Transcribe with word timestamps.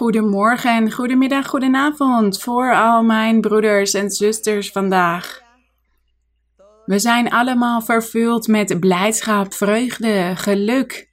Goedemorgen, 0.00 0.92
goedemiddag, 0.92 1.46
goedenavond 1.46 2.42
voor 2.42 2.74
al 2.74 3.02
mijn 3.02 3.40
broeders 3.40 3.92
en 3.92 4.10
zusters 4.10 4.70
vandaag. 4.70 5.40
We 6.84 6.98
zijn 6.98 7.30
allemaal 7.30 7.80
vervuld 7.80 8.46
met 8.46 8.80
blijdschap, 8.80 9.52
vreugde, 9.52 10.32
geluk, 10.34 11.08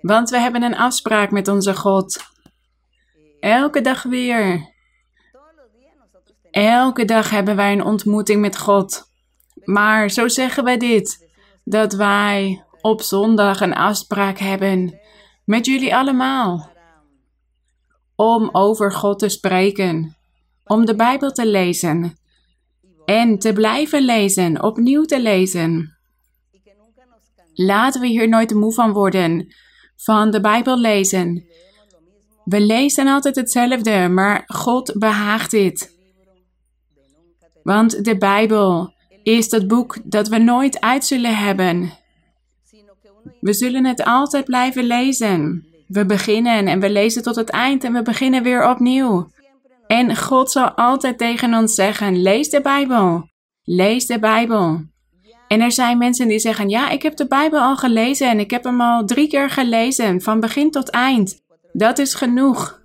want 0.00 0.30
we 0.30 0.38
hebben 0.38 0.62
een 0.62 0.76
afspraak 0.76 1.30
met 1.30 1.48
onze 1.48 1.76
God. 1.76 2.22
Elke 3.40 3.80
dag 3.80 4.02
weer. 4.02 4.72
Elke 6.50 7.04
dag 7.04 7.30
hebben 7.30 7.56
wij 7.56 7.72
een 7.72 7.84
ontmoeting 7.84 8.40
met 8.40 8.58
God. 8.58 9.10
Maar 9.64 10.10
zo 10.10 10.28
zeggen 10.28 10.64
wij 10.64 10.76
dit: 10.76 11.28
dat 11.64 11.92
wij 11.92 12.64
op 12.80 13.02
zondag 13.02 13.60
een 13.60 13.74
afspraak 13.74 14.38
hebben 14.38 15.00
met 15.44 15.66
jullie 15.66 15.96
allemaal 15.96 16.71
om 18.22 18.48
over 18.52 18.92
God 18.92 19.18
te 19.18 19.28
spreken, 19.28 20.16
om 20.64 20.84
de 20.84 20.94
Bijbel 20.94 21.32
te 21.32 21.46
lezen 21.46 22.16
en 23.04 23.38
te 23.38 23.52
blijven 23.52 24.04
lezen, 24.04 24.62
opnieuw 24.62 25.04
te 25.04 25.20
lezen. 25.20 25.96
Laten 27.54 28.00
we 28.00 28.06
hier 28.06 28.28
nooit 28.28 28.54
moe 28.54 28.72
van 28.72 28.92
worden, 28.92 29.54
van 29.96 30.30
de 30.30 30.40
Bijbel 30.40 30.78
lezen. 30.78 31.44
We 32.44 32.60
lezen 32.60 33.06
altijd 33.06 33.36
hetzelfde, 33.36 34.08
maar 34.08 34.42
God 34.46 34.92
behaagt 34.98 35.50
dit. 35.50 35.98
Want 37.62 38.04
de 38.04 38.18
Bijbel 38.18 38.94
is 39.22 39.50
het 39.50 39.68
boek 39.68 39.98
dat 40.04 40.28
we 40.28 40.38
nooit 40.38 40.80
uit 40.80 41.04
zullen 41.04 41.36
hebben. 41.36 41.92
We 43.40 43.52
zullen 43.52 43.84
het 43.84 44.04
altijd 44.04 44.44
blijven 44.44 44.84
lezen. 44.84 45.71
We 45.92 46.06
beginnen 46.06 46.66
en 46.66 46.80
we 46.80 46.90
lezen 46.90 47.22
tot 47.22 47.36
het 47.36 47.50
eind 47.50 47.84
en 47.84 47.92
we 47.92 48.02
beginnen 48.02 48.42
weer 48.42 48.68
opnieuw. 48.70 49.30
En 49.86 50.16
God 50.16 50.50
zal 50.50 50.70
altijd 50.70 51.18
tegen 51.18 51.54
ons 51.54 51.74
zeggen: 51.74 52.22
lees 52.22 52.48
de 52.48 52.60
Bijbel. 52.60 53.28
Lees 53.62 54.06
de 54.06 54.18
Bijbel. 54.18 54.80
En 55.48 55.60
er 55.60 55.72
zijn 55.72 55.98
mensen 55.98 56.28
die 56.28 56.38
zeggen: 56.38 56.68
Ja, 56.68 56.90
ik 56.90 57.02
heb 57.02 57.16
de 57.16 57.26
Bijbel 57.26 57.60
al 57.60 57.76
gelezen 57.76 58.28
en 58.30 58.40
ik 58.40 58.50
heb 58.50 58.64
hem 58.64 58.80
al 58.80 59.04
drie 59.04 59.28
keer 59.28 59.50
gelezen, 59.50 60.20
van 60.20 60.40
begin 60.40 60.70
tot 60.70 60.90
eind. 60.90 61.40
Dat 61.72 61.98
is 61.98 62.14
genoeg. 62.14 62.80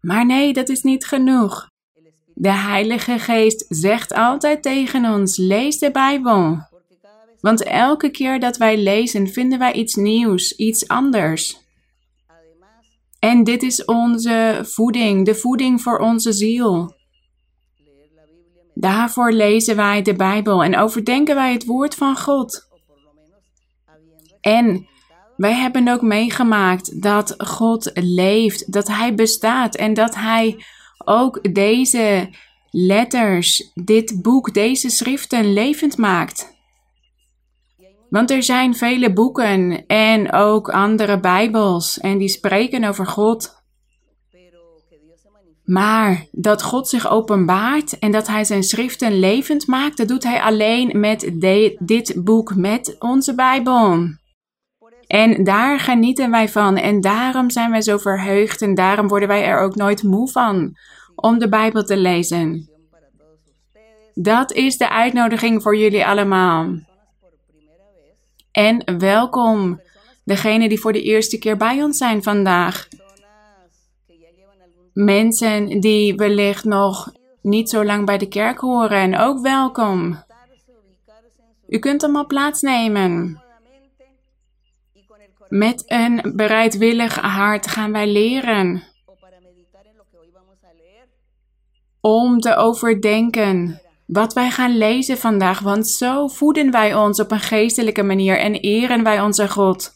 Maar 0.00 0.26
nee, 0.26 0.52
dat 0.52 0.68
is 0.68 0.82
niet 0.82 1.06
genoeg. 1.06 1.68
De 2.34 2.52
Heilige 2.52 3.18
Geest 3.18 3.64
zegt 3.68 4.12
altijd 4.14 4.62
tegen 4.62 5.04
ons: 5.04 5.36
lees 5.36 5.78
de 5.78 5.90
Bijbel. 5.90 6.68
Want 7.40 7.62
elke 7.62 8.10
keer 8.10 8.40
dat 8.40 8.56
wij 8.56 8.78
lezen, 8.78 9.28
vinden 9.28 9.58
wij 9.58 9.72
iets 9.72 9.94
nieuws, 9.94 10.56
iets 10.56 10.88
anders. 10.88 11.58
En 13.18 13.44
dit 13.44 13.62
is 13.62 13.84
onze 13.84 14.60
voeding, 14.62 15.24
de 15.24 15.34
voeding 15.34 15.82
voor 15.82 15.98
onze 15.98 16.32
ziel. 16.32 16.94
Daarvoor 18.74 19.32
lezen 19.32 19.76
wij 19.76 20.02
de 20.02 20.14
Bijbel 20.14 20.64
en 20.64 20.76
overdenken 20.76 21.34
wij 21.34 21.52
het 21.52 21.64
woord 21.64 21.94
van 21.94 22.18
God. 22.18 22.68
En 24.40 24.86
wij 25.36 25.54
hebben 25.54 25.88
ook 25.88 26.02
meegemaakt 26.02 27.02
dat 27.02 27.34
God 27.38 27.90
leeft, 27.94 28.72
dat 28.72 28.88
Hij 28.88 29.14
bestaat 29.14 29.76
en 29.76 29.94
dat 29.94 30.14
Hij 30.14 30.64
ook 31.04 31.54
deze 31.54 32.28
letters, 32.70 33.70
dit 33.74 34.22
boek, 34.22 34.54
deze 34.54 34.90
schriften 34.90 35.52
levend 35.52 35.96
maakt. 35.96 36.59
Want 38.10 38.30
er 38.30 38.42
zijn 38.42 38.74
vele 38.74 39.12
boeken 39.12 39.86
en 39.86 40.32
ook 40.32 40.68
andere 40.68 41.20
Bijbels 41.20 41.98
en 41.98 42.18
die 42.18 42.28
spreken 42.28 42.84
over 42.84 43.06
God. 43.06 43.58
Maar 45.64 46.26
dat 46.32 46.62
God 46.62 46.88
zich 46.88 47.10
openbaart 47.10 47.98
en 47.98 48.10
dat 48.10 48.26
Hij 48.26 48.44
zijn 48.44 48.62
schriften 48.62 49.18
levend 49.18 49.66
maakt, 49.66 49.96
dat 49.96 50.08
doet 50.08 50.24
Hij 50.24 50.40
alleen 50.40 51.00
met 51.00 51.30
dit 51.78 52.24
boek, 52.24 52.54
met 52.54 52.96
onze 52.98 53.34
Bijbel. 53.34 54.08
En 55.06 55.44
daar 55.44 55.80
genieten 55.80 56.30
wij 56.30 56.48
van 56.48 56.76
en 56.76 57.00
daarom 57.00 57.50
zijn 57.50 57.70
wij 57.70 57.82
zo 57.82 57.98
verheugd 57.98 58.62
en 58.62 58.74
daarom 58.74 59.08
worden 59.08 59.28
wij 59.28 59.44
er 59.44 59.60
ook 59.60 59.74
nooit 59.74 60.02
moe 60.02 60.30
van 60.30 60.76
om 61.14 61.38
de 61.38 61.48
Bijbel 61.48 61.82
te 61.84 61.96
lezen. 61.96 62.68
Dat 64.14 64.52
is 64.52 64.76
de 64.76 64.90
uitnodiging 64.90 65.62
voor 65.62 65.76
jullie 65.76 66.06
allemaal. 66.06 66.88
En 68.52 68.98
welkom, 68.98 69.80
degene 70.24 70.68
die 70.68 70.80
voor 70.80 70.92
de 70.92 71.02
eerste 71.02 71.38
keer 71.38 71.56
bij 71.56 71.82
ons 71.82 71.96
zijn 71.96 72.22
vandaag. 72.22 72.88
Mensen 74.92 75.80
die 75.80 76.14
wellicht 76.14 76.64
nog 76.64 77.12
niet 77.42 77.70
zo 77.70 77.84
lang 77.84 78.06
bij 78.06 78.18
de 78.18 78.28
kerk 78.28 78.58
horen, 78.58 79.14
ook 79.14 79.40
welkom. 79.40 80.24
U 81.68 81.78
kunt 81.78 82.02
allemaal 82.02 82.26
plaatsnemen. 82.26 83.42
Met 85.48 85.82
een 85.86 86.32
bereidwillig 86.36 87.16
hart 87.16 87.66
gaan 87.66 87.92
wij 87.92 88.06
leren 88.06 88.82
om 92.00 92.40
te 92.40 92.56
overdenken 92.56 93.80
wat 94.12 94.32
wij 94.32 94.50
gaan 94.50 94.76
lezen 94.76 95.18
vandaag, 95.18 95.60
want 95.60 95.88
zo 95.88 96.26
voeden 96.28 96.70
wij 96.70 96.94
ons 96.94 97.20
op 97.20 97.30
een 97.30 97.40
geestelijke 97.40 98.02
manier 98.02 98.38
en 98.38 98.54
eren 98.54 99.02
wij 99.02 99.20
onze 99.20 99.48
God. 99.48 99.90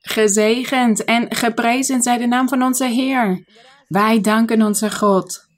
Gezegend 0.00 1.04
en 1.04 1.34
geprezen 1.34 2.02
zij 2.02 2.18
de 2.18 2.26
naam 2.26 2.48
van 2.48 2.62
onze 2.62 2.84
Heer. 2.84 3.44
Wij 3.88 4.20
danken 4.20 4.62
onze 4.62 4.90
God. 4.90 5.48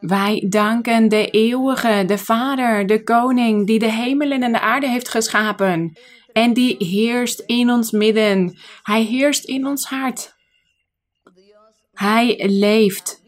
Wij 0.00 0.46
danken 0.48 1.08
de 1.08 1.30
eeuwige, 1.30 2.04
de 2.06 2.18
Vader, 2.18 2.86
de 2.86 3.02
Koning, 3.02 3.66
die 3.66 3.78
de 3.78 3.92
hemelen 3.92 4.42
en 4.42 4.52
de 4.52 4.60
aarde 4.60 4.88
heeft 4.88 5.08
geschapen. 5.08 5.98
En 6.32 6.52
die 6.52 6.76
heerst 6.78 7.40
in 7.40 7.70
ons 7.70 7.90
midden. 7.90 8.58
Hij 8.82 9.02
heerst 9.02 9.44
in 9.44 9.66
ons 9.66 9.84
hart. 9.84 10.34
Hij 11.92 12.46
leeft 12.46 13.22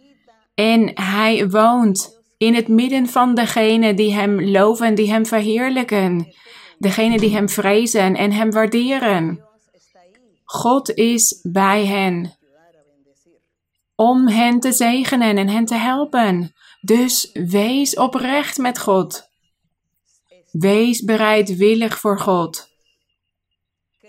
en 0.55 0.91
hij 0.95 1.49
woont 1.49 2.20
in 2.41 2.55
het 2.55 2.69
midden 2.69 3.07
van 3.07 3.35
degenen 3.35 3.97
die 3.97 4.15
Hem 4.15 4.43
loven, 4.43 4.95
die 4.95 5.11
Hem 5.11 5.27
verheerlijken, 5.27 6.35
degenen 6.79 7.19
die 7.19 7.31
Hem 7.31 7.49
vrezen 7.49 8.17
en 8.17 8.33
Hem 8.33 8.51
waarderen. 8.51 9.45
God 10.45 10.95
is 10.95 11.41
bij 11.43 11.87
hen 11.87 12.39
om 13.95 14.29
hen 14.29 14.61
te 14.61 14.73
zegenen 14.73 15.37
en 15.37 15.49
hen 15.49 15.65
te 15.65 15.75
helpen. 15.75 16.55
Dus 16.81 17.31
wees 17.33 17.95
oprecht 17.95 18.59
met 18.59 18.79
God. 18.79 19.29
Wees 20.51 21.01
bereidwillig 21.05 21.99
voor 21.99 22.19
God. 22.19 22.69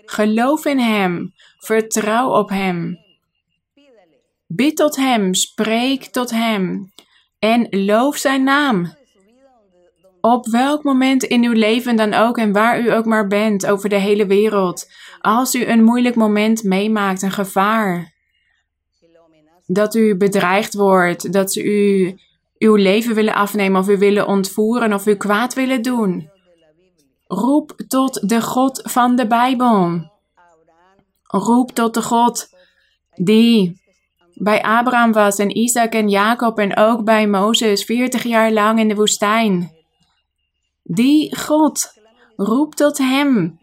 Geloof 0.04 0.64
in 0.64 0.78
Hem, 0.78 1.34
vertrouw 1.58 2.38
op 2.38 2.48
Hem. 2.48 2.98
Bid 4.46 4.76
tot 4.76 4.96
Hem, 4.96 5.34
spreek 5.34 6.04
tot 6.04 6.30
Hem 6.30 6.92
en 7.42 7.66
loof 7.70 8.16
zijn 8.16 8.44
naam. 8.44 8.94
Op 10.20 10.46
welk 10.46 10.82
moment 10.82 11.22
in 11.22 11.44
uw 11.44 11.52
leven 11.52 11.96
dan 11.96 12.14
ook 12.14 12.38
en 12.38 12.52
waar 12.52 12.80
u 12.80 12.92
ook 12.92 13.04
maar 13.04 13.26
bent 13.26 13.66
over 13.66 13.88
de 13.88 13.98
hele 13.98 14.26
wereld, 14.26 14.90
als 15.20 15.54
u 15.54 15.64
een 15.66 15.82
moeilijk 15.82 16.14
moment 16.14 16.62
meemaakt, 16.62 17.22
een 17.22 17.30
gevaar, 17.30 18.12
dat 19.66 19.94
u 19.94 20.16
bedreigd 20.16 20.74
wordt, 20.74 21.32
dat 21.32 21.52
ze 21.52 21.64
u 21.64 22.14
uw 22.58 22.74
leven 22.74 23.14
willen 23.14 23.34
afnemen 23.34 23.80
of 23.80 23.88
u 23.88 23.98
willen 23.98 24.26
ontvoeren 24.26 24.92
of 24.92 25.06
u 25.06 25.14
kwaad 25.14 25.54
willen 25.54 25.82
doen. 25.82 26.30
Roep 27.26 27.74
tot 27.88 28.28
de 28.28 28.42
God 28.42 28.80
van 28.84 29.16
de 29.16 29.26
Bijbel. 29.26 30.10
Roep 31.22 31.70
tot 31.70 31.94
de 31.94 32.02
God 32.02 32.48
die 33.14 33.81
bij 34.34 34.62
Abraham 34.62 35.12
was 35.12 35.38
en 35.38 35.56
Isaac 35.56 35.92
en 35.92 36.08
Jacob 36.08 36.58
en 36.58 36.76
ook 36.76 37.04
bij 37.04 37.26
Mozes 37.26 37.84
40 37.84 38.22
jaar 38.22 38.52
lang 38.52 38.78
in 38.78 38.88
de 38.88 38.94
woestijn. 38.94 39.70
Die 40.82 41.36
God, 41.36 41.92
roep 42.36 42.74
tot 42.74 42.98
Hem. 42.98 43.60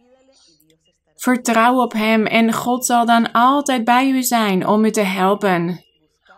Vertrouw 1.16 1.82
op 1.82 1.94
Hem 1.94 2.26
en 2.26 2.54
God 2.54 2.86
zal 2.86 3.06
dan 3.06 3.32
altijd 3.32 3.84
bij 3.84 4.10
u 4.10 4.24
zijn 4.24 4.68
om 4.68 4.86
u 4.86 4.92
te 4.92 5.02
helpen, 5.02 5.84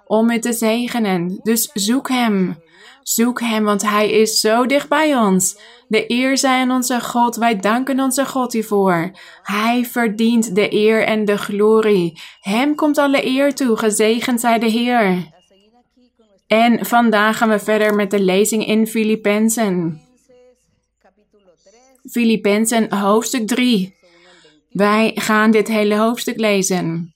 om 0.06 0.30
u 0.30 0.40
te 0.40 0.54
zegenen. 0.54 1.40
Dus 1.44 1.70
zoek 1.74 2.10
Hem. 2.10 2.56
Zoek 3.04 3.40
Hem, 3.40 3.64
want 3.64 3.82
Hij 3.82 4.12
is 4.12 4.40
zo 4.40 4.66
dicht 4.66 4.90
bij 4.90 5.18
ons. 5.18 5.58
De 5.88 6.12
eer 6.12 6.38
zij 6.38 6.64
onze 6.70 7.02
God. 7.02 7.36
Wij 7.36 7.56
danken 7.56 8.00
onze 8.00 8.26
God 8.26 8.54
hiervoor. 8.54 9.12
Hij 9.44 9.86
verdient 9.86 10.56
de 10.56 10.74
eer 10.74 11.04
en 11.04 11.26
de 11.26 11.38
glorie. 11.38 12.22
Hem 12.40 12.76
komt 12.76 12.98
alle 12.98 13.26
eer 13.26 13.56
toe. 13.56 13.78
Gezegend 13.78 14.40
zij 14.40 14.60
de 14.60 14.66
Heer. 14.66 15.30
En 16.48 16.86
vandaag 16.86 17.38
gaan 17.38 17.50
we 17.50 17.60
verder 17.60 17.96
met 17.96 18.12
de 18.12 18.20
lezing 18.20 18.68
in 18.68 18.88
Filippenzen. 18.88 20.02
Filippenzen 22.10 22.94
hoofdstuk 22.94 23.48
3. 23.48 23.96
Wij 24.70 25.12
gaan 25.16 25.52
dit 25.52 25.68
hele 25.68 25.96
hoofdstuk 25.96 26.40
lezen. 26.40 27.11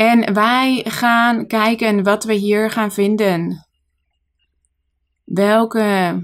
En 0.00 0.34
wij 0.34 0.84
gaan 0.88 1.46
kijken 1.46 2.02
wat 2.02 2.24
we 2.24 2.32
hier 2.32 2.70
gaan 2.70 2.92
vinden. 2.92 3.66
Welke 5.24 6.18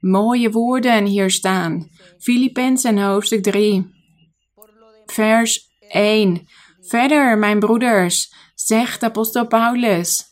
mooie 0.00 0.50
woorden 0.50 1.04
hier 1.04 1.30
staan. 1.30 1.88
Filippenzen 2.18 2.98
hoofdstuk 2.98 3.42
3, 3.42 3.90
vers 5.06 5.70
1. 5.88 6.48
Verder, 6.80 7.38
mijn 7.38 7.58
broeders, 7.58 8.34
zegt 8.54 9.02
apostel 9.02 9.46
Paulus. 9.46 10.30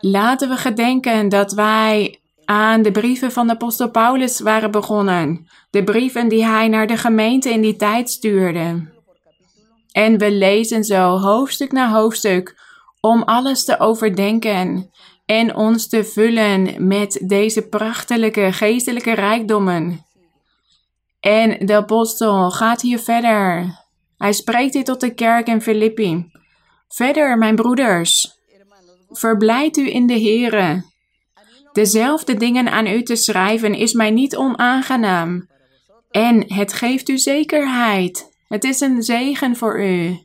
Laten 0.00 0.48
we 0.48 0.56
gedenken 0.56 1.28
dat 1.28 1.52
wij 1.52 2.20
aan 2.44 2.82
de 2.82 2.90
brieven 2.90 3.32
van 3.32 3.46
de 3.46 3.52
apostel 3.52 3.90
Paulus 3.90 4.40
waren 4.40 4.70
begonnen. 4.70 5.48
De 5.70 5.84
brieven 5.84 6.28
die 6.28 6.44
hij 6.44 6.68
naar 6.68 6.86
de 6.86 6.96
gemeente 6.96 7.50
in 7.50 7.60
die 7.60 7.76
tijd 7.76 8.10
stuurde. 8.10 8.96
En 9.98 10.18
we 10.18 10.30
lezen 10.30 10.84
zo 10.84 11.18
hoofdstuk 11.18 11.72
na 11.72 11.90
hoofdstuk 11.90 12.60
om 13.00 13.22
alles 13.22 13.64
te 13.64 13.78
overdenken 13.78 14.90
en 15.26 15.56
ons 15.56 15.88
te 15.88 16.04
vullen 16.04 16.86
met 16.86 17.20
deze 17.26 17.68
prachtige 17.68 18.52
geestelijke 18.52 19.12
rijkdommen. 19.12 20.06
En 21.20 21.66
de 21.66 21.74
apostel 21.74 22.50
gaat 22.50 22.80
hier 22.80 22.98
verder. 22.98 23.74
Hij 24.16 24.32
spreekt 24.32 24.74
hier 24.74 24.84
tot 24.84 25.00
de 25.00 25.14
kerk 25.14 25.46
in 25.46 25.62
Filippi. 25.62 26.30
Verder, 26.88 27.38
mijn 27.38 27.56
broeders, 27.56 28.38
verblijd 29.10 29.76
u 29.76 29.92
in 29.92 30.06
de 30.06 30.20
Here. 30.20 30.84
Dezelfde 31.72 32.34
dingen 32.34 32.70
aan 32.70 32.86
u 32.86 33.02
te 33.02 33.16
schrijven 33.16 33.74
is 33.74 33.92
mij 33.92 34.10
niet 34.10 34.36
onaangenaam. 34.36 35.48
En 36.10 36.52
het 36.52 36.72
geeft 36.72 37.08
u 37.08 37.18
zekerheid. 37.18 38.36
Het 38.48 38.64
is 38.64 38.80
een 38.80 39.02
zegen 39.02 39.56
voor 39.56 39.84
u. 39.84 40.18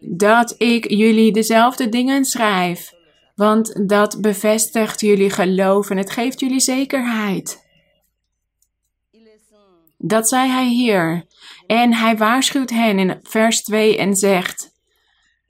Dat 0.00 0.54
ik 0.58 0.90
jullie 0.90 1.32
dezelfde 1.32 1.88
dingen 1.88 2.24
schrijf. 2.24 2.92
Want 3.34 3.88
dat 3.88 4.20
bevestigt 4.20 5.00
jullie 5.00 5.30
geloof 5.30 5.90
en 5.90 5.96
het 5.96 6.10
geeft 6.10 6.40
jullie 6.40 6.60
zekerheid. 6.60 7.62
Dat 9.98 10.28
zei 10.28 10.50
hij 10.50 10.68
hier. 10.68 11.26
En 11.66 11.94
hij 11.94 12.16
waarschuwt 12.16 12.70
hen 12.70 12.98
in 12.98 13.18
vers 13.22 13.62
2 13.62 13.98
en 13.98 14.16
zegt: 14.16 14.72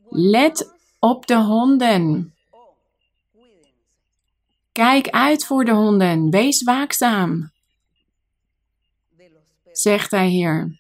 Let 0.09 0.75
op 0.99 1.27
de 1.27 1.37
honden. 1.37 2.35
Kijk 4.73 5.09
uit 5.09 5.47
voor 5.47 5.65
de 5.65 5.73
honden. 5.73 6.31
Wees 6.31 6.63
waakzaam. 6.63 7.54
Zegt 9.77 10.11
hij 10.11 10.27
hier. 10.27 10.79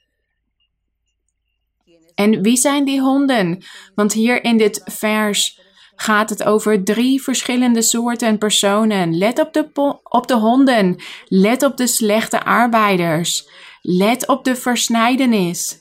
En 2.15 2.43
wie 2.43 2.57
zijn 2.57 2.85
die 2.85 3.01
honden? 3.01 3.65
Want 3.95 4.13
hier 4.13 4.45
in 4.45 4.57
dit 4.57 4.83
vers 4.85 5.61
gaat 5.97 6.31
het 6.31 6.45
over 6.45 6.85
drie 6.85 7.23
verschillende 7.23 7.83
soorten 7.83 8.39
personen. 8.39 9.19
Let 9.19 9.39
op 9.39 9.53
de, 9.53 9.99
op 10.03 10.27
de 10.27 10.37
honden. 10.37 10.97
Let 11.29 11.63
op 11.63 11.77
de 11.77 11.87
slechte 11.87 12.45
arbeiders. 12.45 13.49
Let 13.81 14.29
op 14.29 14.45
de 14.45 14.57
versnijdenis. 14.57 15.79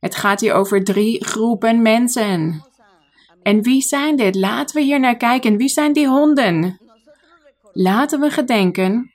Het 0.00 0.14
gaat 0.14 0.40
hier 0.40 0.54
over 0.54 0.84
drie 0.84 1.24
groepen 1.24 1.82
mensen. 1.82 2.64
En 3.42 3.62
wie 3.62 3.82
zijn 3.82 4.16
dit? 4.16 4.34
Laten 4.34 4.76
we 4.76 4.82
hier 4.82 5.00
naar 5.00 5.16
kijken. 5.16 5.56
Wie 5.56 5.68
zijn 5.68 5.92
die 5.92 6.08
honden? 6.08 6.80
Laten 7.72 8.20
we 8.20 8.30
gedenken 8.30 9.14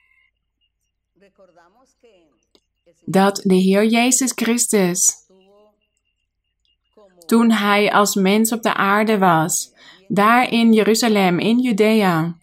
dat 3.04 3.40
de 3.44 3.54
Heer 3.54 3.84
Jezus 3.84 4.32
Christus, 4.34 5.14
toen 7.26 7.50
Hij 7.50 7.92
als 7.92 8.14
mens 8.14 8.52
op 8.52 8.62
de 8.62 8.74
aarde 8.74 9.18
was, 9.18 9.72
daar 10.08 10.52
in 10.52 10.72
Jeruzalem, 10.72 11.38
in 11.38 11.58
Judea, 11.58 12.36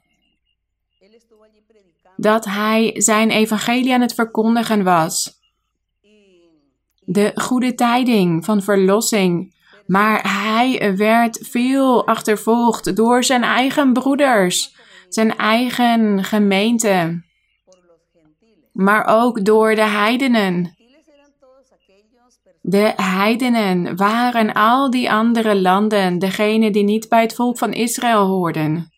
dat 2.15 2.45
Hij 2.45 2.91
zijn 3.01 3.29
evangelie 3.29 3.93
aan 3.93 4.01
het 4.01 4.13
verkondigen 4.13 4.83
was. 4.83 5.37
De 6.99 7.31
goede 7.35 7.73
tijding 7.75 8.45
van 8.45 8.61
verlossing 8.61 9.57
maar 9.89 10.31
hij 10.31 10.95
werd 10.97 11.39
veel 11.41 12.07
achtervolgd 12.07 12.95
door 12.95 13.23
zijn 13.23 13.43
eigen 13.43 13.93
broeders, 13.93 14.75
zijn 15.07 15.37
eigen 15.37 16.23
gemeente, 16.23 17.23
maar 18.79 19.05
ook 19.07 19.45
door 19.45 19.75
de 19.75 19.85
heidenen. 19.85 20.75
De 22.61 22.93
heidenen 22.95 23.95
waren 23.95 24.53
al 24.53 24.89
die 24.89 25.11
andere 25.11 25.61
landen, 25.61 26.19
degene 26.19 26.71
die 26.71 26.83
niet 26.83 27.09
bij 27.09 27.21
het 27.21 27.35
volk 27.35 27.57
van 27.57 27.73
Israël 27.73 28.25
hoorden. 28.25 28.91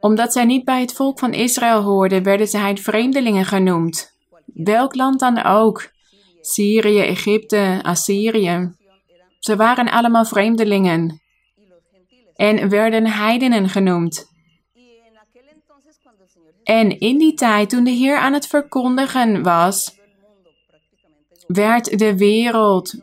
Omdat 0.00 0.32
zij 0.32 0.44
niet 0.44 0.64
bij 0.64 0.80
het 0.80 0.92
volk 0.92 1.18
van 1.18 1.32
Israël 1.32 1.82
hoorden, 1.82 2.22
werden 2.22 2.46
zij 2.46 2.76
vreemdelingen 2.76 3.44
genoemd. 3.44 4.18
Welk 4.46 4.94
land 4.94 5.20
dan 5.20 5.42
ook. 5.42 5.90
Syrië, 6.40 7.00
Egypte, 7.00 7.78
Assyrië. 7.82 8.72
Ze 9.38 9.56
waren 9.56 9.90
allemaal 9.90 10.24
vreemdelingen 10.24 11.20
en 12.34 12.68
werden 12.68 13.06
heidenen 13.06 13.68
genoemd. 13.68 14.29
En 16.64 16.98
in 16.98 17.18
die 17.18 17.34
tijd, 17.34 17.68
toen 17.68 17.84
de 17.84 17.90
Heer 17.90 18.16
aan 18.16 18.32
het 18.32 18.46
verkondigen 18.46 19.42
was, 19.42 19.98
werd 21.46 21.98
de 21.98 22.16
wereld, 22.16 22.94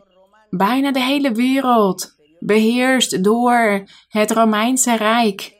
bijna 0.50 0.92
de 0.92 1.02
hele 1.02 1.32
wereld, 1.32 2.16
beheerst 2.38 3.24
door 3.24 3.84
het 4.08 4.30
Romeinse 4.30 4.96
Rijk. 4.96 5.56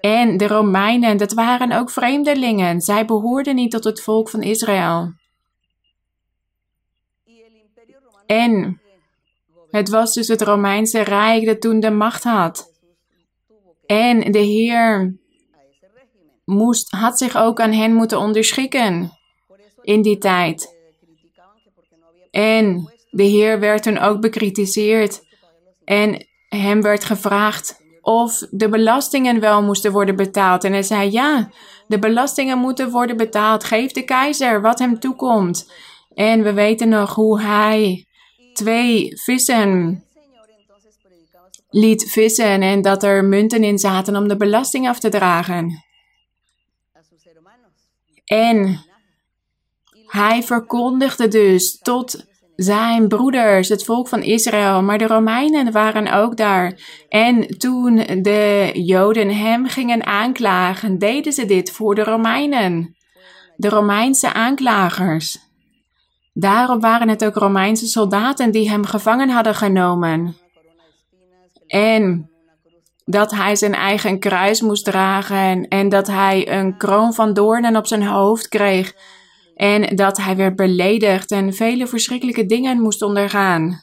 En 0.00 0.36
de 0.36 0.46
Romeinen, 0.46 1.16
dat 1.16 1.32
waren 1.32 1.72
ook 1.72 1.90
vreemdelingen. 1.90 2.80
Zij 2.80 3.04
behoorden 3.04 3.54
niet 3.54 3.70
tot 3.70 3.84
het 3.84 4.02
volk 4.02 4.28
van 4.28 4.42
Israël. 4.42 5.12
En 8.26 8.80
het 9.70 9.88
was 9.88 10.14
dus 10.14 10.28
het 10.28 10.42
Romeinse 10.42 11.00
Rijk 11.00 11.46
dat 11.46 11.60
toen 11.60 11.80
de 11.80 11.90
macht 11.90 12.24
had. 12.24 12.72
En 13.86 14.32
de 14.32 14.38
Heer 14.38 15.16
moest, 16.46 16.90
had 16.90 17.18
zich 17.18 17.36
ook 17.36 17.60
aan 17.60 17.72
hen 17.72 17.94
moeten 17.94 18.18
onderschikken 18.18 19.12
in 19.82 20.02
die 20.02 20.18
tijd. 20.18 20.74
En 22.30 22.92
de 23.10 23.22
Heer 23.22 23.60
werd 23.60 23.82
toen 23.82 23.98
ook 23.98 24.20
bekritiseerd. 24.20 25.24
En 25.84 26.26
hem 26.48 26.82
werd 26.82 27.04
gevraagd 27.04 27.80
of 28.00 28.46
de 28.50 28.68
belastingen 28.68 29.40
wel 29.40 29.62
moesten 29.62 29.92
worden 29.92 30.16
betaald. 30.16 30.64
En 30.64 30.72
hij 30.72 30.82
zei: 30.82 31.10
Ja, 31.10 31.50
de 31.86 31.98
belastingen 31.98 32.58
moeten 32.58 32.90
worden 32.90 33.16
betaald. 33.16 33.64
Geef 33.64 33.92
de 33.92 34.02
keizer 34.02 34.60
wat 34.60 34.78
hem 34.78 34.98
toekomt. 34.98 35.72
En 36.14 36.42
we 36.42 36.52
weten 36.52 36.88
nog 36.88 37.14
hoe 37.14 37.40
hij 37.40 38.06
twee 38.52 39.10
vissen 39.14 40.00
liet 41.70 42.10
vissen 42.10 42.62
en 42.62 42.82
dat 42.82 43.02
er 43.02 43.24
munten 43.24 43.64
in 43.64 43.78
zaten 43.78 44.16
om 44.16 44.28
de 44.28 44.36
belasting 44.36 44.88
af 44.88 44.98
te 44.98 45.08
dragen. 45.08 45.85
En 48.26 48.84
hij 50.06 50.42
verkondigde 50.42 51.28
dus 51.28 51.78
tot 51.78 52.26
zijn 52.56 53.08
broeders, 53.08 53.68
het 53.68 53.84
volk 53.84 54.08
van 54.08 54.22
Israël, 54.22 54.82
maar 54.82 54.98
de 54.98 55.06
Romeinen 55.06 55.72
waren 55.72 56.12
ook 56.12 56.36
daar. 56.36 56.80
En 57.08 57.58
toen 57.58 57.96
de 58.22 58.70
Joden 58.72 59.36
hem 59.36 59.66
gingen 59.66 60.06
aanklagen, 60.06 60.98
deden 60.98 61.32
ze 61.32 61.44
dit 61.46 61.70
voor 61.70 61.94
de 61.94 62.04
Romeinen, 62.04 62.96
de 63.56 63.68
Romeinse 63.68 64.32
aanklagers. 64.32 65.38
Daarom 66.32 66.80
waren 66.80 67.08
het 67.08 67.24
ook 67.24 67.34
Romeinse 67.34 67.86
soldaten 67.86 68.50
die 68.50 68.70
hem 68.70 68.84
gevangen 68.84 69.28
hadden 69.28 69.54
genomen. 69.54 70.36
En 71.66 72.30
dat 73.08 73.30
hij 73.30 73.56
zijn 73.56 73.74
eigen 73.74 74.18
kruis 74.18 74.60
moest 74.60 74.84
dragen 74.84 75.68
en 75.68 75.88
dat 75.88 76.06
hij 76.06 76.48
een 76.48 76.76
kroon 76.76 77.14
van 77.14 77.32
doornen 77.32 77.76
op 77.76 77.86
zijn 77.86 78.06
hoofd 78.06 78.48
kreeg 78.48 78.94
en 79.54 79.96
dat 79.96 80.16
hij 80.16 80.36
werd 80.36 80.56
beledigd 80.56 81.30
en 81.30 81.54
vele 81.54 81.86
verschrikkelijke 81.86 82.46
dingen 82.46 82.80
moest 82.80 83.02
ondergaan. 83.02 83.82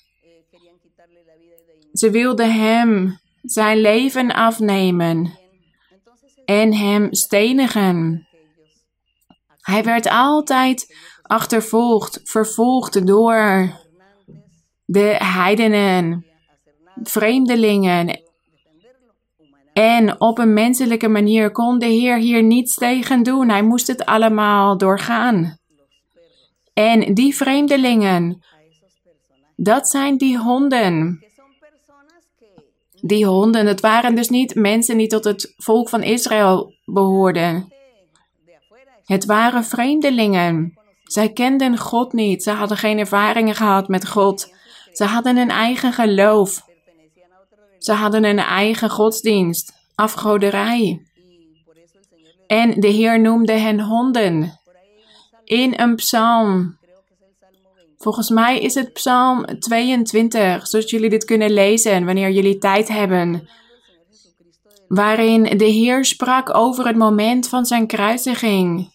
Ze 1.94 2.10
wilden 2.10 2.54
hem 2.54 3.20
zijn 3.42 3.82
leven 3.82 4.32
afnemen 4.32 5.40
en 6.46 6.74
hem 6.74 7.14
stenigen. 7.14 8.28
Hij 9.62 9.84
werd 9.84 10.10
altijd 10.10 10.96
achtervolgd, 11.22 12.20
vervolgd 12.24 13.08
door 13.08 13.70
de 14.86 15.16
heidenen, 15.18 16.26
vreemdelingen. 17.04 18.32
En 19.74 20.22
op 20.22 20.38
een 20.38 20.54
menselijke 20.54 21.08
manier 21.08 21.52
kon 21.52 21.80
de 21.80 21.86
Heer 21.86 22.18
hier 22.18 22.44
niets 22.44 22.76
tegen 22.76 23.24
doen. 23.24 23.50
Hij 23.50 23.64
moest 23.64 23.88
het 23.88 24.06
allemaal 24.06 24.78
doorgaan. 24.78 25.58
En 26.74 27.14
die 27.14 27.36
vreemdelingen, 27.36 28.44
dat 29.56 29.90
zijn 29.90 30.18
die 30.18 30.38
honden. 30.38 31.26
Die 33.02 33.26
honden, 33.26 33.66
het 33.66 33.80
waren 33.80 34.16
dus 34.16 34.30
niet 34.30 34.56
mensen 34.56 34.98
die 34.98 35.08
tot 35.08 35.24
het 35.24 35.54
volk 35.58 35.90
van 35.90 36.04
Israël 36.04 36.74
behoorden. 36.86 37.74
Het 39.06 39.26
waren 39.26 39.64
vreemdelingen. 39.64 40.74
Zij 41.04 41.30
kenden 41.30 41.78
God 41.78 42.14
niet. 42.14 42.44
Ze 42.44 42.52
hadden 42.52 42.78
geen 42.78 43.00
ervaringen 43.00 43.56
gehad 43.56 43.88
met 43.88 44.08
God. 44.08 44.54
Ze 44.92 45.04
hadden 45.04 45.38
een 45.38 45.50
eigen 45.50 45.94
geloof. 45.94 46.72
Ze 47.84 47.94
hadden 47.94 48.24
een 48.24 48.40
eigen 48.40 48.90
godsdienst, 48.90 49.74
afgoderij. 49.96 51.06
En 52.48 52.80
de 52.80 52.88
Heer 52.88 53.20
noemde 53.20 53.52
hen 53.52 53.80
honden. 53.80 54.60
In 55.44 55.74
een 55.80 55.96
psalm. 55.96 56.78
Volgens 57.98 58.30
mij 58.30 58.60
is 58.60 58.74
het 58.74 58.94
psalm 58.94 59.60
22, 59.60 60.68
zodat 60.68 60.90
jullie 60.90 61.10
dit 61.10 61.26
kunnen 61.26 61.52
lezen 61.52 62.06
wanneer 62.06 62.32
jullie 62.32 62.58
tijd 62.58 62.88
hebben. 62.88 63.50
Waarin 64.88 65.58
de 65.58 65.66
Heer 65.66 66.06
sprak 66.06 66.56
over 66.56 66.88
het 66.88 66.96
moment 66.96 67.50
van 67.50 67.66
zijn 67.66 67.88
kruisiging. 67.88 68.92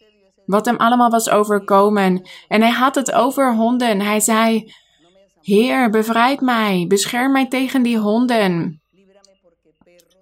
Wat 0.46 0.66
hem 0.66 0.76
allemaal 0.76 1.10
was 1.10 1.30
overkomen. 1.30 2.28
En 2.48 2.60
hij 2.60 2.72
had 2.72 2.94
het 2.94 3.12
over 3.12 3.54
honden. 3.54 4.00
Hij 4.00 4.20
zei: 4.20 4.72
Heer, 5.48 5.90
bevrijd 5.90 6.40
mij, 6.40 6.84
bescherm 6.88 7.32
mij 7.32 7.48
tegen 7.48 7.82
die 7.82 7.98
honden. 7.98 8.80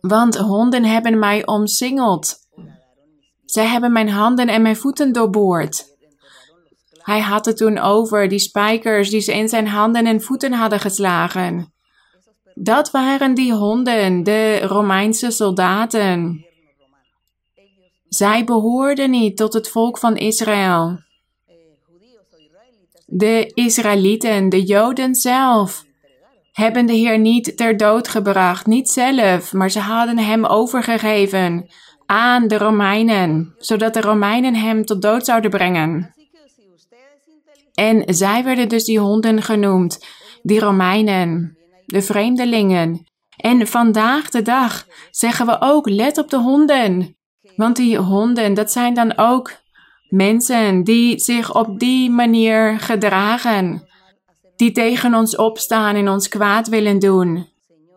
Want 0.00 0.36
honden 0.36 0.84
hebben 0.84 1.18
mij 1.18 1.46
omsingeld. 1.46 2.36
Zij 3.44 3.66
hebben 3.66 3.92
mijn 3.92 4.08
handen 4.08 4.48
en 4.48 4.62
mijn 4.62 4.76
voeten 4.76 5.12
doorboord. 5.12 5.84
Hij 6.92 7.20
had 7.20 7.44
het 7.44 7.56
toen 7.56 7.78
over 7.78 8.28
die 8.28 8.38
spijkers 8.38 9.10
die 9.10 9.20
ze 9.20 9.34
in 9.34 9.48
zijn 9.48 9.68
handen 9.68 10.06
en 10.06 10.22
voeten 10.22 10.52
hadden 10.52 10.80
geslagen. 10.80 11.72
Dat 12.54 12.90
waren 12.90 13.34
die 13.34 13.52
honden, 13.52 14.22
de 14.22 14.58
Romeinse 14.60 15.30
soldaten. 15.30 16.46
Zij 18.08 18.44
behoorden 18.44 19.10
niet 19.10 19.36
tot 19.36 19.52
het 19.52 19.68
volk 19.68 19.98
van 19.98 20.16
Israël. 20.16 21.04
De 23.08 23.50
Israëlieten, 23.54 24.48
de 24.48 24.62
Joden 24.62 25.14
zelf, 25.14 25.84
hebben 26.52 26.86
de 26.86 26.92
Heer 26.92 27.18
niet 27.18 27.56
ter 27.56 27.76
dood 27.76 28.08
gebracht, 28.08 28.66
niet 28.66 28.90
zelf, 28.90 29.52
maar 29.52 29.70
ze 29.70 29.78
hadden 29.78 30.18
hem 30.18 30.44
overgegeven 30.44 31.66
aan 32.06 32.48
de 32.48 32.58
Romeinen, 32.58 33.54
zodat 33.58 33.94
de 33.94 34.00
Romeinen 34.00 34.54
hem 34.54 34.84
tot 34.84 35.02
dood 35.02 35.24
zouden 35.24 35.50
brengen. 35.50 36.14
En 37.74 38.14
zij 38.14 38.44
werden 38.44 38.68
dus 38.68 38.84
die 38.84 38.98
honden 38.98 39.42
genoemd, 39.42 40.06
die 40.42 40.60
Romeinen, 40.60 41.58
de 41.84 42.02
vreemdelingen. 42.02 43.06
En 43.36 43.66
vandaag 43.66 44.30
de 44.30 44.42
dag 44.42 44.86
zeggen 45.10 45.46
we 45.46 45.56
ook, 45.60 45.88
let 45.88 46.18
op 46.18 46.30
de 46.30 46.38
honden. 46.38 47.16
Want 47.56 47.76
die 47.76 47.98
honden, 47.98 48.54
dat 48.54 48.72
zijn 48.72 48.94
dan 48.94 49.16
ook 49.16 49.52
mensen 50.08 50.84
die 50.84 51.18
zich 51.18 51.54
op 51.54 51.78
die 51.78 52.10
manier 52.10 52.80
gedragen. 52.80 53.88
Die 54.56 54.72
tegen 54.72 55.14
ons 55.14 55.36
opstaan 55.36 55.94
en 55.94 56.08
ons 56.08 56.28
kwaad 56.28 56.68
willen 56.68 56.98
doen. 56.98 57.46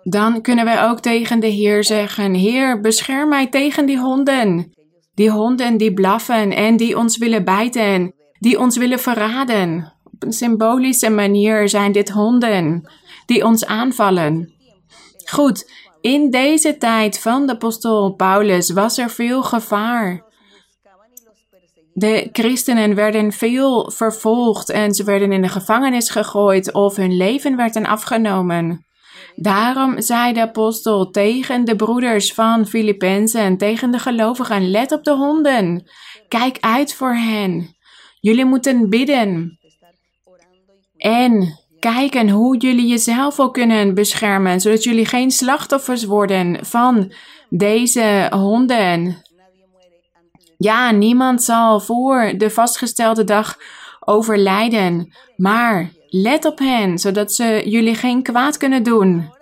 Dan 0.04 0.42
kunnen 0.42 0.66
wij 0.66 0.84
ook 0.84 1.00
tegen 1.00 1.40
de 1.40 1.48
Heer 1.48 1.84
zeggen: 1.84 2.34
Heer, 2.34 2.82
bescherm 2.82 3.30
mij 3.30 3.48
tegen 3.48 3.86
die 3.86 4.00
honden. 4.00 4.74
Die 5.14 5.32
honden 5.32 5.78
die 5.78 5.94
blaffen 5.94 6.52
en 6.52 6.78
die 6.78 6.98
ons 6.98 7.18
willen 7.18 7.46
bijten, 7.46 8.14
die 8.40 8.60
ons 8.60 8.78
willen 8.78 9.00
verraden. 9.00 9.94
Op 10.14 10.24
een 10.24 10.34
symbolische 10.34 11.10
manier 11.10 11.70
zijn 11.70 11.92
dit 11.92 12.10
honden 12.10 12.90
die 13.30 13.46
ons 13.46 13.66
aanvallen. 13.66 14.54
Goed, 15.26 15.72
in 16.02 16.30
deze 16.30 16.78
tijd 16.78 17.20
van 17.20 17.46
de 17.46 17.54
apostel 17.54 18.14
Paulus 18.14 18.70
was 18.72 18.98
er 18.98 19.10
veel 19.10 19.44
gevaar. 19.44 20.24
De 22.00 22.30
christenen 22.32 22.96
werden 22.96 23.32
veel 23.32 23.92
vervolgd 23.92 24.70
en 24.70 24.94
ze 24.94 25.04
werden 25.04 25.32
in 25.32 25.42
de 25.42 25.50
gevangenis 25.50 26.10
gegooid 26.10 26.74
of 26.74 26.96
hun 26.96 27.18
leven 27.18 27.56
werd 27.56 27.76
afgenomen. 27.76 28.86
Daarom 29.36 30.02
zei 30.02 30.34
de 30.34 30.42
apostel 30.42 31.10
tegen 31.10 31.66
de 31.66 31.76
broeders 31.76 32.34
van 32.34 32.66
Filippenzen, 32.66 33.58
tegen 33.58 33.92
de 33.92 34.00
gelovigen, 34.00 34.72
let 34.72 34.92
op 34.92 35.04
de 35.04 35.12
honden. 35.12 35.90
Kijk 36.28 36.58
uit 36.60 36.94
voor 36.94 37.14
hen. 37.14 37.76
Jullie 38.20 38.46
moeten 38.46 38.90
bidden. 38.90 39.60
En 40.98 41.60
kijken 41.80 42.30
hoe 42.30 42.58
jullie 42.58 42.88
jezelf 42.88 43.40
ook 43.40 43.54
kunnen 43.54 43.94
beschermen, 43.94 44.62
zodat 44.62 44.84
jullie 44.84 45.06
geen 45.06 45.32
slachtoffers 45.32 46.04
worden 46.04 46.66
van 46.66 47.14
deze 47.50 48.28
honden. 48.30 49.28
Ja, 50.62 50.92
niemand 50.92 51.44
zal 51.44 51.80
voor 51.80 52.34
de 52.38 52.50
vastgestelde 52.50 53.24
dag 53.24 53.58
overlijden, 54.00 55.14
maar 55.36 55.90
let 56.08 56.46
op 56.46 56.60
hen, 56.60 56.98
zodat 56.98 57.34
ze 57.34 57.62
jullie 57.66 57.96
geen 57.96 58.24
kwaad 58.24 58.58
kunnen 58.58 58.84
doen. 58.84 59.34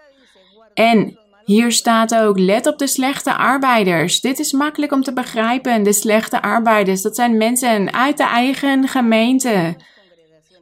En 0.73 1.19
hier 1.45 1.71
staat 1.71 2.15
ook, 2.15 2.39
let 2.39 2.67
op 2.67 2.77
de 2.77 2.87
slechte 2.87 3.35
arbeiders. 3.35 4.21
Dit 4.21 4.39
is 4.39 4.51
makkelijk 4.51 4.91
om 4.91 5.03
te 5.03 5.13
begrijpen. 5.13 5.83
De 5.83 5.93
slechte 5.93 6.41
arbeiders, 6.41 7.01
dat 7.01 7.15
zijn 7.15 7.37
mensen 7.37 7.93
uit 7.93 8.17
de 8.17 8.27
eigen 8.27 8.87
gemeente, 8.87 9.75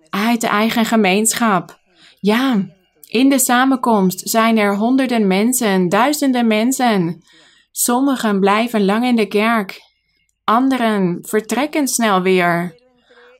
uit 0.09 0.41
de 0.41 0.47
eigen 0.47 0.85
gemeenschap. 0.85 1.79
Ja, 2.19 2.65
in 3.07 3.29
de 3.29 3.39
samenkomst 3.39 4.29
zijn 4.29 4.57
er 4.57 4.75
honderden 4.75 5.27
mensen, 5.27 5.89
duizenden 5.89 6.47
mensen. 6.47 7.23
Sommigen 7.71 8.39
blijven 8.39 8.85
lang 8.85 9.05
in 9.05 9.15
de 9.15 9.27
kerk, 9.27 9.84
anderen 10.45 11.19
vertrekken 11.21 11.87
snel 11.87 12.21
weer. 12.21 12.75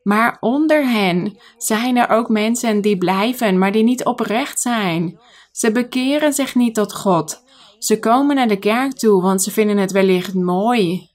Maar 0.04 0.38
onder 0.40 0.90
hen 0.90 1.38
zijn 1.58 1.98
er 1.98 2.10
ook 2.10 2.30
mensen 2.30 2.82
die 2.82 2.98
blijven, 2.98 3.58
maar 3.58 3.72
die 3.72 3.84
niet 3.84 4.06
oprecht 4.06 4.62
zijn. 4.62 5.20
Ze 5.52 5.72
bekeren 5.72 6.34
zich 6.34 6.56
niet 6.56 6.76
tot 6.76 6.94
God. 6.94 7.44
Ze 7.80 8.00
komen 8.00 8.36
naar 8.36 8.48
de 8.48 8.60
kerk 8.60 8.94
toe, 8.94 9.22
want 9.22 9.44
ze 9.44 9.52
vinden 9.52 9.78
het 9.78 9.92
wellicht 9.92 10.34
mooi. 10.34 11.10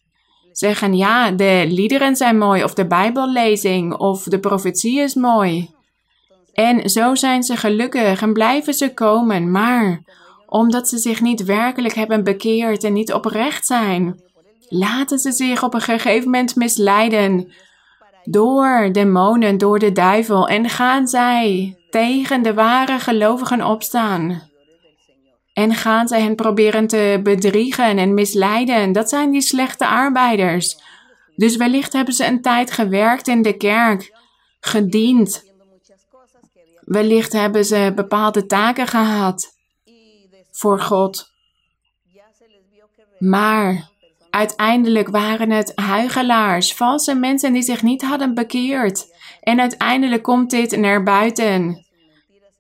Zeggen 0.53 0.97
ja, 0.97 1.31
de 1.31 1.65
liederen 1.69 2.17
zijn 2.17 2.39
mooi, 2.39 2.65
of 2.65 2.75
de 2.75 2.87
Bijbellezing, 2.87 3.95
of 3.95 4.23
de 4.23 4.39
profetie 4.39 5.01
is 5.01 5.15
mooi. 5.15 5.71
En 6.53 6.91
zo 6.91 7.15
zijn 7.15 7.43
ze 7.43 7.57
gelukkig 7.57 8.23
en 8.23 8.33
blijven 8.33 8.75
ze 8.75 8.95
komen, 8.95 9.51
maar 9.51 10.03
omdat 10.47 10.89
ze 10.89 10.99
zich 10.99 11.21
niet 11.21 11.45
werkelijk 11.45 11.95
hebben 11.95 12.25
bekeerd 12.25 12.85
en 12.85 12.93
niet 12.93 13.13
oprecht 13.13 13.67
zijn, 13.67 14.21
laten 14.71 15.19
ze 15.19 15.33
zich 15.33 15.63
op 15.63 15.75
een 15.75 15.81
gegeven 15.81 16.31
moment 16.31 16.57
misleiden 16.57 17.53
door 18.25 18.89
demonen, 18.93 19.59
door 19.59 19.79
de 19.79 19.93
duivel 19.93 20.49
en 20.49 20.69
gaan 20.69 21.09
zij 21.09 21.77
tegen 21.91 22.43
de 22.43 22.55
ware 22.55 22.99
gelovigen 22.99 23.65
opstaan. 23.65 24.49
En 25.53 25.75
gaan 25.75 26.09
zij 26.09 26.21
hen 26.21 26.35
proberen 26.35 26.87
te 26.87 27.21
bedriegen 27.23 27.99
en 27.99 28.15
misleiden. 28.15 28.93
Dat 28.93 29.09
zijn 29.09 29.31
die 29.31 29.41
slechte 29.41 29.87
arbeiders. 29.87 30.77
Dus 31.37 31.57
wellicht 31.57 31.93
hebben 31.93 32.15
ze 32.15 32.27
een 32.27 32.43
tijd 32.43 32.71
gewerkt 32.71 33.29
in 33.29 33.43
de 33.43 33.57
kerk, 33.57 34.13
gediend. 34.61 35.45
Wellicht 36.81 37.33
hebben 37.33 37.65
ze 37.65 37.93
bepaalde 37.95 38.47
taken 38.47 38.87
gehad 38.87 39.59
voor 40.51 40.81
God. 40.81 41.29
Maar 43.19 43.90
Uiteindelijk 44.31 45.09
waren 45.09 45.51
het 45.51 45.73
huigelaars, 45.75 46.75
valse 46.75 47.15
mensen 47.15 47.53
die 47.53 47.63
zich 47.63 47.83
niet 47.83 48.03
hadden 48.03 48.35
bekeerd. 48.35 49.07
En 49.41 49.61
uiteindelijk 49.61 50.23
komt 50.23 50.51
dit 50.51 50.77
naar 50.77 51.03
buiten. 51.03 51.87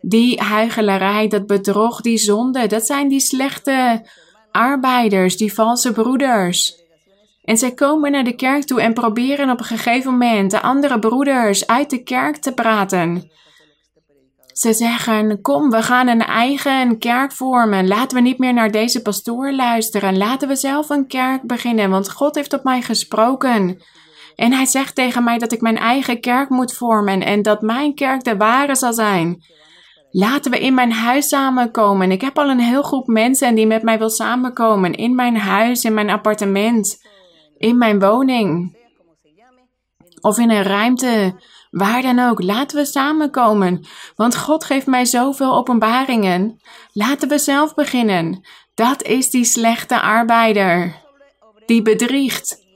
Die 0.00 0.40
huigelarij, 0.40 1.28
dat 1.28 1.46
bedrog, 1.46 2.00
die 2.00 2.18
zonde, 2.18 2.66
dat 2.66 2.86
zijn 2.86 3.08
die 3.08 3.20
slechte 3.20 4.06
arbeiders, 4.50 5.36
die 5.36 5.52
valse 5.52 5.92
broeders. 5.92 6.78
En 7.44 7.56
zij 7.56 7.72
komen 7.72 8.12
naar 8.12 8.24
de 8.24 8.34
kerk 8.34 8.64
toe 8.64 8.80
en 8.80 8.94
proberen 8.94 9.50
op 9.50 9.58
een 9.58 9.64
gegeven 9.64 10.10
moment 10.10 10.50
de 10.50 10.60
andere 10.60 10.98
broeders 10.98 11.66
uit 11.66 11.90
de 11.90 12.02
kerk 12.02 12.36
te 12.36 12.52
praten. 12.52 13.30
Ze 14.52 14.72
zeggen: 14.72 15.40
Kom, 15.40 15.70
we 15.70 15.82
gaan 15.82 16.08
een 16.08 16.24
eigen 16.24 16.98
kerk 16.98 17.32
vormen. 17.32 17.88
Laten 17.88 18.16
we 18.16 18.22
niet 18.22 18.38
meer 18.38 18.52
naar 18.52 18.70
deze 18.70 19.02
pastoor 19.02 19.52
luisteren. 19.52 20.16
Laten 20.16 20.48
we 20.48 20.56
zelf 20.56 20.88
een 20.88 21.06
kerk 21.06 21.46
beginnen, 21.46 21.90
want 21.90 22.10
God 22.10 22.34
heeft 22.34 22.52
op 22.52 22.64
mij 22.64 22.82
gesproken. 22.82 23.82
En 24.34 24.52
hij 24.52 24.66
zegt 24.66 24.94
tegen 24.94 25.24
mij 25.24 25.38
dat 25.38 25.52
ik 25.52 25.60
mijn 25.60 25.78
eigen 25.78 26.20
kerk 26.20 26.48
moet 26.48 26.74
vormen 26.74 27.20
en 27.20 27.42
dat 27.42 27.60
mijn 27.62 27.94
kerk 27.94 28.24
de 28.24 28.36
ware 28.36 28.74
zal 28.74 28.92
zijn. 28.92 29.42
Laten 30.10 30.50
we 30.50 30.58
in 30.58 30.74
mijn 30.74 30.92
huis 30.92 31.28
samenkomen. 31.28 32.10
Ik 32.10 32.20
heb 32.20 32.38
al 32.38 32.50
een 32.50 32.60
heel 32.60 32.82
groep 32.82 33.06
mensen 33.06 33.54
die 33.54 33.66
met 33.66 33.82
mij 33.82 33.98
wil 33.98 34.10
samenkomen. 34.10 34.94
In 34.94 35.14
mijn 35.14 35.36
huis, 35.36 35.84
in 35.84 35.94
mijn 35.94 36.10
appartement, 36.10 37.06
in 37.56 37.78
mijn 37.78 38.00
woning. 38.00 38.78
Of 40.20 40.38
in 40.38 40.50
een 40.50 40.62
ruimte 40.62 41.34
Waar 41.70 42.02
dan 42.02 42.18
ook, 42.18 42.42
laten 42.42 42.76
we 42.76 42.84
samenkomen. 42.84 43.86
Want 44.14 44.36
God 44.36 44.64
geeft 44.64 44.86
mij 44.86 45.04
zoveel 45.04 45.54
openbaringen. 45.54 46.60
Laten 46.92 47.28
we 47.28 47.38
zelf 47.38 47.74
beginnen. 47.74 48.40
Dat 48.74 49.02
is 49.02 49.30
die 49.30 49.44
slechte 49.44 50.00
arbeider. 50.00 50.96
Die 51.66 51.82
bedriegt. 51.82 52.68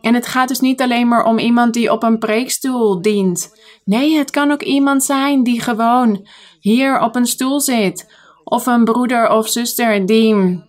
En 0.00 0.14
het 0.14 0.26
gaat 0.26 0.48
dus 0.48 0.60
niet 0.60 0.82
alleen 0.82 1.08
maar 1.08 1.24
om 1.24 1.38
iemand 1.38 1.74
die 1.74 1.92
op 1.92 2.02
een 2.02 2.18
preekstoel 2.18 3.02
dient. 3.02 3.52
Nee, 3.84 4.16
het 4.16 4.30
kan 4.30 4.50
ook 4.50 4.62
iemand 4.62 5.04
zijn 5.04 5.42
die 5.42 5.60
gewoon 5.60 6.28
hier 6.60 7.00
op 7.00 7.16
een 7.16 7.26
stoel 7.26 7.60
zit. 7.60 8.12
Of 8.44 8.66
een 8.66 8.84
broeder 8.84 9.30
of 9.30 9.48
zuster 9.48 10.06
die 10.06 10.62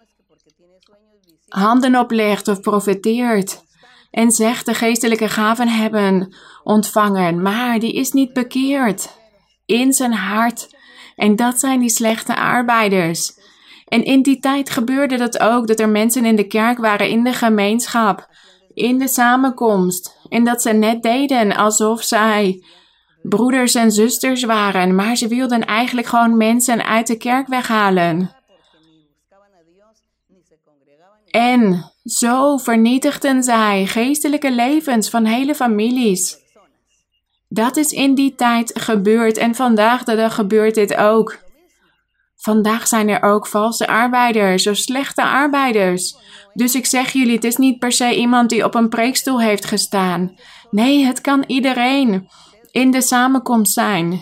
handen 1.48 1.96
oplegt 1.96 2.48
of 2.48 2.60
profeteert. 2.60 3.66
En 4.18 4.32
zegt 4.32 4.66
de 4.66 4.74
geestelijke 4.74 5.30
gaven 5.30 5.68
hebben 5.68 6.36
ontvangen, 6.64 7.42
maar 7.42 7.80
die 7.80 7.94
is 7.94 8.12
niet 8.12 8.34
bekeerd 8.34 9.10
in 9.66 9.94
zijn 9.94 10.14
hart. 10.14 10.76
En 11.16 11.36
dat 11.36 11.60
zijn 11.60 11.80
die 11.80 11.90
slechte 11.90 12.36
arbeiders. 12.36 13.32
En 13.86 14.04
in 14.04 14.22
die 14.22 14.40
tijd 14.40 14.70
gebeurde 14.70 15.18
dat 15.18 15.40
ook, 15.40 15.68
dat 15.68 15.80
er 15.80 15.90
mensen 15.90 16.26
in 16.26 16.36
de 16.36 16.48
kerk 16.48 16.78
waren, 16.78 17.10
in 17.10 17.24
de 17.24 17.34
gemeenschap, 17.34 18.28
in 18.74 18.98
de 18.98 19.08
samenkomst. 19.08 20.18
En 20.30 20.44
dat 20.44 20.62
ze 20.62 20.72
net 20.72 21.04
deden 21.04 21.56
alsof 21.56 22.04
zij 22.04 22.64
broeders 23.22 23.76
en 23.76 23.92
zusters 23.92 24.44
waren, 24.44 24.96
maar 24.96 25.16
ze 25.16 25.28
wilden 25.28 25.66
eigenlijk 25.66 26.08
gewoon 26.08 26.38
mensen 26.38 26.86
uit 26.86 27.08
de 27.08 27.18
kerk 27.18 27.48
weghalen. 27.48 28.37
En 31.38 31.92
zo 32.04 32.58
vernietigden 32.58 33.44
zij 33.44 33.86
geestelijke 33.86 34.52
levens 34.52 35.10
van 35.10 35.26
hele 35.26 35.56
families. 35.56 36.38
Dat 37.50 37.78
is 37.78 37.92
in 37.92 38.16
die 38.16 38.36
tijd 38.36 38.80
gebeurd 38.80 39.38
en 39.38 39.56
vandaag 39.56 40.04
de 40.04 40.16
dag 40.16 40.36
gebeurt 40.36 40.76
dit 40.76 40.96
ook. 40.96 41.38
Vandaag 42.36 42.88
zijn 42.88 43.10
er 43.10 43.22
ook 43.22 43.48
valse 43.48 43.88
arbeiders 43.88 44.68
of 44.68 44.76
slechte 44.78 45.24
arbeiders. 45.24 46.16
Dus 46.54 46.76
ik 46.76 46.86
zeg 46.86 47.12
jullie, 47.12 47.36
het 47.36 47.44
is 47.44 47.58
niet 47.58 47.80
per 47.80 47.92
se 47.92 48.16
iemand 48.16 48.50
die 48.50 48.64
op 48.64 48.76
een 48.76 48.90
preekstoel 48.90 49.42
heeft 49.42 49.66
gestaan. 49.66 50.36
Nee, 50.72 51.06
het 51.06 51.22
kan 51.22 51.44
iedereen 51.48 52.30
in 52.72 52.92
de 52.92 53.02
samenkomst 53.02 53.74
zijn. 53.74 54.22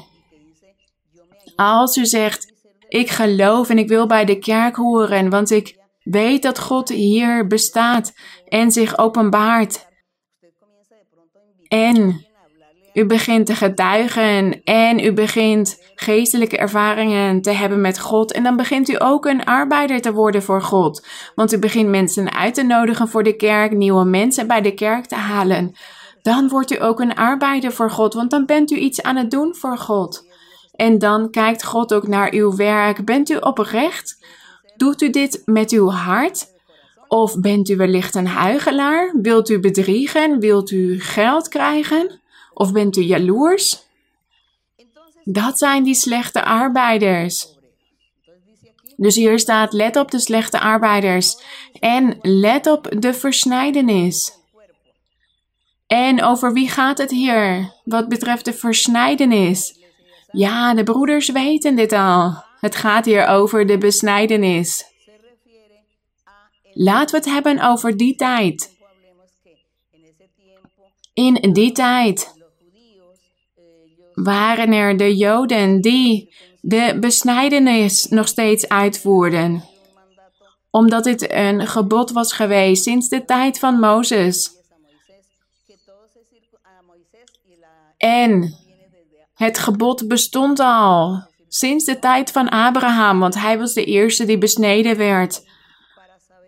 Als 1.55 1.97
u 1.97 2.05
zegt, 2.05 2.53
ik 2.89 3.09
geloof 3.09 3.69
en 3.69 3.77
ik 3.77 3.87
wil 3.87 4.07
bij 4.07 4.25
de 4.25 4.39
kerk 4.39 4.75
horen, 4.75 5.29
want 5.29 5.51
ik 5.51 5.83
weet 6.05 6.41
dat 6.41 6.59
God 6.59 6.89
hier 6.89 7.47
bestaat 7.47 8.13
en 8.47 8.71
zich 8.71 8.97
openbaart. 8.97 9.87
En 11.67 12.25
u 12.93 13.05
begint 13.05 13.45
te 13.45 13.55
getuigen 13.55 14.63
en 14.63 14.99
u 14.99 15.13
begint 15.13 15.83
geestelijke 15.95 16.57
ervaringen 16.57 17.41
te 17.41 17.51
hebben 17.51 17.81
met 17.81 17.99
God. 17.99 18.31
En 18.31 18.43
dan 18.43 18.55
begint 18.55 18.89
u 18.89 18.95
ook 18.97 19.25
een 19.25 19.43
arbeider 19.43 20.01
te 20.01 20.13
worden 20.13 20.43
voor 20.43 20.61
God. 20.61 21.07
Want 21.35 21.53
u 21.53 21.59
begint 21.59 21.89
mensen 21.89 22.33
uit 22.33 22.53
te 22.53 22.63
nodigen 22.63 23.07
voor 23.07 23.23
de 23.23 23.35
kerk, 23.35 23.71
nieuwe 23.71 24.05
mensen 24.05 24.47
bij 24.47 24.61
de 24.61 24.73
kerk 24.73 25.05
te 25.05 25.15
halen. 25.15 25.75
Dan 26.21 26.49
wordt 26.49 26.71
u 26.71 26.81
ook 26.81 26.99
een 26.99 27.15
arbeider 27.15 27.71
voor 27.71 27.91
God, 27.91 28.13
want 28.13 28.31
dan 28.31 28.45
bent 28.45 28.71
u 28.71 28.75
iets 28.75 29.01
aan 29.01 29.15
het 29.15 29.31
doen 29.31 29.55
voor 29.55 29.77
God. 29.77 30.33
En 30.75 30.99
dan 30.99 31.29
kijkt 31.29 31.63
God 31.63 31.93
ook 31.93 32.07
naar 32.07 32.33
uw 32.33 32.55
werk. 32.55 33.05
Bent 33.05 33.29
u 33.29 33.35
oprecht? 33.35 34.25
Doet 34.77 35.01
u 35.01 35.09
dit 35.09 35.41
met 35.45 35.71
uw 35.71 35.89
hart? 35.89 36.53
Of 37.07 37.39
bent 37.39 37.69
u 37.69 37.75
wellicht 37.75 38.15
een 38.15 38.27
huigelaar? 38.27 39.15
Wilt 39.21 39.49
u 39.49 39.59
bedriegen? 39.59 40.39
Wilt 40.39 40.71
u 40.71 41.01
geld 41.01 41.47
krijgen? 41.47 42.19
Of 42.53 42.71
bent 42.71 42.97
u 42.97 43.01
jaloers? 43.01 43.83
Dat 45.23 45.57
zijn 45.57 45.83
die 45.83 45.95
slechte 45.95 46.43
arbeiders. 46.43 47.53
Dus 48.97 49.15
hier 49.15 49.39
staat: 49.39 49.73
let 49.73 49.95
op 49.95 50.11
de 50.11 50.19
slechte 50.19 50.59
arbeiders 50.59 51.41
en 51.79 52.17
let 52.21 52.67
op 52.67 52.95
de 52.99 53.13
versnijdenis. 53.13 54.33
En 55.87 56.23
over 56.23 56.53
wie 56.53 56.69
gaat 56.69 56.97
het 56.97 57.11
hier 57.11 57.73
wat 57.83 58.07
betreft 58.07 58.45
de 58.45 58.53
versnijdenis? 58.53 59.79
Ja, 60.31 60.73
de 60.73 60.83
broeders 60.83 61.29
weten 61.29 61.75
dit 61.75 61.91
al. 61.91 62.43
Het 62.65 62.75
gaat 62.75 63.05
hier 63.05 63.27
over 63.27 63.65
de 63.65 63.77
besnijdenis. 63.77 64.85
Laten 66.73 67.09
we 67.09 67.25
het 67.25 67.33
hebben 67.35 67.59
over 67.59 67.97
die 67.97 68.15
tijd. 68.15 68.77
In 71.13 71.53
die 71.53 71.71
tijd 71.71 72.33
waren 74.13 74.73
er 74.73 74.97
de 74.97 75.15
Joden 75.15 75.81
die 75.81 76.35
de 76.61 76.97
besnijdenis 76.99 78.05
nog 78.05 78.27
steeds 78.27 78.69
uitvoerden. 78.69 79.63
Omdat 80.69 81.03
dit 81.03 81.31
een 81.31 81.67
gebod 81.67 82.11
was 82.11 82.33
geweest 82.33 82.83
sinds 82.83 83.09
de 83.09 83.25
tijd 83.25 83.59
van 83.59 83.79
Mozes. 83.79 84.51
En 87.97 88.55
het 89.33 89.57
gebod 89.57 90.07
bestond 90.07 90.59
al 90.59 91.33
sinds 91.55 91.85
de 91.85 91.99
tijd 91.99 92.31
van 92.31 92.49
Abraham, 92.49 93.19
want 93.19 93.39
hij 93.39 93.59
was 93.59 93.73
de 93.73 93.83
eerste 93.83 94.25
die 94.25 94.37
besneden 94.37 94.97
werd. 94.97 95.43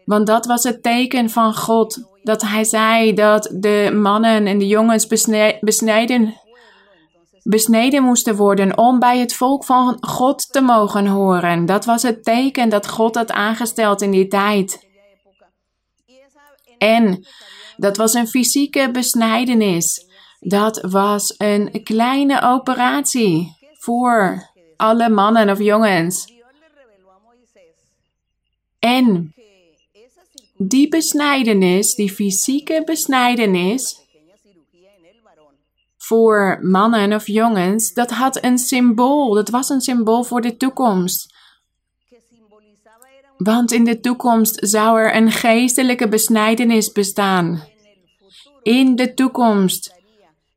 Want 0.05 0.27
dat 0.27 0.45
was 0.45 0.63
het 0.63 0.83
teken 0.83 1.29
van 1.29 1.55
God, 1.55 2.03
dat 2.23 2.41
hij 2.41 2.63
zei 2.63 3.13
dat 3.13 3.49
de 3.53 3.91
mannen 3.93 4.47
en 4.47 4.57
de 4.57 4.67
jongens 4.67 5.07
besneden 5.59 6.35
besneden 7.43 8.03
moesten 8.03 8.35
worden 8.35 8.77
om 8.77 8.99
bij 8.99 9.19
het 9.19 9.33
volk 9.33 9.65
van 9.65 9.97
God 9.99 10.51
te 10.51 10.61
mogen 10.61 11.07
horen. 11.07 11.65
Dat 11.65 11.85
was 11.85 12.01
het 12.03 12.23
teken 12.23 12.69
dat 12.69 12.87
God 12.87 13.15
had 13.15 13.31
aangesteld 13.31 14.01
in 14.01 14.11
die 14.11 14.27
tijd. 14.27 14.87
En 16.77 17.25
dat 17.77 17.97
was 17.97 18.13
een 18.13 18.27
fysieke 18.27 18.89
besnijdenis. 18.91 20.05
Dat 20.39 20.81
was 20.81 21.33
een 21.37 21.83
kleine 21.83 22.41
operatie 22.41 23.55
voor 23.79 24.55
alle 24.77 25.09
mannen 25.09 25.49
of 25.49 25.59
jongens. 25.59 26.33
En 28.79 29.33
die 30.57 30.87
besnijdenis, 30.87 31.95
die 31.95 32.11
fysieke 32.11 32.81
besnijdenis, 32.85 34.07
voor 36.07 36.59
mannen 36.61 37.13
of 37.13 37.27
jongens, 37.27 37.93
dat 37.93 38.11
had 38.11 38.43
een 38.43 38.57
symbool. 38.57 39.33
Dat 39.33 39.49
was 39.49 39.69
een 39.69 39.81
symbool 39.81 40.23
voor 40.23 40.41
de 40.41 40.57
toekomst. 40.57 41.35
Want 43.37 43.71
in 43.71 43.83
de 43.83 43.99
toekomst 43.99 44.57
zou 44.67 44.99
er 44.99 45.15
een 45.15 45.31
geestelijke 45.31 46.07
besnijdenis 46.07 46.91
bestaan. 46.91 47.63
In 48.63 48.95
de 48.95 49.13
toekomst 49.13 49.95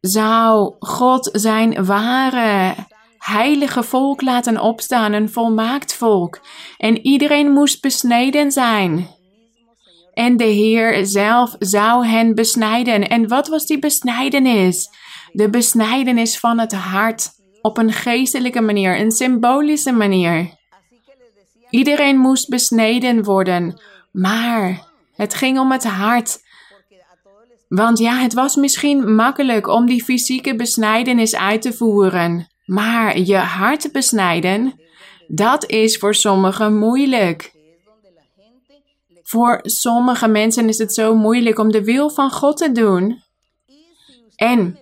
zou 0.00 0.74
God 0.78 1.28
zijn 1.32 1.84
ware, 1.84 2.74
heilige 3.24 3.82
volk 3.82 4.22
laten 4.22 4.60
opstaan, 4.60 5.12
een 5.12 5.30
volmaakt 5.30 5.94
volk. 5.94 6.40
En 6.76 7.06
iedereen 7.06 7.50
moest 7.50 7.82
besneden 7.82 8.52
zijn. 8.52 9.08
En 10.12 10.36
de 10.36 10.44
Heer 10.44 11.06
zelf 11.06 11.56
zou 11.58 12.06
hen 12.06 12.34
besnijden. 12.34 13.08
En 13.08 13.28
wat 13.28 13.48
was 13.48 13.66
die 13.66 13.78
besnijdenis? 13.78 14.88
de 15.32 15.50
besnijdenis 15.50 16.38
van 16.38 16.58
het 16.58 16.72
hart 16.72 17.30
op 17.62 17.78
een 17.78 17.92
geestelijke 17.92 18.60
manier, 18.60 19.00
een 19.00 19.10
symbolische 19.10 19.92
manier. 19.92 20.58
Iedereen 21.70 22.16
moest 22.16 22.48
besneden 22.48 23.24
worden, 23.24 23.80
maar 24.12 24.86
het 25.14 25.34
ging 25.34 25.58
om 25.58 25.72
het 25.72 25.84
hart. 25.84 26.48
Want 27.68 27.98
ja, 27.98 28.16
het 28.16 28.34
was 28.34 28.56
misschien 28.56 29.14
makkelijk 29.14 29.68
om 29.68 29.86
die 29.86 30.04
fysieke 30.04 30.56
besnijdenis 30.56 31.36
uit 31.36 31.62
te 31.62 31.72
voeren, 31.72 32.48
maar 32.70 33.18
je 33.18 33.36
hart 33.36 33.92
besnijden, 33.92 34.80
dat 35.26 35.70
is 35.70 35.98
voor 35.98 36.14
sommigen 36.14 36.78
moeilijk. 36.78 37.52
Voor 39.22 39.60
sommige 39.62 40.28
mensen 40.28 40.68
is 40.68 40.78
het 40.78 40.94
zo 40.94 41.14
moeilijk 41.14 41.58
om 41.58 41.70
de 41.70 41.84
wil 41.84 42.10
van 42.10 42.30
God 42.30 42.56
te 42.56 42.72
doen. 42.72 43.22
En 44.36 44.78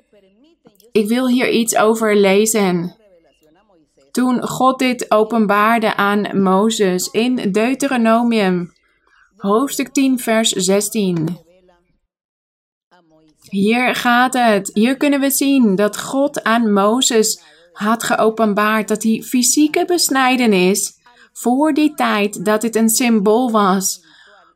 ik 0.93 1.09
wil 1.09 1.29
hier 1.29 1.51
iets 1.51 1.77
over 1.77 2.17
lezen. 2.17 2.97
Toen 4.11 4.43
God 4.49 4.79
dit 4.79 5.11
openbaarde 5.11 5.97
aan 5.97 6.43
Mozes 6.43 7.07
in 7.11 7.53
Deuteronomium, 7.53 8.73
hoofdstuk 9.37 9.89
10, 9.89 10.19
vers 10.19 10.51
16. 10.51 11.39
Hier 13.51 13.95
gaat 13.95 14.35
het. 14.35 14.71
Hier 14.75 14.97
kunnen 14.97 15.21
we 15.21 15.31
zien 15.31 15.75
dat 15.77 15.99
God 15.99 16.43
aan 16.43 16.73
Mozes 16.73 17.48
had 17.79 18.03
geopenbaard 18.03 18.89
dat 18.89 19.01
die 19.01 19.23
fysieke 19.25 19.85
besnijdenis 19.85 20.99
voor 21.33 21.75
die 21.75 21.95
tijd 21.95 22.45
dat 22.45 22.61
dit 22.61 22.77
een 22.77 22.89
symbool 22.89 23.51
was 23.51 24.07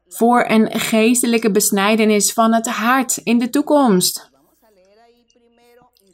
voor 0.08 0.44
een 0.48 0.80
geestelijke 0.80 1.50
besnijdenis 1.50 2.32
van 2.32 2.52
het 2.52 2.66
hart 2.66 3.16
in 3.16 3.38
de 3.38 3.50
toekomst. 3.50 4.30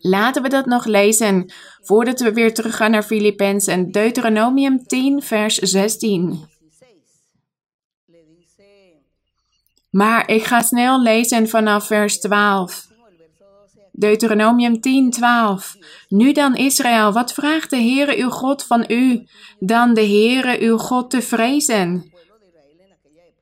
Laten 0.00 0.42
we 0.42 0.48
dat 0.48 0.66
nog 0.66 0.84
lezen 0.84 1.52
voordat 1.82 2.20
we 2.20 2.32
weer 2.32 2.54
teruggaan 2.54 2.90
naar 2.90 3.02
Filippenzen. 3.02 3.90
Deuteronomium 3.90 4.86
10, 4.86 5.22
vers 5.22 5.54
16. 5.56 6.46
Maar 9.90 10.28
ik 10.30 10.44
ga 10.44 10.62
snel 10.62 11.02
lezen 11.02 11.48
vanaf 11.48 11.86
vers 11.86 12.20
12. 12.20 12.87
Deuteronomium 13.98 14.80
10, 14.80 15.10
12. 15.10 15.76
Nu 16.08 16.32
dan 16.32 16.56
Israël, 16.56 17.12
wat 17.12 17.32
vraagt 17.32 17.70
de 17.70 17.76
Heere 17.76 18.16
uw 18.16 18.30
God 18.30 18.64
van 18.64 18.84
u, 18.88 19.26
dan 19.58 19.94
de 19.94 20.00
Heere 20.00 20.60
uw 20.60 20.76
God 20.76 21.10
te 21.10 21.22
vrezen? 21.22 22.12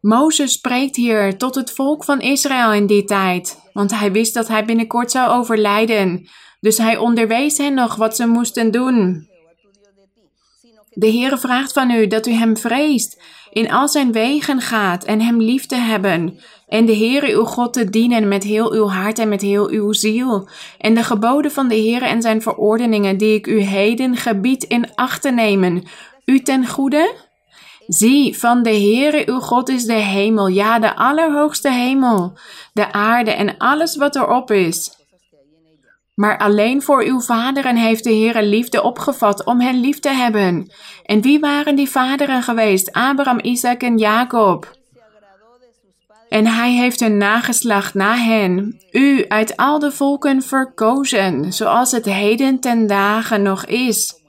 Mozes 0.00 0.52
spreekt 0.52 0.96
hier 0.96 1.38
tot 1.38 1.54
het 1.54 1.70
volk 1.70 2.04
van 2.04 2.20
Israël 2.20 2.72
in 2.72 2.86
die 2.86 3.04
tijd, 3.04 3.70
want 3.72 3.98
hij 3.98 4.12
wist 4.12 4.34
dat 4.34 4.48
hij 4.48 4.64
binnenkort 4.64 5.10
zou 5.10 5.30
overlijden. 5.30 6.28
Dus 6.60 6.78
hij 6.78 6.96
onderwees 6.96 7.58
hen 7.58 7.74
nog 7.74 7.94
wat 7.94 8.16
ze 8.16 8.26
moesten 8.26 8.70
doen. 8.70 9.28
De 10.98 11.10
Heere 11.10 11.38
vraagt 11.38 11.72
van 11.72 11.90
u 11.90 12.06
dat 12.06 12.26
u 12.26 12.32
hem 12.32 12.56
vreest, 12.56 13.22
in 13.50 13.70
al 13.72 13.88
zijn 13.88 14.12
wegen 14.12 14.60
gaat 14.60 15.04
en 15.04 15.20
hem 15.20 15.40
lief 15.40 15.66
te 15.66 15.74
hebben, 15.74 16.38
en 16.68 16.86
de 16.86 16.96
Heere 16.96 17.32
uw 17.32 17.44
God 17.44 17.72
te 17.72 17.90
dienen 17.90 18.28
met 18.28 18.44
heel 18.44 18.72
uw 18.72 18.88
hart 18.88 19.18
en 19.18 19.28
met 19.28 19.40
heel 19.40 19.68
uw 19.68 19.92
ziel, 19.92 20.48
en 20.78 20.94
de 20.94 21.02
geboden 21.02 21.50
van 21.50 21.68
de 21.68 21.74
Heere 21.74 22.06
en 22.06 22.22
zijn 22.22 22.42
verordeningen 22.42 23.16
die 23.16 23.34
ik 23.34 23.46
u 23.46 23.60
heden 23.60 24.16
gebied 24.16 24.64
in 24.64 24.94
acht 24.94 25.22
te 25.22 25.30
nemen, 25.30 25.82
u 26.24 26.40
ten 26.40 26.66
goede? 26.66 27.14
Zie, 27.86 28.38
van 28.38 28.62
de 28.62 28.70
Heere 28.70 29.22
uw 29.26 29.40
God 29.40 29.68
is 29.68 29.84
de 29.84 29.92
hemel, 29.92 30.46
ja, 30.46 30.78
de 30.78 30.96
allerhoogste 30.96 31.70
hemel, 31.70 32.38
de 32.72 32.92
aarde 32.92 33.30
en 33.30 33.56
alles 33.56 33.96
wat 33.96 34.16
erop 34.16 34.50
is. 34.50 34.90
Maar 36.16 36.38
alleen 36.38 36.82
voor 36.82 37.02
uw 37.02 37.20
vaderen 37.20 37.76
heeft 37.76 38.04
de 38.04 38.10
Heere 38.10 38.42
liefde 38.42 38.82
opgevat 38.82 39.44
om 39.44 39.60
hen 39.60 39.80
lief 39.80 39.98
te 39.98 40.08
hebben. 40.08 40.70
En 41.02 41.20
wie 41.20 41.40
waren 41.40 41.76
die 41.76 41.88
vaderen 41.88 42.42
geweest? 42.42 42.92
Abraham, 42.92 43.38
Isaac 43.40 43.82
en 43.82 43.98
Jacob. 43.98 44.76
En 46.28 46.46
hij 46.46 46.72
heeft 46.72 47.00
een 47.00 47.16
nageslacht 47.16 47.94
na 47.94 48.16
hen, 48.16 48.80
u 48.90 49.24
uit 49.28 49.56
al 49.56 49.78
de 49.78 49.92
volken 49.92 50.42
verkozen, 50.42 51.52
zoals 51.52 51.92
het 51.92 52.04
heden 52.04 52.60
ten 52.60 52.86
dagen 52.86 53.42
nog 53.42 53.64
is. 53.64 54.20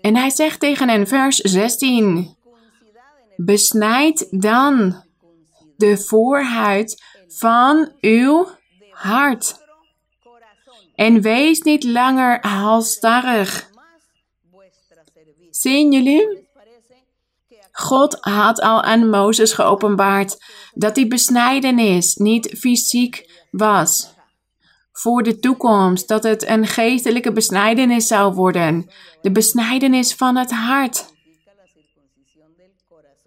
En 0.00 0.16
hij 0.16 0.30
zegt 0.30 0.60
tegen 0.60 0.88
hen, 0.88 1.06
vers 1.06 1.36
16, 1.36 2.36
Besnijd 3.36 4.26
dan 4.30 5.02
de 5.76 5.98
voorhuid 5.98 7.02
van 7.28 7.92
uw 8.00 8.48
hart. 8.90 9.65
En 10.96 11.20
wees 11.20 11.60
niet 11.60 11.84
langer 11.84 12.46
halstarrig. 12.46 13.70
Zien 15.50 15.92
jullie? 15.92 16.48
God 17.72 18.16
had 18.20 18.60
al 18.60 18.82
aan 18.82 19.08
Mozes 19.08 19.52
geopenbaard 19.52 20.44
dat 20.74 20.94
die 20.94 21.06
besnijdenis 21.06 22.14
niet 22.14 22.54
fysiek 22.58 23.44
was. 23.50 24.14
Voor 24.92 25.22
de 25.22 25.38
toekomst, 25.38 26.08
dat 26.08 26.22
het 26.22 26.48
een 26.48 26.66
geestelijke 26.66 27.32
besnijdenis 27.32 28.06
zou 28.06 28.34
worden. 28.34 28.90
De 29.22 29.32
besnijdenis 29.32 30.14
van 30.14 30.36
het 30.36 30.50
hart. 30.50 31.14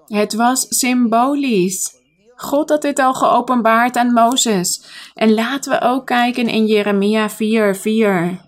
Het 0.05 0.33
was 0.33 0.65
symbolisch. 0.69 1.98
God 2.41 2.69
had 2.69 2.81
dit 2.81 2.99
al 2.99 3.13
geopenbaard 3.13 3.95
aan 3.95 4.13
Mozes. 4.13 4.83
En 5.13 5.33
laten 5.33 5.71
we 5.71 5.81
ook 5.81 6.05
kijken 6.05 6.47
in 6.47 6.65
Jeremia 6.65 7.29
4, 7.29 7.75
4. 7.75 8.39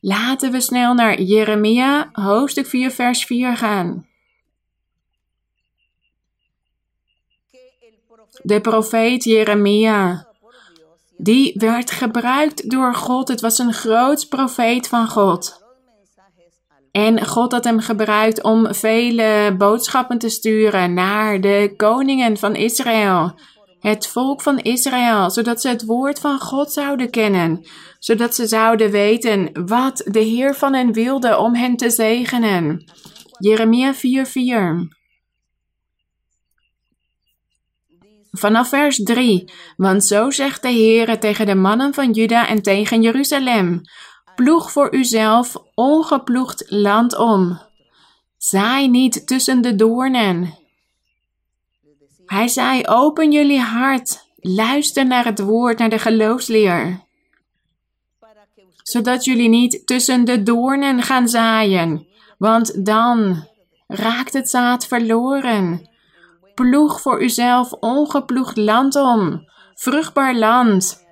Laten 0.00 0.52
we 0.52 0.60
snel 0.60 0.94
naar 0.94 1.20
Jeremia, 1.20 2.08
hoofdstuk 2.12 2.66
4, 2.66 2.90
vers 2.90 3.24
4 3.24 3.56
gaan. 3.56 4.06
De 8.42 8.60
profeet 8.60 9.24
Jeremia, 9.24 10.26
die 11.16 11.54
werd 11.58 11.90
gebruikt 11.90 12.70
door 12.70 12.94
God. 12.94 13.28
Het 13.28 13.40
was 13.40 13.58
een 13.58 13.72
groot 13.72 14.28
profeet 14.28 14.88
van 14.88 15.08
God. 15.08 15.63
En 16.94 17.26
God 17.26 17.52
had 17.52 17.64
hem 17.64 17.80
gebruikt 17.80 18.42
om 18.42 18.74
vele 18.74 19.54
boodschappen 19.58 20.18
te 20.18 20.28
sturen 20.28 20.94
naar 20.94 21.40
de 21.40 21.74
koningen 21.76 22.36
van 22.36 22.54
Israël, 22.54 23.38
het 23.80 24.06
volk 24.06 24.42
van 24.42 24.58
Israël, 24.58 25.30
zodat 25.30 25.60
ze 25.60 25.68
het 25.68 25.84
woord 25.84 26.20
van 26.20 26.40
God 26.40 26.72
zouden 26.72 27.10
kennen, 27.10 27.66
zodat 27.98 28.34
ze 28.34 28.46
zouden 28.46 28.90
weten 28.90 29.66
wat 29.66 30.02
de 30.10 30.20
Heer 30.20 30.54
van 30.54 30.74
hen 30.74 30.92
wilde 30.92 31.38
om 31.38 31.54
hen 31.54 31.76
te 31.76 31.90
zegenen. 31.90 32.84
Jeremia 33.38 33.94
4:4 33.94 33.98
Vanaf 38.30 38.68
vers 38.68 39.02
3. 39.02 39.52
Want 39.76 40.04
zo 40.04 40.30
zegt 40.30 40.62
de 40.62 40.68
Heer 40.68 41.18
tegen 41.18 41.46
de 41.46 41.54
mannen 41.54 41.94
van 41.94 42.10
Juda 42.10 42.48
en 42.48 42.62
tegen 42.62 43.02
Jeruzalem: 43.02 43.80
Ploeg 44.34 44.72
voor 44.72 44.94
uzelf 44.94 45.56
ongeploegd 45.74 46.64
land 46.68 47.16
om. 47.16 47.60
Zaai 48.36 48.88
niet 48.88 49.26
tussen 49.26 49.62
de 49.62 49.74
doornen. 49.74 50.54
Hij 52.26 52.48
zei: 52.48 52.86
Open 52.86 53.32
jullie 53.32 53.60
hart, 53.60 54.28
luister 54.36 55.06
naar 55.06 55.24
het 55.24 55.40
woord, 55.40 55.78
naar 55.78 55.90
de 55.90 55.98
geloofsleer. 55.98 57.02
Zodat 58.82 59.24
jullie 59.24 59.48
niet 59.48 59.86
tussen 59.86 60.24
de 60.24 60.42
doornen 60.42 61.02
gaan 61.02 61.28
zaaien, 61.28 62.06
want 62.38 62.84
dan 62.86 63.46
raakt 63.86 64.32
het 64.32 64.50
zaad 64.50 64.86
verloren. 64.86 65.88
Ploeg 66.54 67.00
voor 67.00 67.22
uzelf 67.22 67.72
ongeploegd 67.72 68.56
land 68.56 68.96
om, 68.96 69.48
vruchtbaar 69.74 70.34
land, 70.34 71.04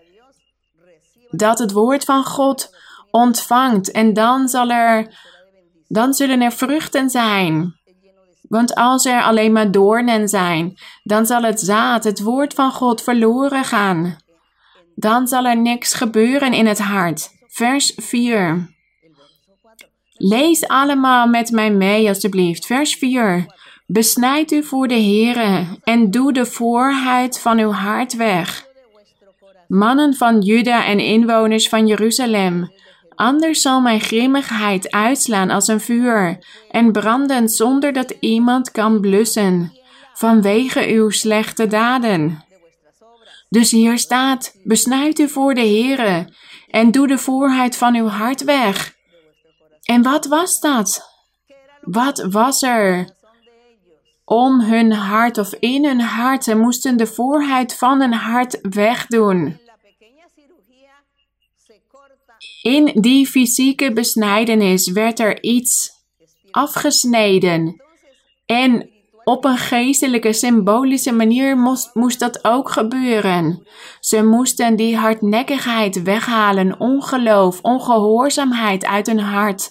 dat 1.31 1.59
het 1.59 1.73
woord 1.73 2.05
van 2.05 2.25
God 2.25 2.72
ontvangt. 3.13 3.91
En 3.91 4.13
dan, 4.13 4.49
zal 4.49 4.71
er, 4.71 5.15
dan 5.89 6.15
zullen 6.15 6.41
er 6.41 6.53
vruchten 6.53 7.11
zijn. 7.11 7.81
Want 8.49 8.75
als 8.75 9.05
er 9.05 9.23
alleen 9.23 9.53
maar 9.53 9.71
doornen 9.71 10.29
zijn, 10.29 10.75
dan 11.03 11.27
zal 11.27 11.43
het 11.43 11.61
zaad, 11.61 12.05
het 12.05 12.21
woord 12.23 12.55
van 12.55 12.73
God, 12.73 13.03
verloren 13.03 13.65
gaan. 13.65 14.17
Dan 14.95 15.29
zal 15.29 15.45
er 15.45 15.57
niks 15.57 15.95
gebeuren 15.95 16.53
in 16.53 16.67
het 16.67 16.79
hart. 16.79 17.31
Vers 17.49 17.93
4. 17.97 18.71
Lees 20.13 20.69
allemaal 20.69 21.27
met 21.27 21.51
mij 21.51 21.71
mee, 21.71 22.09
alstublieft. 22.09 22.67
Vers 22.67 22.95
4. 22.95 23.47
Besnijd 23.87 24.53
u 24.53 24.63
voor 24.63 24.89
de 24.89 24.95
Heere 24.95 25.67
en 25.83 26.11
doe 26.11 26.33
de 26.33 26.47
voorhuid 26.47 27.41
van 27.41 27.59
uw 27.59 27.71
hart 27.71 28.17
weg. 28.17 28.67
Mannen 29.69 30.15
van 30.15 30.41
Juda 30.41 30.85
en 30.85 30.99
inwoners 30.99 31.69
van 31.69 31.87
Jeruzalem, 31.87 32.73
Anders 33.23 33.61
zal 33.61 33.81
mijn 33.81 34.01
grimmigheid 34.01 34.91
uitslaan 34.91 35.51
als 35.51 35.69
een 35.69 35.81
vuur 35.81 36.39
en 36.71 36.93
branden 36.93 37.49
zonder 37.49 37.93
dat 37.93 38.15
iemand 38.21 38.71
kan 38.71 39.01
blussen, 39.01 39.73
vanwege 40.15 40.87
uw 40.87 41.11
slechte 41.11 41.67
daden. 41.67 42.45
Dus 43.49 43.71
hier 43.71 43.99
staat, 43.99 44.57
besnuit 44.65 45.19
u 45.19 45.29
voor 45.29 45.55
de 45.55 45.61
Heere 45.61 46.33
en 46.69 46.91
doe 46.91 47.07
de 47.07 47.19
voorheid 47.19 47.77
van 47.77 47.95
uw 47.95 48.07
hart 48.07 48.45
weg. 48.45 48.95
En 49.83 50.03
wat 50.03 50.27
was 50.27 50.61
dat? 50.61 51.11
Wat 51.81 52.27
was 52.31 52.63
er? 52.63 53.17
Om 54.25 54.61
hun 54.61 54.93
hart 54.93 55.39
of 55.39 55.55
in 55.55 55.85
hun 55.85 56.01
hart, 56.01 56.45
ze 56.45 56.57
moesten 56.57 56.97
de 56.97 57.07
voorheid 57.07 57.77
van 57.77 58.01
hun 58.01 58.15
hart 58.15 58.59
wegdoen. 58.63 59.61
In 62.63 62.91
die 63.01 63.27
fysieke 63.27 63.93
besnijdenis 63.93 64.91
werd 64.91 65.21
er 65.21 65.43
iets 65.43 65.91
afgesneden. 66.51 67.83
En 68.47 68.91
op 69.25 69.45
een 69.45 69.57
geestelijke, 69.57 70.33
symbolische 70.33 71.13
manier 71.13 71.57
moest, 71.59 71.95
moest 71.95 72.21
dat 72.21 72.45
ook 72.45 72.71
gebeuren. 72.71 73.67
Ze 74.01 74.25
moesten 74.25 74.77
die 74.77 74.97
hardnekkigheid 74.97 76.03
weghalen, 76.03 76.81
ongeloof, 76.81 77.61
ongehoorzaamheid 77.61 78.85
uit 78.85 79.07
hun 79.07 79.21
hart. 79.21 79.71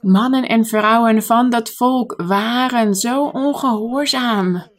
Mannen 0.00 0.48
en 0.48 0.66
vrouwen 0.66 1.22
van 1.22 1.50
dat 1.50 1.70
volk 1.70 2.14
waren 2.26 2.94
zo 2.94 3.24
ongehoorzaam. 3.24 4.71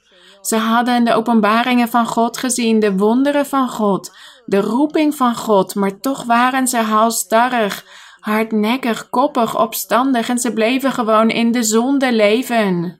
Ze 0.43 0.56
hadden 0.56 1.03
de 1.03 1.13
openbaringen 1.13 1.88
van 1.88 2.06
God 2.06 2.38
gezien, 2.38 2.79
de 2.79 2.97
wonderen 2.97 3.45
van 3.45 3.69
God, 3.69 4.15
de 4.45 4.62
roeping 4.62 5.15
van 5.15 5.36
God, 5.36 5.75
maar 5.75 5.99
toch 5.99 6.23
waren 6.23 6.67
ze 6.67 6.77
halstarrig, 6.77 7.86
hardnekkig, 8.19 9.10
koppig, 9.10 9.60
opstandig 9.60 10.29
en 10.29 10.39
ze 10.39 10.53
bleven 10.53 10.91
gewoon 10.91 11.29
in 11.29 11.51
de 11.51 11.63
zonde 11.63 12.13
leven. 12.13 12.99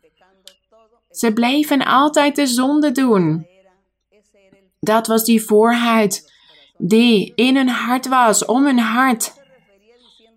Ze 1.10 1.34
bleven 1.34 1.86
altijd 1.86 2.36
de 2.36 2.48
zonde 2.48 2.92
doen. 2.92 3.48
Dat 4.80 5.08
was 5.08 5.24
die 5.24 5.46
voorhuid 5.46 6.32
die 6.78 7.32
in 7.36 7.56
hun 7.56 7.70
hart 7.70 8.08
was, 8.08 8.46
om 8.46 8.66
hun 8.66 8.80
hart. 8.80 9.34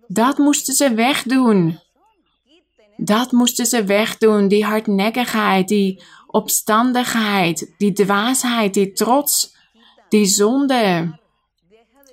Dat 0.07 0.37
moesten 0.37 0.73
ze 0.73 0.93
wegdoen. 0.93 1.79
Dat 2.97 3.31
moesten 3.31 3.65
ze 3.65 3.83
wegdoen, 3.83 4.47
die 4.47 4.65
hardnekkigheid, 4.65 5.67
die 5.67 6.03
opstandigheid, 6.27 7.73
die 7.77 7.93
dwaasheid, 7.93 8.73
die 8.73 8.91
trots, 8.91 9.55
die 10.09 10.25
zonde. 10.25 11.15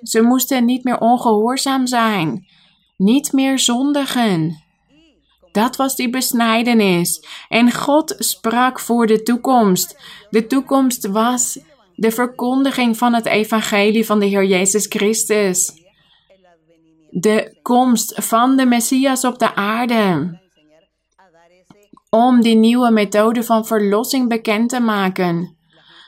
Ze 0.01 0.21
moesten 0.21 0.65
niet 0.65 0.83
meer 0.83 0.99
ongehoorzaam 0.99 1.87
zijn, 1.87 2.47
niet 2.97 3.33
meer 3.33 3.59
zondigen. 3.59 4.63
Dat 5.51 5.75
was 5.75 5.95
die 5.95 6.09
besnijdenis. 6.09 7.25
En 7.49 7.71
God 7.71 8.15
sprak 8.17 8.79
voor 8.79 9.07
de 9.07 9.23
toekomst. 9.23 9.99
De 10.29 10.47
toekomst 10.47 11.07
was 11.07 11.59
de 11.95 12.11
verkondiging 12.11 12.97
van 12.97 13.13
het 13.13 13.25
evangelie 13.25 14.05
van 14.05 14.19
de 14.19 14.25
Heer 14.25 14.45
Jezus 14.45 14.85
Christus. 14.89 15.71
De 17.09 17.57
komst 17.61 18.13
van 18.23 18.57
de 18.57 18.65
Messias 18.65 19.25
op 19.25 19.39
de 19.39 19.55
aarde. 19.55 20.39
Om 22.09 22.41
die 22.41 22.55
nieuwe 22.55 22.91
methode 22.91 23.43
van 23.43 23.65
verlossing 23.65 24.29
bekend 24.29 24.69
te 24.69 24.79
maken. 24.79 25.57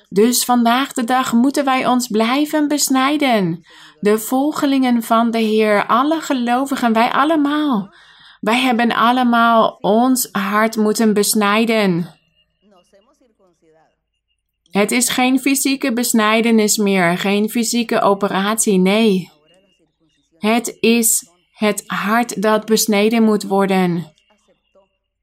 Dus 0.09 0.45
vandaag 0.45 0.93
de 0.93 1.03
dag 1.03 1.33
moeten 1.33 1.65
wij 1.65 1.87
ons 1.87 2.07
blijven 2.07 2.67
besnijden. 2.67 3.65
De 3.99 4.19
volgelingen 4.19 5.03
van 5.03 5.31
de 5.31 5.37
Heer, 5.37 5.85
alle 5.85 6.21
gelovigen, 6.21 6.93
wij 6.93 7.11
allemaal. 7.11 7.93
Wij 8.39 8.59
hebben 8.59 8.91
allemaal 8.91 9.77
ons 9.81 10.29
hart 10.31 10.75
moeten 10.75 11.13
besnijden. 11.13 12.15
Het 14.71 14.91
is 14.91 15.09
geen 15.09 15.39
fysieke 15.39 15.93
besnijdenis 15.93 16.77
meer, 16.77 17.17
geen 17.17 17.49
fysieke 17.49 18.01
operatie, 18.01 18.79
nee. 18.79 19.31
Het 20.37 20.77
is 20.79 21.29
het 21.51 21.83
hart 21.85 22.41
dat 22.41 22.65
besneden 22.65 23.23
moet 23.23 23.43
worden. 23.43 24.15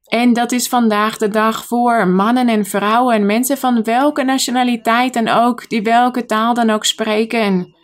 En 0.05 0.33
dat 0.33 0.51
is 0.51 0.67
vandaag 0.67 1.17
de 1.17 1.27
dag 1.27 1.65
voor 1.65 2.07
mannen 2.07 2.47
en 2.47 2.65
vrouwen, 2.65 3.25
mensen 3.25 3.57
van 3.57 3.83
welke 3.83 4.23
nationaliteit 4.23 5.13
dan 5.13 5.27
ook, 5.27 5.69
die 5.69 5.81
welke 5.81 6.25
taal 6.25 6.53
dan 6.53 6.69
ook 6.69 6.85
spreken. 6.85 7.75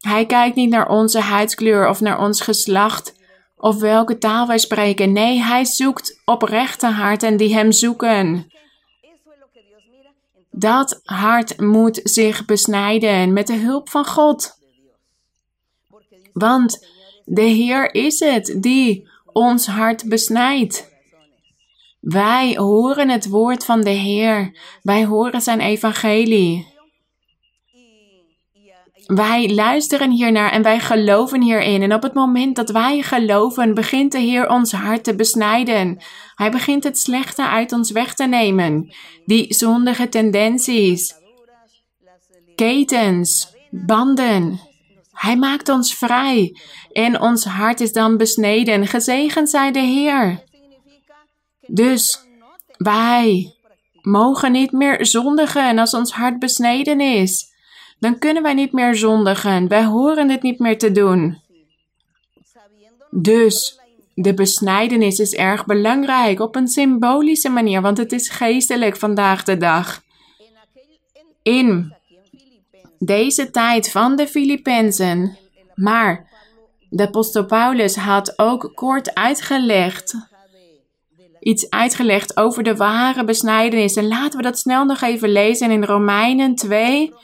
Hij 0.00 0.26
kijkt 0.26 0.56
niet 0.56 0.70
naar 0.70 0.88
onze 0.88 1.20
huidskleur 1.20 1.88
of 1.88 2.00
naar 2.00 2.20
ons 2.20 2.40
geslacht 2.40 3.14
of 3.56 3.80
welke 3.80 4.18
taal 4.18 4.46
wij 4.46 4.58
spreken. 4.58 5.12
Nee, 5.12 5.38
hij 5.38 5.64
zoekt 5.64 6.20
oprechte 6.24 6.86
harten 6.86 7.36
die 7.36 7.54
hem 7.54 7.72
zoeken. 7.72 8.50
Dat 10.50 11.00
hart 11.04 11.60
moet 11.60 12.00
zich 12.02 12.44
besnijden 12.44 13.32
met 13.32 13.46
de 13.46 13.56
hulp 13.56 13.88
van 13.88 14.06
God. 14.06 14.58
Want 16.32 16.86
de 17.24 17.42
Heer 17.42 17.94
is 17.94 18.20
het 18.20 18.56
die 18.60 19.08
ons 19.32 19.66
hart 19.66 20.08
besnijdt. 20.08 20.91
Wij 22.02 22.56
horen 22.56 23.08
het 23.08 23.28
woord 23.28 23.64
van 23.64 23.80
de 23.80 23.90
Heer. 23.90 24.56
Wij 24.82 25.04
horen 25.04 25.40
zijn 25.40 25.60
evangelie. 25.60 26.66
Wij 29.06 29.54
luisteren 29.54 30.10
hiernaar 30.10 30.50
en 30.50 30.62
wij 30.62 30.80
geloven 30.80 31.42
hierin. 31.42 31.82
En 31.82 31.94
op 31.94 32.02
het 32.02 32.14
moment 32.14 32.56
dat 32.56 32.70
wij 32.70 33.02
geloven, 33.02 33.74
begint 33.74 34.12
de 34.12 34.18
Heer 34.18 34.48
ons 34.48 34.72
hart 34.72 35.04
te 35.04 35.14
besnijden. 35.14 36.02
Hij 36.34 36.50
begint 36.50 36.84
het 36.84 36.98
slechte 36.98 37.48
uit 37.48 37.72
ons 37.72 37.90
weg 37.90 38.14
te 38.14 38.26
nemen. 38.26 38.94
Die 39.24 39.54
zondige 39.54 40.08
tendenties, 40.08 41.14
ketens, 42.54 43.54
banden. 43.70 44.60
Hij 45.12 45.36
maakt 45.36 45.68
ons 45.68 45.94
vrij 45.94 46.56
en 46.92 47.20
ons 47.20 47.44
hart 47.44 47.80
is 47.80 47.92
dan 47.92 48.16
besneden. 48.16 48.86
Gezegend 48.86 49.50
zij 49.50 49.72
de 49.72 49.80
Heer. 49.80 50.50
Dus 51.66 52.20
wij 52.76 53.54
mogen 54.02 54.52
niet 54.52 54.72
meer 54.72 55.06
zondigen 55.06 55.78
als 55.78 55.94
ons 55.94 56.12
hart 56.12 56.38
besneden 56.38 57.00
is 57.00 57.50
dan 58.02 58.18
kunnen 58.18 58.42
wij 58.42 58.54
niet 58.54 58.72
meer 58.72 58.94
zondigen. 58.94 59.68
Wij 59.68 59.84
horen 59.84 60.28
dit 60.28 60.42
niet 60.42 60.58
meer 60.58 60.78
te 60.78 60.92
doen. 60.92 61.40
Dus 63.10 63.80
de 64.14 64.34
besnijdenis 64.34 65.18
is 65.18 65.34
erg 65.34 65.66
belangrijk 65.66 66.40
op 66.40 66.56
een 66.56 66.68
symbolische 66.68 67.48
manier, 67.48 67.80
want 67.80 67.98
het 67.98 68.12
is 68.12 68.28
geestelijk 68.28 68.96
vandaag 68.96 69.44
de 69.44 69.56
dag. 69.56 70.02
In 71.42 71.94
deze 72.98 73.50
tijd 73.50 73.90
van 73.90 74.16
de 74.16 74.26
Filippenzen. 74.26 75.38
Maar 75.74 76.28
de 76.88 77.06
apostel 77.06 77.44
Paulus 77.44 77.96
had 77.96 78.38
ook 78.38 78.72
kort 78.74 79.14
uitgelegd, 79.14 80.14
iets 81.42 81.70
uitgelegd 81.70 82.36
over 82.36 82.62
de 82.62 82.76
ware 82.76 83.24
besnijdenis. 83.24 83.96
En 83.96 84.08
laten 84.08 84.36
we 84.36 84.42
dat 84.42 84.58
snel 84.58 84.84
nog 84.84 85.00
even 85.00 85.28
lezen 85.28 85.70
in 85.70 85.84
Romeinen 85.84 86.54
2, 86.54 87.14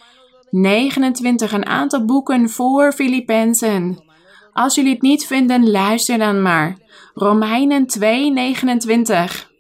29 0.51 1.53
een 1.53 1.67
aantal 1.67 2.05
boeken 2.05 2.51
voor 2.51 2.93
Filippenzen. 2.93 4.05
Als 4.53 4.75
jullie 4.75 4.93
het 4.93 5.03
niet 5.03 5.27
vinden, 5.27 5.71
luister 5.71 6.19
dan 6.19 6.43
maar. 6.43 6.77
Romeinen 7.15 7.87
2, 7.87 8.31
29. 8.31 9.51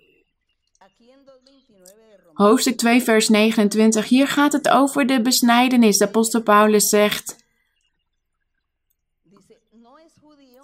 Hoofdstuk 2.32 2.76
2, 2.76 3.02
vers 3.02 3.28
29. 3.28 4.08
Hier 4.08 4.28
gaat 4.28 4.52
het 4.52 4.68
over 4.68 5.06
de 5.06 5.22
besnijdenis. 5.22 5.98
De 5.98 6.06
apostel 6.06 6.42
Paulus 6.42 6.88
zegt. 6.88 7.37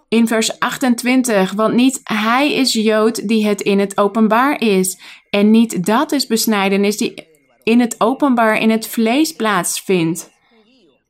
In 0.08 0.28
vers 0.28 0.58
28, 0.58 1.52
want 1.52 1.74
niet 1.74 2.00
hij 2.04 2.52
is 2.52 2.72
Jood 2.72 3.28
die 3.28 3.46
het 3.46 3.60
in 3.60 3.78
het 3.78 3.98
openbaar 3.98 4.60
is, 4.60 5.00
en 5.30 5.50
niet 5.50 5.86
dat 5.86 6.12
is 6.12 6.26
besnijdenis 6.26 6.96
die 6.96 7.26
in 7.62 7.80
het 7.80 7.94
openbaar 7.98 8.58
in 8.58 8.70
het 8.70 8.86
vlees 8.86 9.32
plaatsvindt. 9.32 10.30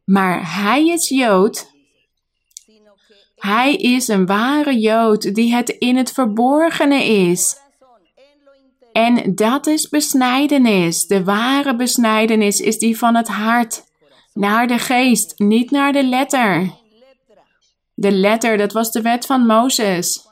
Maar 0.05 0.55
hij 0.55 0.87
is 0.87 1.09
Jood. 1.09 1.73
Hij 3.37 3.75
is 3.75 4.09
een 4.09 4.27
ware 4.27 4.79
Jood 4.79 5.35
die 5.35 5.55
het 5.55 5.69
in 5.69 5.97
het 5.97 6.13
verborgene 6.13 7.05
is. 7.05 7.63
En 8.93 9.35
dat 9.35 9.67
is 9.67 9.89
besnijdenis. 9.89 11.07
De 11.07 11.25
ware 11.25 11.77
besnijdenis 11.77 12.61
is 12.61 12.79
die 12.79 12.99
van 12.99 13.15
het 13.15 13.29
hart. 13.29 13.85
Naar 14.33 14.67
de 14.67 14.79
geest, 14.79 15.35
niet 15.37 15.71
naar 15.71 15.93
de 15.93 16.05
letter. 16.05 16.71
De 17.95 18.13
letter, 18.13 18.57
dat 18.57 18.73
was 18.73 18.91
de 18.91 19.03
wet 19.03 19.27
van 19.27 19.47
Mozes. 19.47 20.27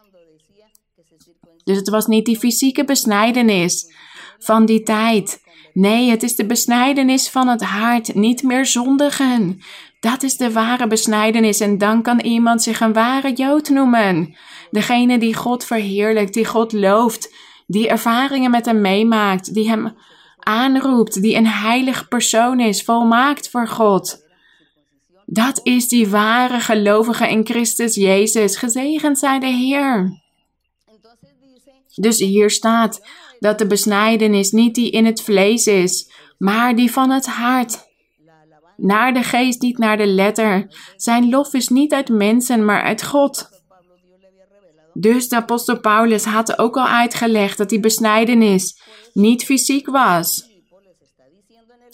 Dus 1.64 1.76
het 1.76 1.88
was 1.88 2.06
niet 2.06 2.24
die 2.24 2.38
fysieke 2.38 2.84
besnijdenis 2.84 3.94
van 4.38 4.66
die 4.66 4.82
tijd. 4.82 5.40
Nee, 5.72 6.10
het 6.10 6.22
is 6.22 6.36
de 6.36 6.46
besnijdenis 6.46 7.28
van 7.28 7.48
het 7.48 7.62
hart, 7.62 8.14
niet 8.14 8.42
meer 8.42 8.66
zondigen. 8.66 9.60
Dat 10.00 10.22
is 10.22 10.36
de 10.36 10.52
ware 10.52 10.86
besnijdenis 10.86 11.60
en 11.60 11.78
dan 11.78 12.02
kan 12.02 12.20
iemand 12.20 12.62
zich 12.62 12.80
een 12.80 12.92
ware 12.92 13.32
Jood 13.32 13.68
noemen. 13.68 14.36
Degene 14.70 15.18
die 15.18 15.34
God 15.34 15.64
verheerlijkt, 15.64 16.34
die 16.34 16.44
God 16.44 16.72
looft, 16.72 17.34
die 17.66 17.88
ervaringen 17.88 18.50
met 18.50 18.66
hem 18.66 18.80
meemaakt, 18.80 19.54
die 19.54 19.68
hem 19.68 19.94
aanroept, 20.38 21.22
die 21.22 21.36
een 21.36 21.46
heilig 21.46 22.08
persoon 22.08 22.60
is, 22.60 22.82
volmaakt 22.82 23.50
voor 23.50 23.68
God. 23.68 24.21
Dat 25.32 25.60
is 25.62 25.88
die 25.88 26.08
ware 26.08 26.60
gelovige 26.60 27.28
in 27.28 27.46
Christus 27.46 27.94
Jezus. 27.94 28.56
Gezegend 28.56 29.18
zij 29.18 29.38
de 29.38 29.46
Heer. 29.46 30.20
Dus 31.94 32.18
hier 32.18 32.50
staat, 32.50 33.06
dat 33.38 33.58
de 33.58 33.66
besnijdenis 33.66 34.50
niet 34.50 34.74
die 34.74 34.90
in 34.90 35.06
het 35.06 35.22
vlees 35.22 35.66
is, 35.66 36.12
maar 36.38 36.76
die 36.76 36.92
van 36.92 37.10
het 37.10 37.26
hart. 37.26 37.90
Naar 38.76 39.14
de 39.14 39.22
geest, 39.22 39.62
niet 39.62 39.78
naar 39.78 39.96
de 39.96 40.06
letter. 40.06 40.66
Zijn 40.96 41.28
lof 41.28 41.54
is 41.54 41.68
niet 41.68 41.92
uit 41.92 42.08
mensen, 42.08 42.64
maar 42.64 42.82
uit 42.82 43.02
God. 43.02 43.48
Dus 44.92 45.28
de 45.28 45.36
apostel 45.36 45.80
Paulus 45.80 46.24
had 46.24 46.58
ook 46.58 46.76
al 46.76 46.86
uitgelegd 46.86 47.58
dat 47.58 47.68
die 47.68 47.80
besnijdenis 47.80 48.80
niet 49.12 49.44
fysiek 49.44 49.86
was. 49.86 50.50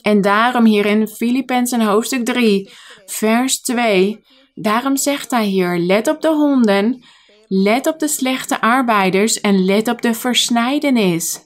En 0.02 0.20
daarom 0.20 0.64
hier 0.64 0.86
in 0.86 1.08
Filippenzen 1.08 1.80
hoofdstuk 1.80 2.24
3, 2.24 2.70
vers 3.10 3.60
2, 3.60 4.24
daarom 4.54 4.96
zegt 4.96 5.30
hij 5.30 5.44
hier, 5.44 5.78
let 5.78 6.08
op 6.08 6.20
de 6.20 6.28
honden, 6.28 7.02
Let 7.50 7.86
op 7.86 7.98
de 7.98 8.08
slechte 8.08 8.60
arbeiders 8.60 9.40
en 9.40 9.64
let 9.64 9.88
op 9.88 10.02
de 10.02 10.14
versnijdenis. 10.14 11.40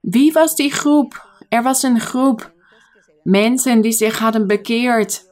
Wie 0.00 0.32
was 0.32 0.54
die 0.56 0.70
groep? 0.72 1.26
Er 1.48 1.62
was 1.62 1.82
een 1.82 2.00
groep 2.00 2.52
mensen 3.22 3.80
die 3.80 3.92
zich 3.92 4.18
hadden 4.18 4.46
bekeerd 4.46 5.30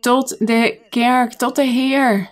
tot 0.00 0.36
de 0.38 0.80
kerk, 0.90 1.32
tot 1.32 1.56
de 1.56 1.64
Heer. 1.64 2.30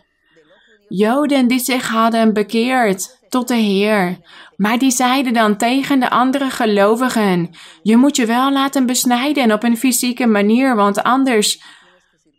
Joden 0.88 1.48
die 1.48 1.58
zich 1.58 1.88
hadden 1.88 2.32
bekeerd 2.32 3.19
tot 3.30 3.48
de 3.48 3.54
Heer. 3.54 4.18
Maar 4.56 4.78
die 4.78 4.90
zeiden 4.90 5.32
dan 5.32 5.56
tegen 5.56 6.00
de 6.00 6.10
andere 6.10 6.50
gelovigen: 6.50 7.50
Je 7.82 7.96
moet 7.96 8.16
je 8.16 8.26
wel 8.26 8.52
laten 8.52 8.86
besnijden 8.86 9.52
op 9.52 9.62
een 9.62 9.76
fysieke 9.76 10.26
manier, 10.26 10.76
want 10.76 11.02
anders 11.02 11.62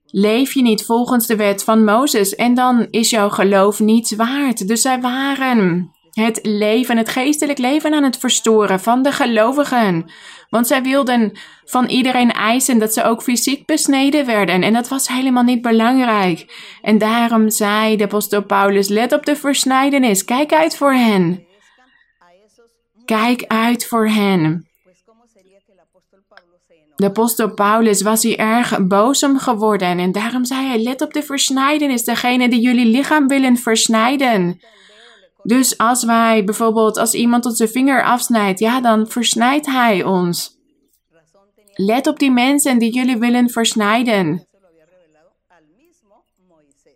leef 0.06 0.54
je 0.54 0.62
niet 0.62 0.86
volgens 0.86 1.28
de 1.28 1.36
wet 1.36 1.64
van 1.64 1.84
Mozes 1.84 2.36
en 2.36 2.54
dan 2.54 2.88
is 2.90 3.10
jouw 3.10 3.30
geloof 3.30 3.80
niets 3.80 4.16
waard. 4.16 4.68
Dus 4.68 4.82
zij 4.82 5.02
waren 5.02 5.92
het 6.12 6.40
leven, 6.42 6.98
het 6.98 7.10
geestelijk 7.10 7.58
leven 7.58 7.94
aan 7.94 8.04
het 8.04 8.18
verstoren 8.18 8.80
van 8.80 9.02
de 9.02 9.12
gelovigen. 9.12 10.12
Want 10.50 10.68
zij 10.68 10.82
wilden 10.82 11.38
van 11.66 11.86
iedereen 11.86 12.32
eisen 12.32 12.80
dat 12.80 12.94
ze 12.94 13.04
ook 13.04 13.24
fysiek 13.24 13.66
besneden 13.66 14.26
werden. 14.26 14.64
En 14.64 14.74
dat 14.74 14.88
was 14.88 15.08
helemaal 15.08 15.44
niet 15.44 15.62
belangrijk. 15.62 16.70
En 16.82 16.98
daarom 16.98 17.50
zei 17.50 17.98
de 17.98 18.04
apostel 18.04 18.44
Paulus: 18.44 18.88
let 18.88 19.14
op 19.14 19.26
de 19.26 19.36
versnijdenis, 19.36 20.26
kijk 20.26 20.54
uit 20.54 20.78
voor 20.78 20.94
hen. 20.94 21.46
Kijk 23.06 23.44
uit 23.48 23.88
voor 23.88 24.08
hen. 24.08 24.66
De 26.96 27.08
apostel 27.08 27.54
Paulus 27.54 28.02
was 28.02 28.24
hier 28.24 28.38
erg 28.38 28.88
boos 28.88 29.24
om 29.24 29.40
geworden 29.40 30.00
en 30.00 30.12
daarom 30.12 30.46
zei 30.46 30.68
hij: 30.68 30.80
Let 30.80 31.02
op 31.02 31.14
de 31.14 31.24
versnijdenis, 31.24 32.04
degene 32.04 32.50
die 32.50 32.62
jullie 32.62 32.86
lichaam 32.86 33.28
willen 33.28 33.58
versnijden. 33.58 34.62
Dus 35.44 35.78
als 35.78 36.04
wij 36.04 36.44
bijvoorbeeld, 36.44 36.98
als 36.98 37.14
iemand 37.14 37.46
onze 37.46 37.68
vinger 37.68 38.04
afsnijdt, 38.04 38.60
ja, 38.60 38.82
dan 38.82 39.08
versnijdt 39.08 39.66
hij 39.66 40.04
ons. 40.04 40.60
Let 41.74 42.08
op 42.08 42.20
die 42.20 42.32
mensen 42.32 42.80
die 42.80 42.94
jullie 42.94 43.18
willen 43.18 43.50
versnijden. 43.50 44.48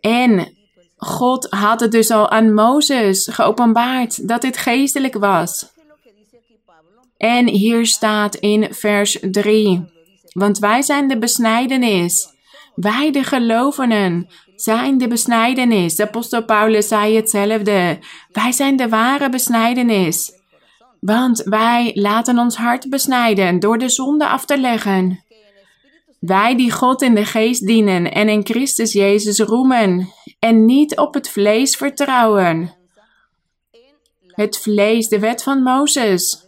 En 0.00 0.56
God 0.96 1.46
had 1.50 1.80
het 1.80 1.90
dus 1.92 2.10
al 2.10 2.30
aan 2.30 2.54
Mozes 2.54 3.28
geopenbaard 3.32 4.28
dat 4.28 4.40
dit 4.40 4.56
geestelijk 4.56 5.14
was. 5.14 5.74
En 7.16 7.48
hier 7.48 7.86
staat 7.86 8.34
in 8.34 8.74
vers 8.74 9.18
3: 9.30 9.84
Want 10.32 10.58
wij 10.58 10.82
zijn 10.82 11.08
de 11.08 11.18
besnijdenis, 11.18 12.28
wij 12.74 13.10
de 13.10 13.24
gelovenen 13.24 14.28
zijn 14.56 14.98
de 14.98 15.08
besnijdenis. 15.08 15.96
De 15.96 16.02
apostel 16.02 16.44
Paulus 16.44 16.88
zei 16.88 17.16
hetzelfde. 17.16 17.98
Wij 18.32 18.52
zijn 18.52 18.76
de 18.76 18.88
ware 18.88 19.28
besnijdenis. 19.28 20.32
Want 21.00 21.42
wij 21.42 21.90
laten 21.94 22.38
ons 22.38 22.56
hart 22.56 22.90
besnijden 22.90 23.60
door 23.60 23.78
de 23.78 23.88
zonde 23.88 24.28
af 24.28 24.44
te 24.44 24.58
leggen. 24.58 25.24
Wij 26.20 26.56
die 26.56 26.72
God 26.72 27.02
in 27.02 27.14
de 27.14 27.24
geest 27.24 27.66
dienen 27.66 28.12
en 28.12 28.28
in 28.28 28.44
Christus 28.44 28.92
Jezus 28.92 29.38
roemen 29.38 30.12
en 30.38 30.64
niet 30.64 30.96
op 30.96 31.14
het 31.14 31.28
vlees 31.30 31.76
vertrouwen. 31.76 32.74
Het 34.26 34.58
vlees, 34.58 35.08
de 35.08 35.18
wet 35.18 35.42
van 35.42 35.62
Mozes. 35.62 36.44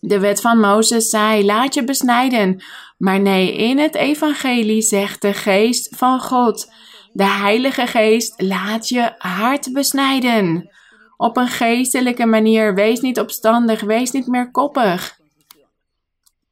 De 0.00 0.18
wet 0.18 0.40
van 0.40 0.58
Mozes 0.58 1.08
zei: 1.08 1.44
laat 1.44 1.74
je 1.74 1.84
besnijden. 1.84 2.62
Maar 2.98 3.20
nee, 3.20 3.56
in 3.56 3.78
het 3.78 3.94
evangelie 3.94 4.82
zegt 4.82 5.22
de 5.22 5.34
geest 5.34 5.96
van 5.96 6.20
God, 6.20 6.72
de 7.12 7.26
Heilige 7.26 7.86
Geest, 7.86 8.42
laat 8.42 8.88
je 8.88 9.14
hart 9.18 9.72
besnijden. 9.72 10.70
Op 11.16 11.36
een 11.36 11.48
geestelijke 11.48 12.26
manier, 12.26 12.74
wees 12.74 13.00
niet 13.00 13.20
opstandig, 13.20 13.80
wees 13.80 14.10
niet 14.10 14.26
meer 14.26 14.50
koppig. 14.50 15.18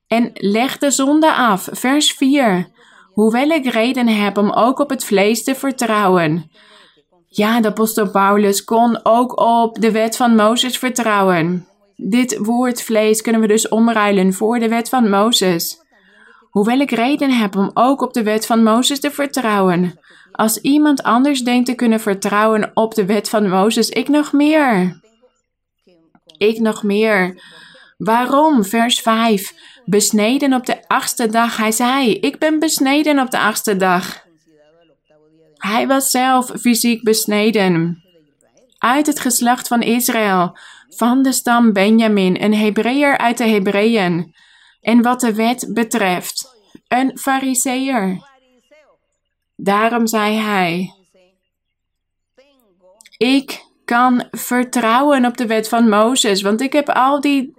En 0.06 0.30
leg 0.34 0.78
de 0.78 0.90
zonde 0.90 1.34
af. 1.34 1.68
Vers 1.72 2.12
4. 2.12 2.68
Hoewel 3.12 3.48
ik 3.48 3.66
reden 3.66 4.08
heb 4.08 4.38
om 4.38 4.50
ook 4.50 4.78
op 4.78 4.90
het 4.90 5.04
vlees 5.04 5.44
te 5.44 5.54
vertrouwen. 5.54 6.50
Ja, 7.28 7.60
de 7.60 7.68
apostel 7.68 8.10
Paulus 8.10 8.64
kon 8.64 9.00
ook 9.02 9.40
op 9.40 9.80
de 9.80 9.90
wet 9.90 10.16
van 10.16 10.34
Mozes 10.34 10.78
vertrouwen. 10.78 11.68
Dit 11.96 12.38
woord 12.38 12.82
vlees 12.82 13.22
kunnen 13.22 13.40
we 13.40 13.46
dus 13.46 13.68
omruilen 13.68 14.32
voor 14.32 14.58
de 14.58 14.68
wet 14.68 14.88
van 14.88 15.10
Mozes. 15.10 15.84
Hoewel 16.56 16.80
ik 16.80 16.90
reden 16.90 17.30
heb 17.30 17.56
om 17.56 17.70
ook 17.74 18.00
op 18.00 18.12
de 18.12 18.22
wet 18.22 18.46
van 18.46 18.62
Mozes 18.62 19.00
te 19.00 19.10
vertrouwen. 19.10 19.98
Als 20.32 20.60
iemand 20.60 21.02
anders 21.02 21.40
denkt 21.40 21.66
te 21.66 21.74
kunnen 21.74 22.00
vertrouwen 22.00 22.70
op 22.74 22.94
de 22.94 23.04
wet 23.04 23.28
van 23.28 23.48
Mozes, 23.48 23.88
ik 23.88 24.08
nog 24.08 24.32
meer. 24.32 25.00
Ik 26.38 26.58
nog 26.58 26.82
meer. 26.82 27.42
Waarom? 27.96 28.64
Vers 28.64 29.00
5. 29.00 29.54
Besneden 29.84 30.52
op 30.52 30.66
de 30.66 30.88
achtste 30.88 31.26
dag. 31.26 31.56
Hij 31.56 31.72
zei: 31.72 32.14
Ik 32.14 32.38
ben 32.38 32.58
besneden 32.58 33.18
op 33.18 33.30
de 33.30 33.38
achtste 33.38 33.76
dag. 33.76 34.24
Hij 35.56 35.86
was 35.86 36.10
zelf 36.10 36.50
fysiek 36.60 37.02
besneden. 37.02 38.02
Uit 38.78 39.06
het 39.06 39.20
geslacht 39.20 39.68
van 39.68 39.80
Israël, 39.82 40.58
van 40.88 41.22
de 41.22 41.32
stam 41.32 41.72
Benjamin, 41.72 42.42
een 42.42 42.54
Hebreeër 42.54 43.18
uit 43.18 43.38
de 43.38 43.46
Hebreeën. 43.46 44.34
En 44.86 45.02
wat 45.02 45.20
de 45.20 45.34
wet 45.34 45.66
betreft, 45.68 46.56
een 46.88 47.18
Fariseer. 47.18 48.22
Daarom 49.56 50.06
zei 50.06 50.36
hij: 50.36 50.94
Ik 53.16 53.64
kan 53.84 54.28
vertrouwen 54.30 55.24
op 55.24 55.36
de 55.36 55.46
wet 55.46 55.68
van 55.68 55.88
Mozes, 55.88 56.42
want 56.42 56.60
ik 56.60 56.72
heb 56.72 56.88
al 56.88 57.20
die 57.20 57.56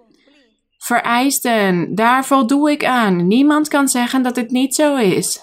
vereisten. 0.78 1.96
Daar 1.96 2.26
voldoe 2.26 2.72
ik 2.72 2.86
aan. 2.86 3.28
Niemand 3.28 3.68
kan 3.68 3.88
zeggen 3.88 4.22
dat 4.22 4.36
het 4.36 4.52
niet 4.52 4.76
zo 4.76 4.96
is. 4.96 5.42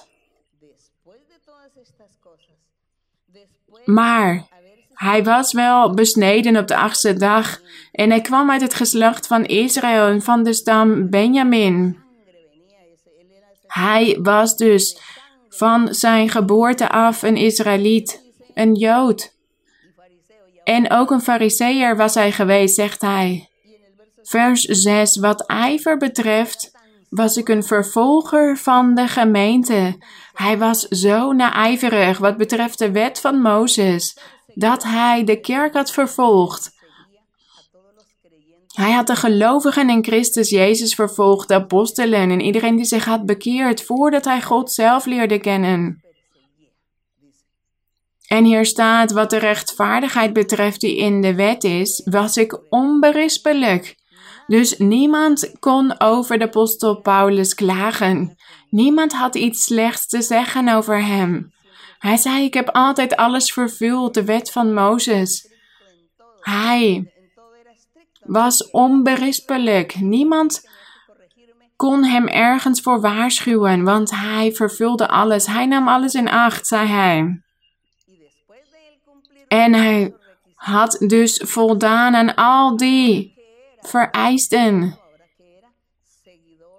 Maar 3.85 4.47
hij 4.93 5.25
was 5.25 5.53
wel 5.53 5.95
besneden 5.95 6.57
op 6.57 6.67
de 6.67 6.77
achtste 6.77 7.15
dag 7.15 7.61
en 7.95 8.11
hij 8.11 8.21
kwam 8.21 8.51
uit 8.51 8.61
het 8.61 8.75
geslacht 8.75 9.27
van 9.27 9.45
Israël 9.45 10.07
en 10.07 10.23
van 10.23 10.43
de 10.43 10.53
stam 10.53 11.11
Benjamin. 11.11 11.99
Hij 13.67 14.19
was 14.23 14.57
dus 14.57 15.01
van 15.49 15.95
zijn 15.95 16.29
geboorte 16.29 16.89
af 16.89 17.23
een 17.23 17.37
Israëliet, 17.37 18.23
een 18.55 18.75
Jood. 18.75 19.33
En 20.65 20.91
ook 20.91 21.11
een 21.11 21.21
Fariseer 21.21 21.97
was 21.97 22.15
hij 22.15 22.33
geweest, 22.33 22.75
zegt 22.75 23.01
hij. 23.01 23.49
Vers 24.23 24.63
6. 24.63 25.17
Wat 25.17 25.47
ijver 25.47 25.97
betreft, 25.97 26.71
was 27.09 27.37
ik 27.37 27.49
een 27.49 27.65
vervolger 27.65 28.57
van 28.57 28.95
de 28.95 29.09
gemeente. 29.09 30.03
Hij 30.33 30.59
was 30.59 30.81
zo 30.81 31.33
naijverig 31.33 32.19
wat 32.19 32.37
betreft 32.37 32.79
de 32.79 32.91
wet 32.91 33.21
van 33.21 33.41
Mozes, 33.41 34.19
dat 34.55 34.83
hij 34.83 35.25
de 35.25 35.41
kerk 35.41 35.75
had 35.75 35.91
vervolgd. 35.91 36.74
Hij 38.75 38.93
had 38.93 39.07
de 39.07 39.17
gelovigen 39.17 39.91
in 39.91 40.05
Christus 40.05 40.51
Jezus 40.51 40.95
vervolgd, 40.95 41.49
de 41.49 41.55
apostelen 41.55 42.31
en 42.31 42.41
iedereen 42.41 42.77
die 42.77 42.85
zich 42.85 43.05
had 43.05 43.27
bekeerd 43.27 43.83
voordat 43.83 44.25
hij 44.25 44.43
God 44.43 44.73
zelf 44.73 45.05
leerde 45.05 45.39
kennen. 45.39 46.03
En 48.27 48.45
hier 48.45 48.67
staat, 48.67 49.13
wat 49.13 49.31
de 49.31 49.39
rechtvaardigheid 49.39 50.33
betreft 50.33 50.81
die 50.81 50.97
in 50.97 51.21
de 51.21 51.35
wet 51.35 51.65
is, 51.65 52.03
was 52.05 52.37
ik 52.37 52.59
onberispelijk. 52.69 53.97
Dus 54.47 54.77
niemand 54.79 55.53
kon 55.59 56.01
over 56.01 56.39
de 56.39 56.45
apostel 56.45 57.01
Paulus 57.01 57.55
klagen. 57.55 58.37
Niemand 58.71 59.13
had 59.13 59.35
iets 59.35 59.65
slechts 59.65 60.07
te 60.07 60.23
zeggen 60.23 60.69
over 60.69 61.05
hem. 61.05 61.53
Hij 61.99 62.17
zei, 62.17 62.45
ik 62.45 62.55
heb 62.55 62.69
altijd 62.71 63.17
alles 63.17 63.53
vervuld, 63.53 64.15
de 64.15 64.25
wet 64.25 64.51
van 64.51 64.75
Mozes. 64.75 65.53
Hij 66.41 67.14
was 68.25 68.71
onberispelijk. 68.71 70.01
Niemand 70.01 70.69
kon 71.77 72.05
hem 72.05 72.27
ergens 72.27 72.81
voor 72.81 73.01
waarschuwen, 73.01 73.85
want 73.85 74.11
hij 74.11 74.53
vervulde 74.53 75.09
alles. 75.09 75.47
Hij 75.47 75.67
nam 75.67 75.89
alles 75.89 76.15
in 76.15 76.29
acht, 76.29 76.67
zei 76.67 76.89
hij. 76.89 77.43
En 79.49 79.75
hij 79.75 80.15
had 80.55 80.97
dus 81.07 81.43
voldaan 81.45 82.15
aan 82.15 82.35
al 82.35 82.77
die 82.77 83.35
vereisten. 83.81 84.99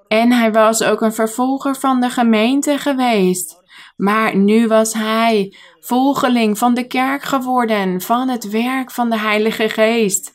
En 0.07 0.31
hij 0.31 0.51
was 0.51 0.83
ook 0.83 1.01
een 1.01 1.13
vervolger 1.13 1.75
van 1.75 2.01
de 2.01 2.09
gemeente 2.09 2.77
geweest. 2.77 3.63
Maar 3.95 4.35
nu 4.35 4.67
was 4.67 4.93
hij 4.93 5.55
volgeling 5.79 6.57
van 6.57 6.73
de 6.73 6.87
kerk 6.87 7.23
geworden, 7.23 8.01
van 8.01 8.27
het 8.29 8.49
werk 8.49 8.91
van 8.91 9.09
de 9.09 9.19
Heilige 9.19 9.69
Geest. 9.69 10.34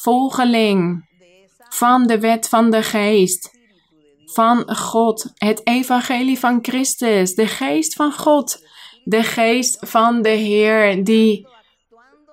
Volgeling 0.00 1.08
van 1.68 2.06
de 2.06 2.20
wet 2.20 2.48
van 2.48 2.70
de 2.70 2.82
Geest. 2.82 3.50
Van 4.24 4.76
God, 4.76 5.32
het 5.34 5.66
evangelie 5.66 6.38
van 6.38 6.58
Christus, 6.62 7.34
de 7.34 7.46
Geest 7.46 7.94
van 7.94 8.12
God, 8.12 8.66
de 9.04 9.22
Geest 9.22 9.78
van 9.80 10.22
de 10.22 10.28
Heer 10.28 11.04
die 11.04 11.46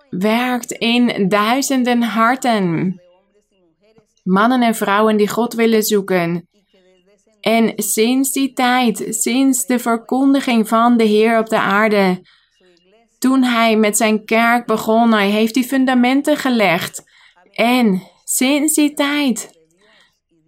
werkt 0.10 0.72
in 0.72 1.30
duizenden 1.30 2.02
harten. 2.02 3.02
Mannen 4.24 4.62
en 4.62 4.76
vrouwen 4.76 5.18
die 5.18 5.30
God 5.30 5.54
willen 5.54 5.84
zoeken. 5.84 6.50
En 7.42 7.74
sinds 7.76 8.32
die 8.32 8.54
tijd, 8.54 9.06
sinds 9.10 9.66
de 9.66 9.80
verkondiging 9.80 10.68
van 10.68 10.98
de 10.98 11.04
Heer 11.04 11.40
op 11.40 11.50
de 11.50 11.60
aarde, 11.60 12.22
toen 13.20 13.44
hij 13.44 13.78
met 13.78 13.98
zijn 13.98 14.26
kerk 14.26 14.66
begon, 14.66 15.14
hij 15.14 15.30
heeft 15.30 15.54
die 15.54 15.64
fundamenten 15.64 16.38
gelegd. 16.38 17.12
En 17.54 18.02
sinds 18.24 18.74
die 18.74 18.94
tijd 18.94 19.62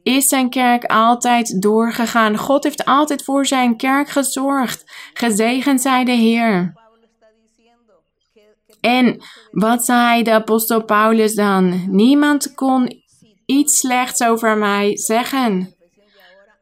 is 0.03 0.27
zijn 0.27 0.49
kerk 0.49 0.83
altijd 0.83 1.61
doorgegaan. 1.61 2.37
God 2.37 2.63
heeft 2.63 2.85
altijd 2.85 3.23
voor 3.23 3.45
zijn 3.45 3.77
kerk 3.77 4.09
gezorgd. 4.09 4.83
Gezegend 5.13 5.81
zij 5.81 6.03
de 6.03 6.11
Heer. 6.11 6.73
En 8.81 9.21
wat 9.51 9.85
zei 9.85 10.23
de 10.23 10.31
apostel 10.31 10.83
Paulus 10.83 11.35
dan? 11.35 11.85
Niemand 11.87 12.53
kon 12.53 13.03
iets 13.45 13.77
slechts 13.77 14.23
over 14.23 14.57
mij 14.57 14.97
zeggen. 14.97 15.75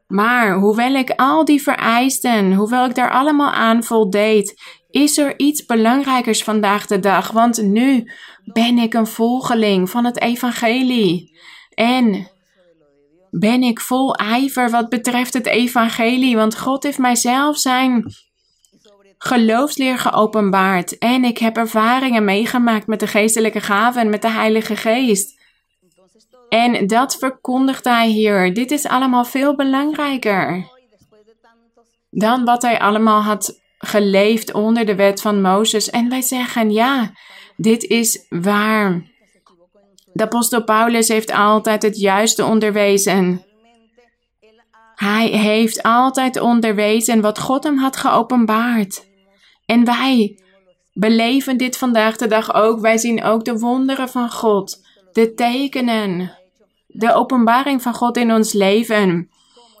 Maar 0.06 0.54
hoewel 0.54 0.94
ik 0.94 1.10
al 1.16 1.44
die 1.44 1.62
vereisten, 1.62 2.52
hoewel 2.52 2.84
ik 2.84 2.94
daar 2.94 3.10
allemaal 3.10 3.50
aan 3.50 3.84
voldeed, 3.84 4.62
is 4.94 5.18
er 5.18 5.38
iets 5.38 5.64
belangrijkers 5.64 6.42
vandaag 6.42 6.86
de 6.86 6.98
dag. 6.98 7.30
Want 7.30 7.62
nu 7.62 8.10
ben 8.44 8.78
ik 8.78 8.94
een 8.94 9.06
volgeling 9.06 9.90
van 9.90 10.04
het 10.04 10.20
evangelie. 10.20 11.38
En 11.74 12.30
ben 13.30 13.62
ik 13.62 13.80
vol 13.80 14.14
ijver 14.14 14.70
wat 14.70 14.88
betreft 14.88 15.32
het 15.32 15.46
evangelie. 15.46 16.36
Want 16.36 16.58
God 16.58 16.82
heeft 16.82 16.98
mijzelf 16.98 17.58
zijn 17.58 18.14
geloofsleer 19.18 19.98
geopenbaard. 19.98 20.98
En 20.98 21.24
ik 21.24 21.38
heb 21.38 21.56
ervaringen 21.56 22.24
meegemaakt 22.24 22.86
met 22.86 23.00
de 23.00 23.06
geestelijke 23.06 23.60
gaven 23.60 24.00
en 24.00 24.10
met 24.10 24.22
de 24.22 24.30
Heilige 24.30 24.76
Geest. 24.76 25.40
En 26.48 26.86
dat 26.86 27.16
verkondigt 27.16 27.84
hij 27.84 28.08
hier. 28.08 28.54
Dit 28.54 28.70
is 28.70 28.86
allemaal 28.86 29.24
veel 29.24 29.54
belangrijker 29.54 30.72
dan 32.10 32.44
wat 32.44 32.62
hij 32.62 32.78
allemaal 32.78 33.22
had 33.22 33.62
geleefd 33.86 34.52
onder 34.52 34.86
de 34.86 34.94
wet 34.94 35.20
van 35.20 35.40
Mozes. 35.40 35.90
En 35.90 36.08
wij 36.08 36.22
zeggen 36.22 36.70
ja, 36.70 37.12
dit 37.56 37.84
is 37.84 38.26
waar. 38.28 39.12
De 40.12 40.22
apostel 40.22 40.64
Paulus 40.64 41.08
heeft 41.08 41.32
altijd 41.32 41.82
het 41.82 41.98
juiste 41.98 42.44
onderwezen. 42.44 43.44
Hij 44.94 45.26
heeft 45.26 45.82
altijd 45.82 46.40
onderwezen 46.40 47.20
wat 47.20 47.38
God 47.38 47.64
hem 47.64 47.78
had 47.78 47.96
geopenbaard. 47.96 49.06
En 49.66 49.84
wij 49.84 50.38
beleven 50.92 51.56
dit 51.56 51.76
vandaag 51.76 52.16
de 52.16 52.26
dag 52.26 52.54
ook. 52.54 52.80
Wij 52.80 52.98
zien 52.98 53.24
ook 53.24 53.44
de 53.44 53.58
wonderen 53.58 54.08
van 54.08 54.30
God, 54.30 54.84
de 55.12 55.34
tekenen, 55.34 56.38
de 56.86 57.14
openbaring 57.14 57.82
van 57.82 57.94
God 57.94 58.16
in 58.16 58.32
ons 58.32 58.52
leven. 58.52 59.30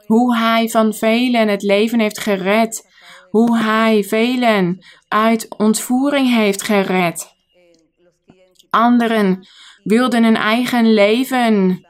Hoe 0.06 0.36
Hij 0.36 0.68
van 0.68 0.94
velen 0.94 1.48
het 1.48 1.62
leven 1.62 2.00
heeft 2.00 2.18
gered. 2.18 2.92
Hoe 3.34 3.58
Hij 3.58 4.04
velen 4.04 4.84
uit 5.08 5.48
ontvoering 5.56 6.28
heeft 6.34 6.62
gered. 6.62 7.34
Anderen 8.70 9.46
wilden 9.82 10.24
hun 10.24 10.36
eigen 10.36 10.94
leven 10.94 11.86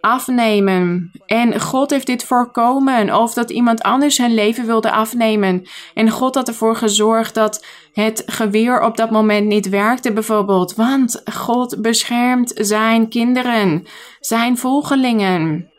afnemen. 0.00 1.10
En 1.26 1.60
God 1.60 1.90
heeft 1.90 2.06
dit 2.06 2.24
voorkomen. 2.24 3.14
Of 3.14 3.34
dat 3.34 3.50
iemand 3.50 3.82
anders 3.82 4.14
zijn 4.14 4.34
leven 4.34 4.66
wilde 4.66 4.90
afnemen. 4.90 5.66
En 5.94 6.10
God 6.10 6.34
had 6.34 6.48
ervoor 6.48 6.76
gezorgd 6.76 7.34
dat 7.34 7.66
het 7.92 8.22
geweer 8.26 8.80
op 8.80 8.96
dat 8.96 9.10
moment 9.10 9.46
niet 9.46 9.68
werkte, 9.68 10.12
bijvoorbeeld. 10.12 10.74
Want 10.74 11.22
God 11.32 11.82
beschermt 11.82 12.52
zijn 12.54 13.08
kinderen, 13.08 13.86
zijn 14.20 14.58
volgelingen. 14.58 15.70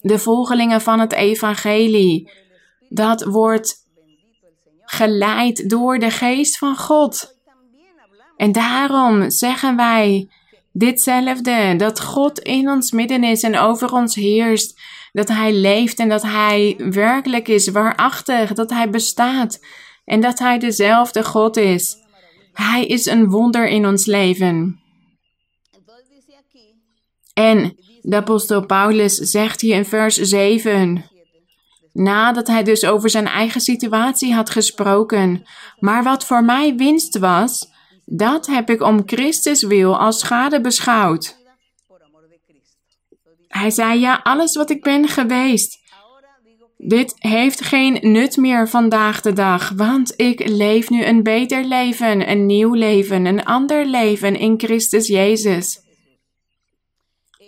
De 0.00 0.18
volgelingen 0.18 0.80
van 0.80 1.00
het 1.00 1.12
evangelie. 1.12 2.38
Dat 2.92 3.22
wordt 3.22 3.76
geleid 4.84 5.68
door 5.68 5.98
de 5.98 6.10
geest 6.10 6.58
van 6.58 6.76
God. 6.76 7.38
En 8.36 8.52
daarom 8.52 9.30
zeggen 9.30 9.76
wij 9.76 10.28
ditzelfde, 10.72 11.74
dat 11.76 12.00
God 12.00 12.38
in 12.38 12.68
ons 12.68 12.90
midden 12.90 13.24
is 13.24 13.42
en 13.42 13.58
over 13.58 13.92
ons 13.92 14.14
heerst, 14.14 14.80
dat 15.12 15.28
Hij 15.28 15.52
leeft 15.52 15.98
en 15.98 16.08
dat 16.08 16.22
Hij 16.22 16.74
werkelijk 16.78 17.48
is, 17.48 17.68
waarachtig, 17.68 18.52
dat 18.52 18.70
Hij 18.70 18.90
bestaat 18.90 19.64
en 20.04 20.20
dat 20.20 20.38
Hij 20.38 20.58
dezelfde 20.58 21.24
God 21.24 21.56
is. 21.56 21.96
Hij 22.52 22.86
is 22.86 23.06
een 23.06 23.28
wonder 23.28 23.68
in 23.68 23.86
ons 23.86 24.06
leven. 24.06 24.80
En 27.34 27.76
de 28.00 28.16
apostel 28.16 28.66
Paulus 28.66 29.14
zegt 29.14 29.60
hier 29.60 29.76
in 29.76 29.84
vers 29.84 30.16
7, 30.16 31.09
nadat 31.92 32.46
hij 32.46 32.62
dus 32.62 32.84
over 32.84 33.10
zijn 33.10 33.26
eigen 33.26 33.60
situatie 33.60 34.34
had 34.34 34.50
gesproken, 34.50 35.46
maar 35.78 36.02
wat 36.02 36.26
voor 36.26 36.44
mij 36.44 36.74
winst 36.74 37.18
was, 37.18 37.68
dat 38.04 38.46
heb 38.46 38.70
ik 38.70 38.82
om 38.82 39.02
Christus 39.06 39.62
wil 39.62 39.98
als 39.98 40.18
schade 40.18 40.60
beschouwd. 40.60 41.38
Hij 43.48 43.70
zei, 43.70 44.00
ja, 44.00 44.20
alles 44.22 44.56
wat 44.56 44.70
ik 44.70 44.82
ben 44.82 45.08
geweest. 45.08 45.78
Dit 46.76 47.14
heeft 47.18 47.60
geen 47.60 47.98
nut 48.12 48.36
meer 48.36 48.68
vandaag 48.68 49.20
de 49.20 49.32
dag, 49.32 49.72
want 49.76 50.12
ik 50.16 50.48
leef 50.48 50.90
nu 50.90 51.04
een 51.04 51.22
beter 51.22 51.64
leven, 51.64 52.30
een 52.30 52.46
nieuw 52.46 52.74
leven, 52.74 53.24
een 53.24 53.44
ander 53.44 53.86
leven 53.86 54.38
in 54.38 54.58
Christus 54.58 55.06
Jezus. 55.06 55.80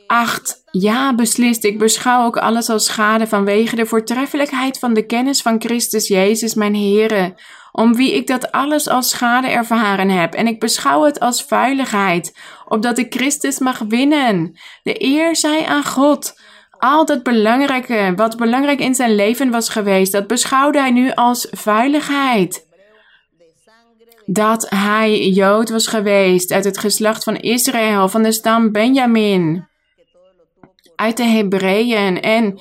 8. 0.07 0.62
Ja, 0.73 1.15
beslist, 1.15 1.65
ik 1.65 1.79
beschouw 1.79 2.25
ook 2.25 2.37
alles 2.37 2.69
als 2.69 2.85
schade 2.85 3.27
vanwege 3.27 3.77
de 3.77 3.87
voortreffelijkheid 3.87 4.79
van 4.79 4.95
de 4.95 5.07
kennis 5.07 5.43
van 5.43 5.61
Christus 5.61 6.09
Jezus, 6.09 6.55
mijn 6.55 6.75
Heere, 6.75 7.35
om 7.73 7.95
wie 7.95 8.15
ik 8.15 8.27
dat 8.27 8.53
alles 8.53 8.89
als 8.89 9.09
schade 9.09 9.47
ervaren 9.49 10.09
heb. 10.09 10.35
En 10.35 10.47
ik 10.47 10.61
beschouw 10.61 11.03
het 11.03 11.21
als 11.21 11.43
vuiligheid, 11.43 12.39
opdat 12.69 12.99
ik 12.99 13.15
Christus 13.15 13.59
mag 13.59 13.79
winnen. 13.79 14.59
De 14.83 15.05
eer 15.05 15.37
zij 15.37 15.67
aan 15.67 15.85
God. 15.85 16.41
Al 16.79 17.05
dat 17.05 17.23
belangrijke, 17.23 18.13
wat 18.17 18.37
belangrijk 18.37 18.81
in 18.81 18.95
zijn 18.95 19.15
leven 19.15 19.51
was 19.51 19.69
geweest, 19.69 20.13
dat 20.13 20.27
beschouwde 20.27 20.79
hij 20.79 20.91
nu 20.91 21.13
als 21.15 21.47
vuiligheid. 21.51 22.67
Dat 24.27 24.67
hij 24.71 25.29
Jood 25.29 25.71
was 25.71 25.87
geweest 25.87 26.53
uit 26.53 26.65
het 26.65 26.79
geslacht 26.79 27.25
van 27.25 27.37
Israël, 27.37 28.09
van 28.09 28.23
de 28.23 28.33
stam 28.33 28.73
Benjamin, 28.73 29.71
uit 30.97 31.17
de 31.17 31.25
Hebreeën 31.25 32.21
en 32.21 32.61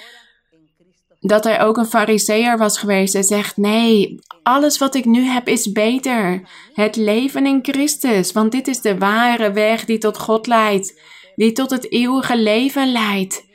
dat 1.20 1.44
hij 1.44 1.62
ook 1.62 1.78
een 1.78 1.86
fariseer 1.86 2.58
was 2.58 2.78
geweest. 2.78 3.14
Hij 3.14 3.24
zegt, 3.24 3.58
nee, 3.58 4.20
alles 4.44 4.78
wat 4.78 4.96
ik 4.96 5.06
nu 5.06 5.22
heb 5.22 5.48
is 5.48 5.72
beter. 5.72 6.42
Het 6.74 6.96
leven 6.96 7.46
in 7.46 7.60
Christus, 7.62 8.32
want 8.32 8.52
dit 8.52 8.68
is 8.68 8.82
de 8.82 8.98
ware 8.98 9.52
weg 9.52 9.86
die 9.86 9.98
tot 9.98 10.18
God 10.18 10.48
leidt, 10.48 11.02
die 11.36 11.52
tot 11.52 11.70
het 11.70 11.92
eeuwige 11.92 12.38
leven 12.38 12.92
leidt. 12.92 13.50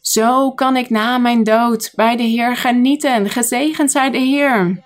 Zo 0.00 0.52
kan 0.52 0.76
ik 0.76 0.90
na 0.90 1.18
mijn 1.18 1.44
dood 1.44 1.92
bij 1.94 2.16
de 2.16 2.22
Heer 2.22 2.56
genieten. 2.56 3.30
Gezegend 3.30 3.90
zij 3.90 4.10
de 4.10 4.18
Heer. 4.18 4.84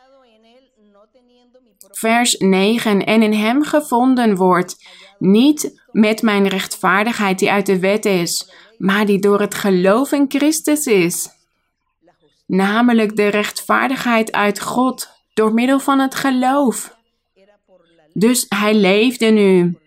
Vers 1.91 2.37
9. 2.39 3.05
En 3.05 3.23
in 3.23 3.33
hem 3.33 3.65
gevonden 3.65 4.37
wordt, 4.37 4.77
niet 5.19 5.83
met 5.91 6.23
mijn 6.23 6.49
rechtvaardigheid 6.49 7.39
die 7.39 7.51
uit 7.51 7.67
de 7.67 7.79
wet 7.79 8.05
is, 8.05 8.53
maar 8.85 9.07
die 9.07 9.19
door 9.19 9.41
het 9.41 9.55
geloof 9.55 10.13
in 10.13 10.25
Christus 10.29 10.87
is 10.87 11.29
namelijk 12.47 13.17
de 13.17 13.29
rechtvaardigheid 13.29 14.33
uit 14.33 14.61
God 14.61 15.09
door 15.35 15.55
middel 15.55 15.81
van 15.81 15.99
het 15.99 16.15
geloof. 16.15 16.97
Dus 18.13 18.47
hij 18.49 18.75
leefde 18.75 19.27
nu 19.27 19.79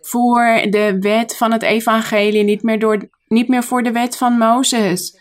voor 0.00 0.66
de 0.70 0.96
wet 1.00 1.36
van 1.36 1.52
het 1.52 1.62
evangelie, 1.62 2.42
niet 2.42 2.62
meer, 2.62 2.78
door, 2.78 3.08
niet 3.28 3.48
meer 3.48 3.62
voor 3.62 3.82
de 3.82 3.92
wet 3.92 4.16
van 4.16 4.38
Mozes. 4.38 5.18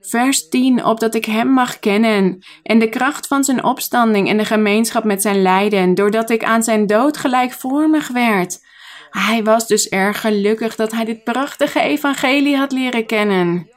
Vers 0.00 0.48
10, 0.48 0.84
opdat 0.84 1.14
ik 1.14 1.24
hem 1.24 1.48
mag 1.48 1.78
kennen 1.78 2.38
en 2.62 2.78
de 2.78 2.88
kracht 2.88 3.26
van 3.26 3.44
zijn 3.44 3.64
opstanding 3.64 4.28
en 4.28 4.36
de 4.36 4.44
gemeenschap 4.44 5.04
met 5.04 5.22
zijn 5.22 5.42
lijden, 5.42 5.94
doordat 5.94 6.30
ik 6.30 6.44
aan 6.44 6.62
zijn 6.62 6.86
dood 6.86 7.16
gelijkvormig 7.16 8.08
werd. 8.08 8.66
Hij 9.10 9.44
was 9.44 9.66
dus 9.66 9.88
erg 9.88 10.20
gelukkig 10.20 10.76
dat 10.76 10.92
hij 10.92 11.04
dit 11.04 11.24
prachtige 11.24 11.80
evangelie 11.80 12.56
had 12.56 12.72
leren 12.72 13.06
kennen. 13.06 13.70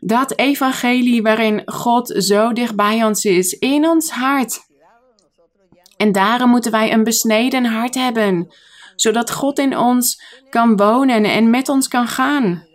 Dat 0.00 0.38
evangelie 0.38 1.22
waarin 1.22 1.62
God 1.64 2.14
zo 2.16 2.52
dicht 2.52 2.76
bij 2.76 3.04
ons 3.04 3.24
is, 3.24 3.52
in 3.52 3.88
ons 3.88 4.10
hart. 4.10 4.60
En 5.96 6.12
daarom 6.12 6.50
moeten 6.50 6.70
wij 6.70 6.92
een 6.92 7.04
besneden 7.04 7.64
hart 7.64 7.94
hebben, 7.94 8.54
zodat 8.96 9.30
God 9.30 9.58
in 9.58 9.78
ons 9.78 10.22
kan 10.50 10.76
wonen 10.76 11.24
en 11.24 11.50
met 11.50 11.68
ons 11.68 11.88
kan 11.88 12.06
gaan. 12.06 12.68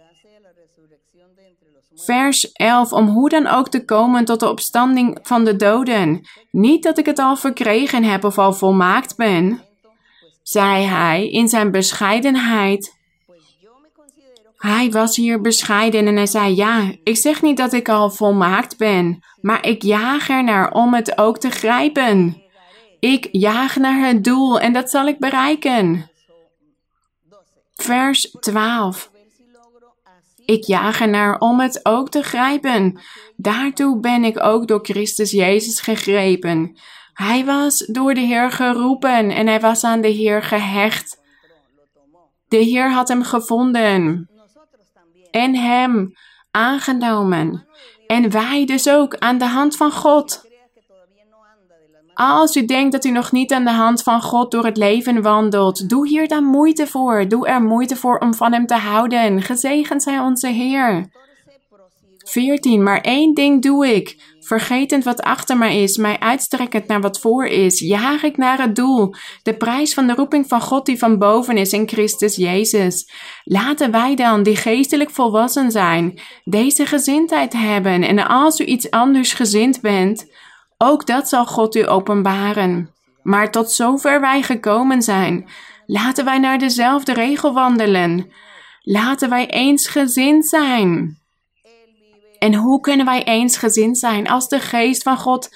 Vers 1.96 2.52
11, 2.52 2.92
om 2.92 3.08
hoe 3.08 3.30
dan 3.30 3.48
ook 3.48 3.70
te 3.70 3.86
komen 3.86 4.26
tot 4.26 4.40
de 4.40 4.50
opstanding 4.50 5.20
van 5.22 5.46
de 5.46 5.56
doden. 5.56 6.28
Niet 6.52 6.84
dat 6.84 6.98
ik 6.98 7.06
het 7.06 7.20
al 7.20 7.36
verkregen 7.36 8.04
heb 8.04 8.24
of 8.24 8.38
al 8.38 8.54
volmaakt 8.54 9.16
ben, 9.16 9.62
zei 10.48 10.84
hij 10.84 11.30
in 11.30 11.48
zijn 11.48 11.72
bescheidenheid. 11.72 12.98
Hij 14.58 14.92
was 14.92 15.16
hier 15.16 15.42
bescheiden 15.42 16.08
en 16.08 16.16
hij 16.16 16.26
zei: 16.26 16.56
Ja, 16.56 16.92
ik 17.04 17.18
zeg 17.18 17.42
niet 17.42 17.58
dat 17.58 17.74
ik 17.74 17.90
al 17.90 18.10
volmaakt 18.10 18.78
ben, 18.78 19.24
maar 19.42 19.66
ik 19.66 19.82
jaag 19.82 20.30
er 20.30 20.44
naar 20.44 20.72
om 20.72 20.94
het 20.94 21.18
ook 21.18 21.38
te 21.38 21.50
grijpen. 21.50 22.44
Ik 23.00 23.28
jaag 23.32 23.76
naar 23.76 24.08
het 24.08 24.24
doel 24.24 24.60
en 24.60 24.74
dat 24.74 24.90
zal 24.90 25.08
ik 25.08 25.20
bereiken. 25.20 26.12
Vers 27.76 28.32
12. 28.40 29.12
Ik 30.46 30.64
jaag 30.64 31.02
ernaar 31.02 31.40
om 31.40 31.60
het 31.60 31.80
ook 31.84 32.10
te 32.10 32.24
grijpen. 32.24 33.00
Daartoe 33.36 34.00
ben 34.00 34.24
ik 34.24 34.44
ook 34.44 34.68
door 34.68 34.80
Christus 34.84 35.32
Jezus 35.32 35.80
gegrepen. 35.80 36.78
Hij 37.16 37.46
was 37.46 37.78
door 37.78 38.14
de 38.14 38.22
Heer 38.22 38.52
geroepen 38.52 39.30
en 39.30 39.48
hij 39.48 39.60
was 39.60 39.84
aan 39.84 40.02
de 40.02 40.08
Heer 40.08 40.44
gehecht. 40.44 41.22
De 42.48 42.58
Heer 42.58 42.92
had 42.92 43.08
hem 43.08 43.24
gevonden 43.24 44.30
en 45.32 45.56
hem 45.56 46.14
aangenomen. 46.52 47.68
En 48.08 48.32
wij 48.32 48.66
dus 48.66 48.90
ook 48.90 49.18
aan 49.18 49.38
de 49.38 49.46
hand 49.46 49.76
van 49.76 49.92
God. 49.92 50.44
Als 52.14 52.56
u 52.56 52.66
denkt 52.66 52.92
dat 52.92 53.06
u 53.06 53.12
nog 53.12 53.32
niet 53.32 53.54
aan 53.54 53.66
de 53.66 53.72
hand 53.72 54.04
van 54.04 54.22
God 54.22 54.52
door 54.52 54.66
het 54.66 54.78
leven 54.78 55.22
wandelt, 55.22 55.90
doe 55.90 56.08
hier 56.08 56.28
dan 56.28 56.44
moeite 56.44 56.88
voor. 56.88 57.28
Doe 57.28 57.48
er 57.48 57.62
moeite 57.62 57.96
voor 57.96 58.18
om 58.18 58.34
van 58.34 58.54
Hem 58.54 58.66
te 58.66 58.76
houden. 58.76 59.42
Gezegend 59.42 60.04
zij 60.04 60.20
onze 60.20 60.48
Heer. 60.48 61.10
14. 62.18 62.84
Maar 62.84 63.02
één 63.02 63.34
ding 63.34 63.62
doe 63.62 63.88
ik. 63.96 64.35
Vergetend 64.46 65.04
wat 65.04 65.22
achter 65.22 65.58
mij 65.58 65.82
is, 65.82 65.98
mij 65.98 66.20
uitstrekkend 66.20 66.88
naar 66.88 67.02
wat 67.02 67.20
voor 67.20 67.46
is, 67.46 67.80
jaag 67.80 68.24
ik 68.24 68.38
naar 68.38 68.62
het 68.62 68.76
doel, 68.76 69.16
de 69.44 69.58
prijs 69.58 69.94
van 69.94 70.08
de 70.08 70.14
roeping 70.14 70.48
van 70.48 70.62
God 70.62 70.86
die 70.86 70.98
van 70.98 71.18
boven 71.18 71.58
is 71.58 71.74
in 71.74 71.88
Christus 71.88 72.36
Jezus. 72.36 73.12
Laten 73.44 73.92
wij 73.92 74.16
dan, 74.16 74.44
die 74.44 74.56
geestelijk 74.56 75.10
volwassen 75.10 75.72
zijn, 75.72 76.20
deze 76.44 76.86
gezindheid 76.86 77.54
hebben 77.54 78.04
en 78.04 78.28
als 78.28 78.60
u 78.60 78.66
iets 78.66 78.92
anders 78.92 79.34
gezind 79.34 79.82
bent, 79.82 80.26
ook 80.78 81.06
dat 81.06 81.30
zal 81.30 81.46
God 81.46 81.76
u 81.76 81.88
openbaren. 81.88 82.94
Maar 83.24 83.52
tot 83.52 83.72
zover 83.72 84.22
wij 84.22 84.42
gekomen 84.42 85.02
zijn, 85.02 85.50
laten 85.86 86.26
wij 86.26 86.40
naar 86.40 86.58
dezelfde 86.58 87.14
regel 87.14 87.54
wandelen. 87.54 88.32
Laten 88.82 89.30
wij 89.30 89.48
eensgezind 89.48 90.48
zijn. 90.48 91.20
En 92.40 92.56
hoe 92.56 92.80
kunnen 92.80 93.06
wij 93.06 93.24
eensgezind 93.24 93.98
zijn 93.98 94.28
als 94.28 94.48
de 94.48 94.60
geest 94.60 95.04
van 95.04 95.18
God 95.18 95.50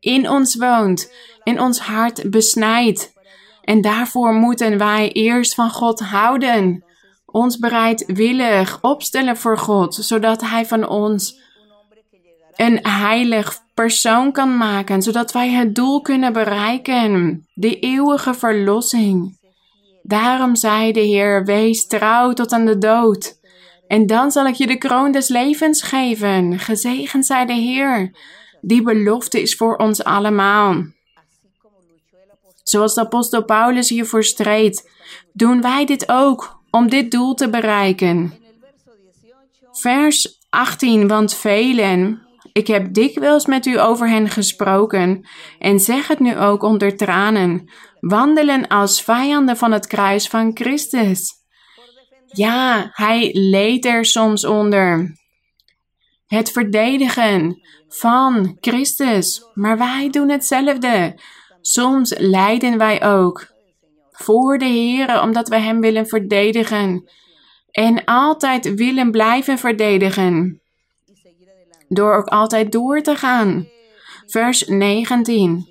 in 0.00 0.30
ons 0.30 0.56
woont, 0.56 1.12
in 1.42 1.60
ons 1.60 1.78
hart 1.78 2.30
besnijdt? 2.30 3.12
En 3.62 3.80
daarvoor 3.80 4.32
moeten 4.32 4.78
wij 4.78 5.12
eerst 5.12 5.54
van 5.54 5.70
God 5.70 6.00
houden, 6.00 6.84
ons 7.26 7.58
bereidwillig 7.58 8.78
opstellen 8.80 9.36
voor 9.36 9.58
God, 9.58 9.94
zodat 9.94 10.40
Hij 10.40 10.66
van 10.66 10.88
ons 10.88 11.42
een 12.54 12.78
heilig 12.86 13.58
persoon 13.74 14.32
kan 14.32 14.56
maken, 14.56 15.02
zodat 15.02 15.32
wij 15.32 15.50
het 15.50 15.74
doel 15.74 16.00
kunnen 16.00 16.32
bereiken, 16.32 17.46
de 17.54 17.78
eeuwige 17.78 18.34
verlossing. 18.34 19.38
Daarom 20.02 20.56
zei 20.56 20.92
de 20.92 21.00
Heer, 21.00 21.44
wees 21.44 21.86
trouw 21.86 22.32
tot 22.32 22.52
aan 22.52 22.64
de 22.64 22.78
dood. 22.78 23.38
En 23.86 24.06
dan 24.06 24.30
zal 24.30 24.46
ik 24.46 24.54
je 24.54 24.66
de 24.66 24.78
kroon 24.78 25.12
des 25.12 25.28
levens 25.28 25.82
geven. 25.82 26.58
Gezegend 26.58 27.26
zij 27.26 27.46
de 27.46 27.52
Heer. 27.52 28.12
Die 28.60 28.82
belofte 28.82 29.42
is 29.42 29.54
voor 29.54 29.76
ons 29.76 30.04
allemaal. 30.04 30.84
Zoals 32.62 32.94
de 32.94 33.00
apostel 33.00 33.44
Paulus 33.44 33.88
hiervoor 33.88 34.24
streed, 34.24 34.90
doen 35.32 35.60
wij 35.60 35.84
dit 35.84 36.08
ook 36.08 36.60
om 36.70 36.88
dit 36.88 37.10
doel 37.10 37.34
te 37.34 37.50
bereiken. 37.50 38.34
Vers 39.72 40.38
18, 40.50 41.08
want 41.08 41.34
velen, 41.34 42.22
ik 42.52 42.66
heb 42.66 42.94
dikwijls 42.94 43.46
met 43.46 43.66
u 43.66 43.80
over 43.80 44.08
hen 44.08 44.28
gesproken 44.28 45.26
en 45.58 45.80
zeg 45.80 46.08
het 46.08 46.18
nu 46.18 46.38
ook 46.38 46.62
onder 46.62 46.96
tranen, 46.96 47.70
wandelen 48.00 48.68
als 48.68 49.02
vijanden 49.02 49.56
van 49.56 49.72
het 49.72 49.86
kruis 49.86 50.28
van 50.28 50.50
Christus. 50.54 51.43
Ja, 52.34 52.90
hij 52.92 53.30
leed 53.32 53.84
er 53.84 54.04
soms 54.04 54.44
onder. 54.44 55.16
Het 56.26 56.50
verdedigen 56.50 57.62
van 57.88 58.56
Christus. 58.60 59.44
Maar 59.54 59.78
wij 59.78 60.10
doen 60.10 60.28
hetzelfde. 60.28 61.18
Soms 61.60 62.14
lijden 62.18 62.78
wij 62.78 63.04
ook 63.04 63.46
voor 64.10 64.58
de 64.58 64.64
Heer, 64.64 65.22
omdat 65.22 65.48
we 65.48 65.58
Hem 65.58 65.80
willen 65.80 66.06
verdedigen. 66.06 67.10
En 67.70 68.04
altijd 68.04 68.74
willen 68.74 69.10
blijven 69.10 69.58
verdedigen. 69.58 70.60
Door 71.88 72.16
ook 72.16 72.26
altijd 72.26 72.72
door 72.72 73.02
te 73.02 73.16
gaan. 73.16 73.68
Vers 74.26 74.66
19. 74.66 75.68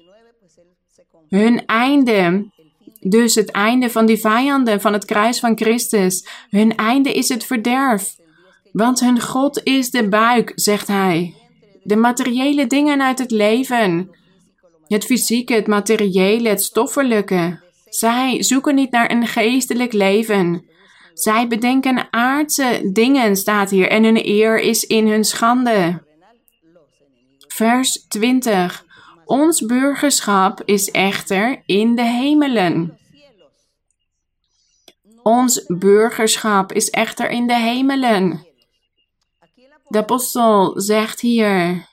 Hun 1.30 1.66
einde 1.66 2.52
dus 3.04 3.36
het 3.36 3.52
einde 3.52 3.90
van 3.90 4.06
die 4.06 4.18
vijanden 4.18 4.82
van 4.82 4.94
het 4.94 5.06
kruis 5.06 5.40
van 5.40 5.58
Christus. 5.58 6.28
Hun 6.50 6.76
einde 6.76 7.14
is 7.14 7.30
het 7.30 7.46
verderf. 7.46 8.16
Want 8.72 9.00
hun 9.00 9.22
God 9.22 9.62
is 9.64 9.90
de 9.90 10.10
buik, 10.10 10.52
zegt 10.56 10.88
hij. 10.88 11.34
De 11.84 11.96
materiële 11.96 12.68
dingen 12.68 13.02
uit 13.02 13.20
het 13.20 13.32
leven. 13.32 14.10
Het 14.88 15.06
fysieke, 15.06 15.54
het 15.54 15.68
materiële, 15.68 16.50
het 16.50 16.64
stoffelijke. 16.64 17.60
Zij 17.90 18.44
zoeken 18.44 18.76
niet 18.76 18.92
naar 18.92 19.12
een 19.12 19.28
geestelijk 19.28 19.94
leven. 19.94 20.66
Zij 21.14 21.48
bedenken 21.48 22.08
aardse 22.12 22.90
dingen, 22.94 23.36
staat 23.36 23.70
hier, 23.70 23.90
en 23.90 24.04
hun 24.04 24.28
eer 24.28 24.60
is 24.60 24.84
in 24.84 25.08
hun 25.08 25.24
schande. 25.24 26.04
Vers 27.48 28.06
20. 28.08 28.86
Ons 29.34 29.66
burgerschap 29.66 30.62
is 30.66 30.92
echter 30.92 31.62
in 31.66 31.96
de 31.96 32.04
hemelen. 32.04 32.98
Ons 35.24 35.66
burgerschap 35.68 36.72
is 36.72 36.90
echter 36.90 37.30
in 37.30 37.48
de 37.48 37.56
hemelen. 37.56 38.46
De 39.88 39.98
apostel 39.98 40.82
zegt 40.82 41.20
hier. 41.20 41.86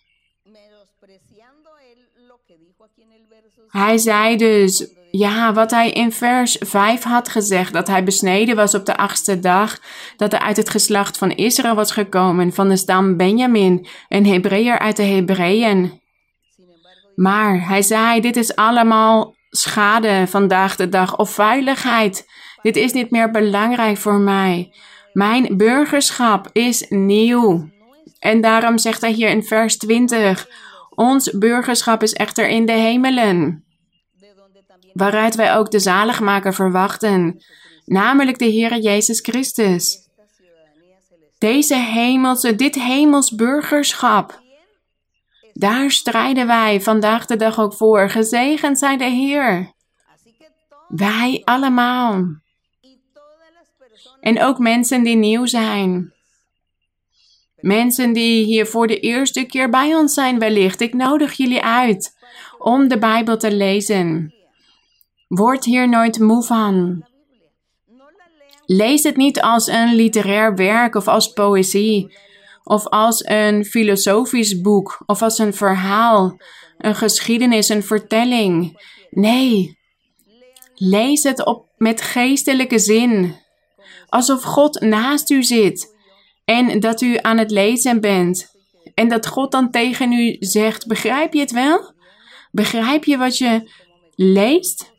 Hij 3.68 3.98
zei 3.98 4.36
dus, 4.36 4.90
ja, 5.10 5.52
wat 5.52 5.70
hij 5.70 5.90
in 5.90 6.12
vers 6.12 6.56
5 6.60 7.02
had 7.02 7.28
gezegd, 7.28 7.72
dat 7.72 7.86
hij 7.86 8.04
besneden 8.04 8.56
was 8.56 8.74
op 8.74 8.86
de 8.86 8.96
achtste 8.96 9.38
dag, 9.38 9.78
dat 10.16 10.32
hij 10.32 10.40
uit 10.40 10.56
het 10.56 10.70
geslacht 10.70 11.18
van 11.18 11.30
Israël 11.30 11.74
was 11.74 11.92
gekomen, 11.92 12.52
van 12.52 12.68
de 12.68 12.76
stam 12.76 13.16
Benjamin, 13.16 13.86
een 14.08 14.26
Hebreeër 14.26 14.78
uit 14.78 14.96
de 14.96 15.02
Hebreeën. 15.02 16.00
Maar 17.14 17.66
hij 17.66 17.82
zei, 17.82 18.20
dit 18.20 18.36
is 18.36 18.56
allemaal 18.56 19.34
schade 19.50 20.26
vandaag 20.26 20.76
de 20.76 20.88
dag 20.88 21.16
of 21.16 21.30
veiligheid. 21.30 22.28
Dit 22.62 22.76
is 22.76 22.92
niet 22.92 23.10
meer 23.10 23.30
belangrijk 23.30 23.96
voor 23.96 24.18
mij. 24.18 24.72
Mijn 25.12 25.56
burgerschap 25.56 26.48
is 26.52 26.86
nieuw. 26.88 27.68
En 28.18 28.40
daarom 28.40 28.78
zegt 28.78 29.00
hij 29.00 29.12
hier 29.12 29.28
in 29.28 29.42
vers 29.42 29.76
20: 29.76 30.48
Ons 30.90 31.30
burgerschap 31.30 32.02
is 32.02 32.12
echter 32.12 32.48
in 32.48 32.66
de 32.66 32.72
hemelen, 32.72 33.64
waaruit 34.92 35.34
wij 35.34 35.56
ook 35.56 35.70
de 35.70 35.78
zaligmaker 35.78 36.54
verwachten, 36.54 37.44
namelijk 37.84 38.38
de 38.38 38.44
Heer 38.44 38.78
Jezus 38.78 39.20
Christus. 39.20 40.08
Deze 41.38 41.76
hemelse, 41.76 42.54
dit 42.54 42.74
hemels 42.74 43.34
burgerschap 43.34 44.39
daar 45.60 45.90
strijden 45.90 46.46
wij 46.46 46.80
vandaag 46.80 47.26
de 47.26 47.36
dag 47.36 47.60
ook 47.60 47.74
voor. 47.74 48.10
Gezegend 48.10 48.78
zij 48.78 48.96
de 48.96 49.04
Heer. 49.04 49.72
Wij 50.88 51.42
allemaal. 51.44 52.24
En 54.20 54.42
ook 54.42 54.58
mensen 54.58 55.02
die 55.02 55.16
nieuw 55.16 55.46
zijn. 55.46 56.12
Mensen 57.56 58.12
die 58.12 58.44
hier 58.44 58.66
voor 58.66 58.86
de 58.86 59.00
eerste 59.00 59.44
keer 59.44 59.70
bij 59.70 59.94
ons 59.94 60.14
zijn 60.14 60.38
wellicht. 60.38 60.80
Ik 60.80 60.94
nodig 60.94 61.32
jullie 61.32 61.62
uit 61.62 62.16
om 62.58 62.88
de 62.88 62.98
Bijbel 62.98 63.36
te 63.36 63.54
lezen. 63.54 64.34
Word 65.28 65.64
hier 65.64 65.88
nooit 65.88 66.18
moe 66.18 66.42
van. 66.42 67.04
Lees 68.66 69.02
het 69.02 69.16
niet 69.16 69.40
als 69.40 69.66
een 69.66 69.94
literair 69.94 70.54
werk 70.54 70.94
of 70.94 71.08
als 71.08 71.32
poëzie 71.32 72.12
of 72.62 72.86
als 72.88 73.24
een 73.26 73.64
filosofisch 73.64 74.60
boek, 74.60 75.02
of 75.06 75.22
als 75.22 75.38
een 75.38 75.54
verhaal, 75.54 76.40
een 76.78 76.94
geschiedenis, 76.94 77.68
een 77.68 77.82
vertelling. 77.82 78.82
Nee, 79.10 79.78
lees 80.74 81.22
het 81.22 81.44
op 81.44 81.68
met 81.76 82.02
geestelijke 82.02 82.78
zin, 82.78 83.36
alsof 84.08 84.42
God 84.42 84.80
naast 84.80 85.30
u 85.30 85.42
zit 85.42 85.98
en 86.44 86.80
dat 86.80 87.00
u 87.00 87.18
aan 87.20 87.38
het 87.38 87.50
lezen 87.50 88.00
bent. 88.00 88.58
En 88.94 89.08
dat 89.08 89.26
God 89.26 89.52
dan 89.52 89.70
tegen 89.70 90.12
u 90.12 90.36
zegt: 90.38 90.86
Begrijp 90.86 91.32
je 91.32 91.40
het 91.40 91.50
wel? 91.50 91.92
Begrijp 92.50 93.04
je 93.04 93.16
wat 93.16 93.38
je 93.38 93.70
leest? 94.14 94.92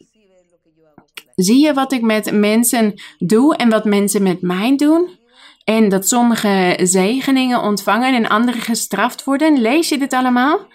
Zie 1.35 1.65
je 1.65 1.73
wat 1.73 1.91
ik 1.91 2.01
met 2.01 2.31
mensen 2.31 3.01
doe 3.17 3.55
en 3.55 3.69
wat 3.69 3.85
mensen 3.85 4.23
met 4.23 4.41
mij 4.41 4.75
doen? 4.75 5.19
En 5.63 5.89
dat 5.89 6.07
sommige 6.07 6.79
zegeningen 6.83 7.61
ontvangen 7.61 8.13
en 8.13 8.27
andere 8.27 8.59
gestraft 8.59 9.23
worden. 9.23 9.61
Lees 9.61 9.89
je 9.89 9.97
dit 9.97 10.13
allemaal? 10.13 10.67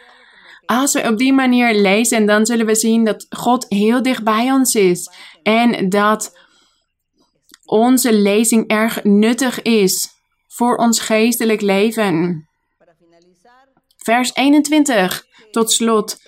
Als 0.66 0.92
we 0.92 1.08
op 1.08 1.18
die 1.18 1.32
manier 1.32 1.74
lezen, 1.74 2.26
dan 2.26 2.46
zullen 2.46 2.66
we 2.66 2.74
zien 2.74 3.04
dat 3.04 3.26
God 3.28 3.66
heel 3.68 4.02
dicht 4.02 4.24
bij 4.24 4.52
ons 4.52 4.74
is. 4.74 5.10
En 5.42 5.88
dat 5.88 6.38
onze 7.64 8.12
lezing 8.12 8.68
erg 8.70 9.04
nuttig 9.04 9.62
is 9.62 10.08
voor 10.48 10.76
ons 10.76 11.00
geestelijk 11.00 11.60
leven. 11.60 12.48
Vers 13.96 14.34
21, 14.34 15.26
tot 15.50 15.72
slot. 15.72 16.18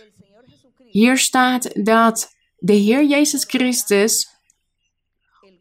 Hier 0.91 1.19
staat 1.19 1.85
dat 1.85 2.29
de 2.57 2.73
Heer 2.73 3.05
Jezus 3.05 3.45
Christus 3.45 4.38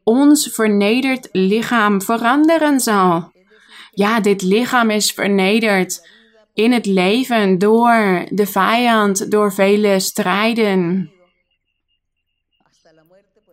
ons 0.08 0.50
vernederd 0.54 1.30
lichaam 1.32 2.02
veranderen 2.02 2.80
zal. 2.80 3.32
Ja, 3.92 4.20
dit 4.20 4.42
lichaam 4.42 4.90
is 4.90 5.12
vernederd 5.12 6.10
in 6.54 6.72
het 6.72 6.86
leven 6.86 7.58
door 7.58 8.26
de 8.30 8.46
vijand, 8.46 9.32
door 9.32 9.54
vele 9.54 10.00
strijden. 10.00 11.12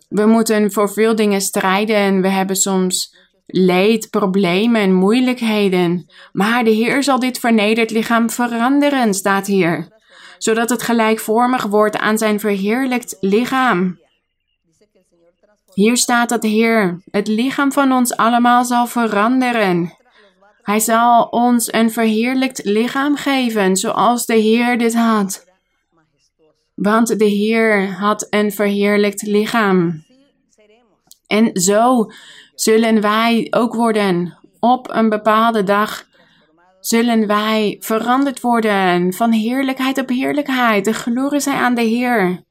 We 0.09 0.26
moeten 0.26 0.72
voor 0.72 0.92
veel 0.92 1.14
dingen 1.14 1.40
strijden. 1.40 2.20
We 2.20 2.28
hebben 2.28 2.57
soms 2.57 3.16
leed, 3.46 4.11
problemen, 4.11 4.92
moeilijkheden. 4.92 6.07
Maar 6.32 6.64
de 6.64 6.70
Heer 6.70 7.02
zal 7.02 7.18
dit 7.18 7.38
vernederd 7.38 7.90
lichaam 7.90 8.30
veranderen, 8.30 9.14
staat 9.14 9.46
hier. 9.46 9.88
Zodat 10.38 10.70
het 10.70 10.82
gelijkvormig 10.82 11.62
wordt 11.62 11.96
aan 11.96 12.18
zijn 12.18 12.40
verheerlijkt 12.40 13.16
lichaam. 13.20 14.02
Hier 15.74 15.96
staat 15.96 16.28
dat 16.28 16.42
de 16.42 16.48
Heer 16.48 17.02
het 17.10 17.28
lichaam 17.28 17.72
van 17.72 17.92
ons 17.92 18.16
allemaal 18.16 18.64
zal 18.64 18.86
veranderen. 18.86 19.92
Hij 20.62 20.80
zal 20.80 21.24
ons 21.24 21.72
een 21.72 21.90
verheerlijkt 21.90 22.64
lichaam 22.64 23.16
geven, 23.16 23.76
zoals 23.76 24.26
de 24.26 24.34
Heer 24.34 24.78
dit 24.78 24.94
had. 24.94 25.44
Want 26.74 27.18
de 27.18 27.24
Heer 27.24 27.92
had 27.92 28.26
een 28.30 28.52
verheerlijkt 28.52 29.22
lichaam. 29.22 30.04
En 31.26 31.50
zo 31.60 32.10
zullen 32.54 33.00
wij 33.00 33.46
ook 33.50 33.74
worden. 33.74 34.38
Op 34.60 34.90
een 34.90 35.08
bepaalde 35.08 35.62
dag 35.62 36.06
zullen 36.80 37.26
wij 37.26 37.76
veranderd 37.80 38.40
worden 38.40 39.12
van 39.12 39.32
heerlijkheid 39.32 39.98
op 39.98 40.08
heerlijkheid. 40.08 40.84
De 40.84 40.92
glorie 40.92 41.40
zij 41.40 41.54
aan 41.54 41.74
de 41.74 41.82
Heer. 41.82 42.42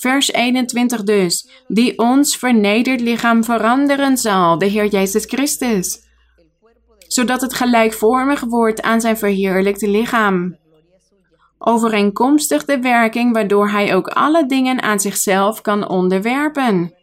Vers 0.00 0.32
21 0.32 1.02
dus, 1.02 1.48
die 1.68 1.98
ons 1.98 2.36
vernederd 2.36 3.00
lichaam 3.00 3.44
veranderen 3.44 4.16
zal, 4.16 4.58
de 4.58 4.66
Heer 4.66 4.86
Jezus 4.86 5.24
Christus, 5.24 6.00
zodat 6.98 7.40
het 7.40 7.54
gelijkvormig 7.54 8.40
wordt 8.40 8.82
aan 8.82 9.00
zijn 9.00 9.18
verheerlijkte 9.18 9.88
lichaam. 9.88 10.56
Overeenkomstig 11.58 12.64
de 12.64 12.78
werking 12.78 13.32
waardoor 13.32 13.68
hij 13.70 13.94
ook 13.94 14.08
alle 14.08 14.46
dingen 14.46 14.82
aan 14.82 15.00
zichzelf 15.00 15.60
kan 15.60 15.88
onderwerpen. 15.88 16.94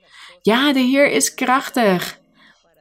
Ja, 0.41 0.73
de 0.73 0.79
Heer 0.79 1.09
is 1.09 1.33
krachtig. 1.33 2.19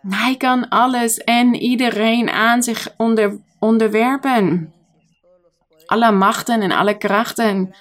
Hij 0.09 0.37
kan 0.37 0.69
alles 0.69 1.19
en 1.19 1.55
iedereen 1.55 2.31
aan 2.31 2.63
zich 2.63 2.89
onder, 2.97 3.39
onderwerpen. 3.59 4.73
Alle 5.87 6.13
machten 6.13 6.61
en 6.61 6.73
alle 6.73 6.97
krachten, 6.97 7.75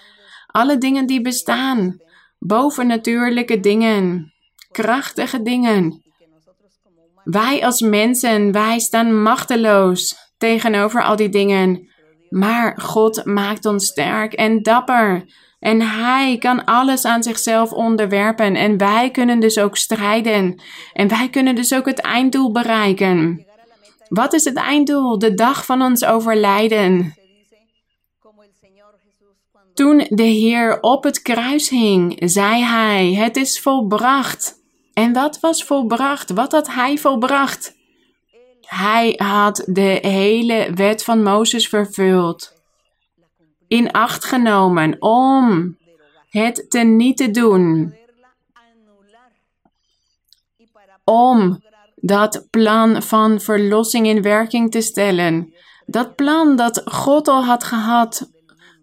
alle 0.47 0.77
dingen 0.77 1.05
die 1.05 1.21
bestaan, 1.21 2.03
bovennatuurlijke 2.39 3.59
dingen, 3.59 4.33
krachtige 4.71 5.41
dingen. 5.41 6.03
Wij 7.23 7.65
als 7.65 7.81
mensen, 7.81 8.51
wij 8.51 8.79
staan 8.79 9.21
machteloos 9.21 10.15
tegenover 10.37 11.03
al 11.03 11.15
die 11.15 11.29
dingen. 11.29 11.89
Maar 12.29 12.81
God 12.81 13.25
maakt 13.25 13.65
ons 13.65 13.85
sterk 13.85 14.33
en 14.33 14.61
dapper. 14.61 15.25
En 15.59 15.81
Hij 15.81 16.37
kan 16.37 16.65
alles 16.65 17.05
aan 17.05 17.23
zichzelf 17.23 17.71
onderwerpen. 17.71 18.55
En 18.55 18.77
wij 18.77 19.11
kunnen 19.11 19.39
dus 19.39 19.57
ook 19.57 19.77
strijden. 19.77 20.61
En 20.93 21.07
wij 21.07 21.29
kunnen 21.29 21.55
dus 21.55 21.73
ook 21.73 21.85
het 21.85 21.99
einddoel 21.99 22.51
bereiken. 22.51 23.45
Wat 24.07 24.33
is 24.33 24.43
het 24.43 24.57
einddoel? 24.57 25.19
De 25.19 25.33
dag 25.33 25.65
van 25.65 25.81
ons 25.81 26.05
overlijden. 26.05 27.13
Toen 29.75 30.05
de 30.09 30.23
Heer 30.23 30.81
op 30.81 31.03
het 31.03 31.21
kruis 31.21 31.69
hing, 31.69 32.17
zei 32.19 32.63
Hij: 32.63 33.13
Het 33.13 33.37
is 33.37 33.59
volbracht. 33.59 34.55
En 34.93 35.13
wat 35.13 35.39
was 35.39 35.63
volbracht? 35.63 36.31
Wat 36.31 36.51
had 36.51 36.67
Hij 36.67 36.97
volbracht? 36.97 37.75
Hij 38.61 39.13
had 39.17 39.63
de 39.65 39.99
hele 40.01 40.71
wet 40.73 41.03
van 41.03 41.23
Mozes 41.23 41.67
vervuld 41.67 42.53
in 43.67 43.91
acht 43.91 44.25
genomen 44.25 44.95
om 44.99 45.77
het 46.29 46.65
te 46.69 46.79
niet 46.79 47.17
te 47.17 47.31
doen. 47.31 47.95
Om 51.03 51.63
dat 51.95 52.47
plan 52.49 53.01
van 53.03 53.41
verlossing 53.41 54.07
in 54.07 54.21
werking 54.21 54.71
te 54.71 54.81
stellen. 54.81 55.53
Dat 55.85 56.15
plan 56.15 56.55
dat 56.55 56.81
God 56.85 57.27
al 57.27 57.43
had 57.43 57.63
gehad 57.63 58.29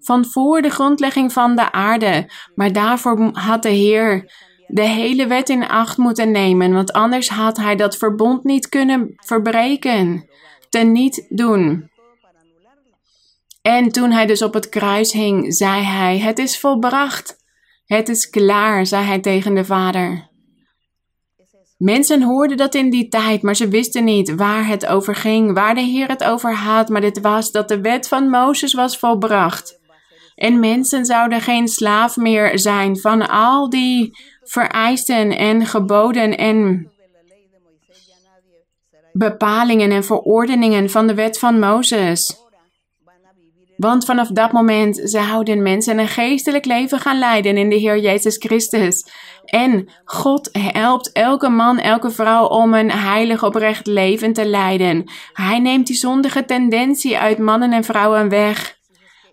van 0.03 0.25
voor 0.25 0.63
de 0.63 0.71
grondlegging 0.71 1.33
van 1.33 1.57
de 1.57 1.73
aarde. 1.73 2.31
Maar 2.55 2.73
daarvoor 2.73 3.31
had 3.33 3.63
de 3.63 3.69
Heer 3.69 4.31
de 4.67 4.83
hele 4.83 5.27
wet 5.27 5.49
in 5.49 5.69
acht 5.69 5.97
moeten 5.97 6.31
nemen, 6.31 6.73
want 6.73 6.93
anders 6.93 7.29
had 7.29 7.57
hij 7.57 7.77
dat 7.77 7.97
verbond 7.97 8.45
niet 8.45 8.69
kunnen 8.69 9.13
verbreken, 9.17 10.29
te 10.69 10.79
niet 10.79 11.27
doen. 11.29 11.91
En 13.63 13.89
toen 13.89 14.11
hij 14.11 14.27
dus 14.27 14.43
op 14.43 14.55
het 14.55 14.69
kruis 14.69 15.13
hing, 15.13 15.55
zei 15.55 15.83
hij: 15.83 16.19
Het 16.19 16.39
is 16.39 16.59
volbracht. 16.59 17.37
Het 17.85 18.09
is 18.09 18.31
klaar, 18.31 18.87
zei 18.87 19.05
hij 19.05 19.21
tegen 19.21 19.55
de 19.55 19.65
Vader. 19.65 20.31
Mensen 21.77 22.23
hoorden 22.23 22.57
dat 22.57 22.75
in 22.75 22.91
die 22.91 23.09
tijd, 23.09 23.43
maar 23.43 23.57
ze 23.57 23.69
wisten 23.69 24.05
niet 24.05 24.35
waar 24.35 24.67
het 24.67 24.87
over 24.87 25.15
ging, 25.15 25.55
waar 25.55 25.75
de 25.75 25.81
Heer 25.81 26.09
het 26.09 26.25
over 26.25 26.55
had. 26.55 26.89
Maar 26.89 27.01
dit 27.01 27.21
was 27.21 27.51
dat 27.51 27.69
de 27.69 27.81
wet 27.81 28.09
van 28.09 28.29
Mozes 28.29 28.75
was 28.75 28.99
volbracht. 28.99 29.81
En 30.43 30.61
mensen 30.61 31.05
zouden 31.05 31.41
geen 31.41 31.69
slaaf 31.69 32.17
meer 32.17 32.59
zijn 32.59 32.97
van 32.99 33.29
al 33.29 33.71
die 33.71 34.19
vereisten 34.43 35.37
en 35.39 35.67
geboden 35.67 36.37
en 36.37 36.91
bepalingen 39.13 39.91
en 39.91 40.05
verordeningen 40.05 40.91
van 40.91 41.07
de 41.07 41.15
wet 41.15 41.39
van 41.39 41.59
Mozes. 41.59 42.37
Want 43.77 44.05
vanaf 44.05 44.29
dat 44.29 44.53
moment 44.53 45.01
zouden 45.05 45.63
mensen 45.63 45.99
een 45.99 46.09
geestelijk 46.09 46.65
leven 46.65 46.99
gaan 46.99 47.19
leiden 47.19 47.57
in 47.57 47.69
de 47.69 47.77
Heer 47.77 47.99
Jezus 47.99 48.37
Christus. 48.37 49.07
En 49.45 49.89
God 50.05 50.49
helpt 50.53 51.13
elke 51.13 51.49
man, 51.49 51.79
elke 51.79 52.11
vrouw 52.11 52.47
om 52.47 52.75
een 52.75 52.91
heilig 52.91 53.45
oprecht 53.45 53.87
leven 53.87 54.33
te 54.33 54.47
leiden. 54.47 55.11
Hij 55.33 55.59
neemt 55.59 55.87
die 55.87 55.97
zondige 55.97 56.45
tendentie 56.45 57.19
uit 57.19 57.39
mannen 57.39 57.73
en 57.73 57.85
vrouwen 57.85 58.29
weg. 58.29 58.81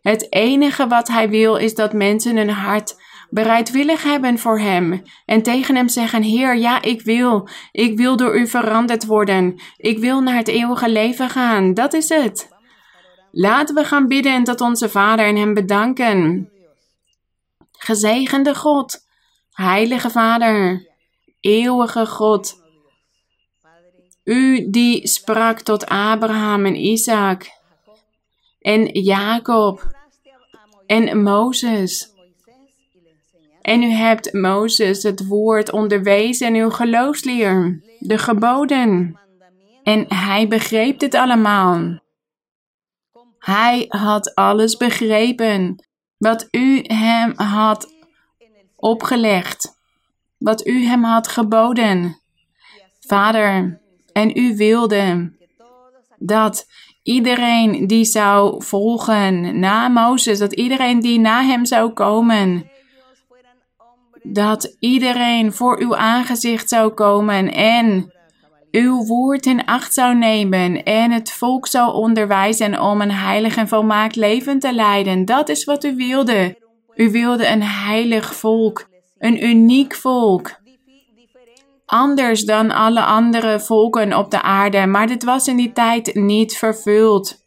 Het 0.01 0.33
enige 0.33 0.87
wat 0.87 1.07
hij 1.07 1.29
wil 1.29 1.55
is 1.55 1.75
dat 1.75 1.93
mensen 1.93 2.37
hun 2.37 2.49
hart 2.49 2.95
bereidwillig 3.29 4.03
hebben 4.03 4.39
voor 4.39 4.59
hem 4.59 5.01
en 5.25 5.41
tegen 5.41 5.75
hem 5.75 5.87
zeggen: 5.87 6.23
Heer, 6.23 6.57
ja, 6.57 6.81
ik 6.81 7.01
wil. 7.01 7.47
Ik 7.71 7.97
wil 7.97 8.17
door 8.17 8.39
u 8.39 8.47
veranderd 8.47 9.05
worden. 9.05 9.61
Ik 9.77 9.97
wil 9.97 10.21
naar 10.21 10.35
het 10.35 10.47
eeuwige 10.47 10.89
leven 10.89 11.29
gaan. 11.29 11.73
Dat 11.73 11.93
is 11.93 12.09
het. 12.09 12.49
Laten 13.31 13.75
we 13.75 13.83
gaan 13.83 14.07
bidden 14.07 14.43
tot 14.43 14.61
onze 14.61 14.89
Vader 14.89 15.25
en 15.25 15.35
Hem 15.35 15.53
bedanken. 15.53 16.49
Gezegende 17.71 18.55
God, 18.55 18.97
Heilige 19.51 20.09
Vader, 20.09 20.87
eeuwige 21.39 22.05
God, 22.05 22.57
U 24.23 24.69
die 24.69 25.07
sprak 25.07 25.59
tot 25.59 25.85
Abraham 25.85 26.65
en 26.65 26.75
Isaac 26.75 27.58
en 28.59 29.01
Jacob 29.01 29.97
en 30.85 31.21
Mozes. 31.21 32.13
En 33.61 33.83
u 33.83 33.89
hebt 33.89 34.33
Mozes 34.33 35.03
het 35.03 35.27
woord 35.27 35.71
onderwezen 35.71 36.47
en 36.47 36.55
uw 36.55 36.69
geloofsleer, 36.69 37.81
de 37.99 38.17
geboden. 38.17 39.19
En 39.83 40.05
hij 40.13 40.47
begreep 40.47 40.99
dit 40.99 41.13
allemaal. 41.13 41.99
Hij 43.39 43.85
had 43.87 44.35
alles 44.35 44.77
begrepen 44.77 45.83
wat 46.17 46.47
u 46.51 46.81
hem 46.81 47.33
had 47.35 47.93
opgelegd, 48.75 49.79
wat 50.37 50.67
u 50.67 50.83
hem 50.83 51.03
had 51.03 51.27
geboden. 51.27 52.21
Vader, 52.99 53.79
en 54.13 54.37
u 54.37 54.55
wilde 54.55 55.31
dat 56.17 56.67
iedereen 57.03 57.87
die 57.87 58.05
zou 58.05 58.63
volgen 58.63 59.59
na 59.59 59.87
Mozes, 59.87 60.39
dat 60.39 60.53
iedereen 60.53 60.99
die 60.99 61.19
na 61.19 61.43
hem 61.43 61.65
zou 61.65 61.91
komen, 61.91 62.69
dat 64.23 64.75
iedereen 64.79 65.53
voor 65.53 65.79
uw 65.79 65.95
aangezicht 65.95 66.69
zou 66.69 66.89
komen 66.89 67.53
en 67.53 68.13
uw 68.71 69.05
woord 69.05 69.45
in 69.45 69.65
acht 69.65 69.93
zou 69.93 70.15
nemen 70.15 70.83
en 70.83 71.11
het 71.11 71.31
volk 71.31 71.67
zou 71.67 71.93
onderwijzen 71.93 72.81
om 72.81 73.01
een 73.01 73.11
heilig 73.11 73.55
en 73.55 73.67
volmaakt 73.67 74.15
leven 74.15 74.59
te 74.59 74.73
leiden. 74.73 75.25
Dat 75.25 75.49
is 75.49 75.63
wat 75.63 75.83
u 75.83 75.95
wilde. 75.95 76.57
U 76.95 77.11
wilde 77.11 77.47
een 77.47 77.63
heilig 77.63 78.35
volk, 78.35 78.89
een 79.17 79.45
uniek 79.45 79.95
volk. 79.95 80.58
Anders 81.89 82.43
dan 82.43 82.71
alle 82.71 83.03
andere 83.03 83.59
volken 83.59 84.17
op 84.17 84.31
de 84.31 84.41
aarde, 84.41 84.85
maar 84.85 85.07
dit 85.07 85.23
was 85.23 85.47
in 85.47 85.57
die 85.57 85.71
tijd 85.71 86.15
niet 86.15 86.57
vervuld. 86.57 87.45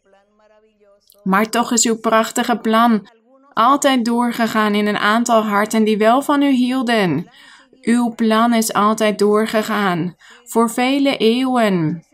Maar 1.23 1.49
toch 1.49 1.71
is 1.71 1.85
uw 1.85 1.99
prachtige 1.99 2.57
plan 2.57 3.07
altijd 3.53 4.05
doorgegaan 4.05 4.73
in 4.73 4.87
een 4.87 4.97
aantal 4.97 5.43
harten 5.43 5.83
die 5.83 5.97
wel 5.97 6.21
van 6.21 6.41
u 6.41 6.51
hielden. 6.51 7.29
Uw 7.81 8.15
plan 8.15 8.53
is 8.53 8.73
altijd 8.73 9.19
doorgegaan, 9.19 10.15
voor 10.43 10.69
vele 10.69 11.17
eeuwen. 11.17 12.05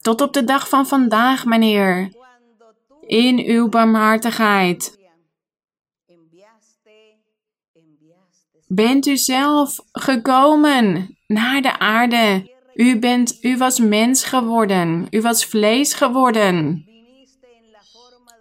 Tot 0.00 0.20
op 0.20 0.32
de 0.32 0.44
dag 0.44 0.68
van 0.68 0.86
vandaag, 0.86 1.44
meneer. 1.44 2.12
In 3.00 3.38
uw 3.38 3.68
barmhartigheid. 3.68 4.98
Bent 8.66 9.06
u 9.06 9.16
zelf 9.16 9.78
gekomen 9.92 11.15
naar 11.26 11.62
de 11.62 11.78
aarde? 11.78 12.54
U, 12.74 12.98
bent, 12.98 13.38
u 13.40 13.56
was 13.56 13.78
mens 13.78 14.24
geworden. 14.24 15.06
U 15.10 15.20
was 15.20 15.44
vlees 15.44 15.94
geworden. 15.94 16.84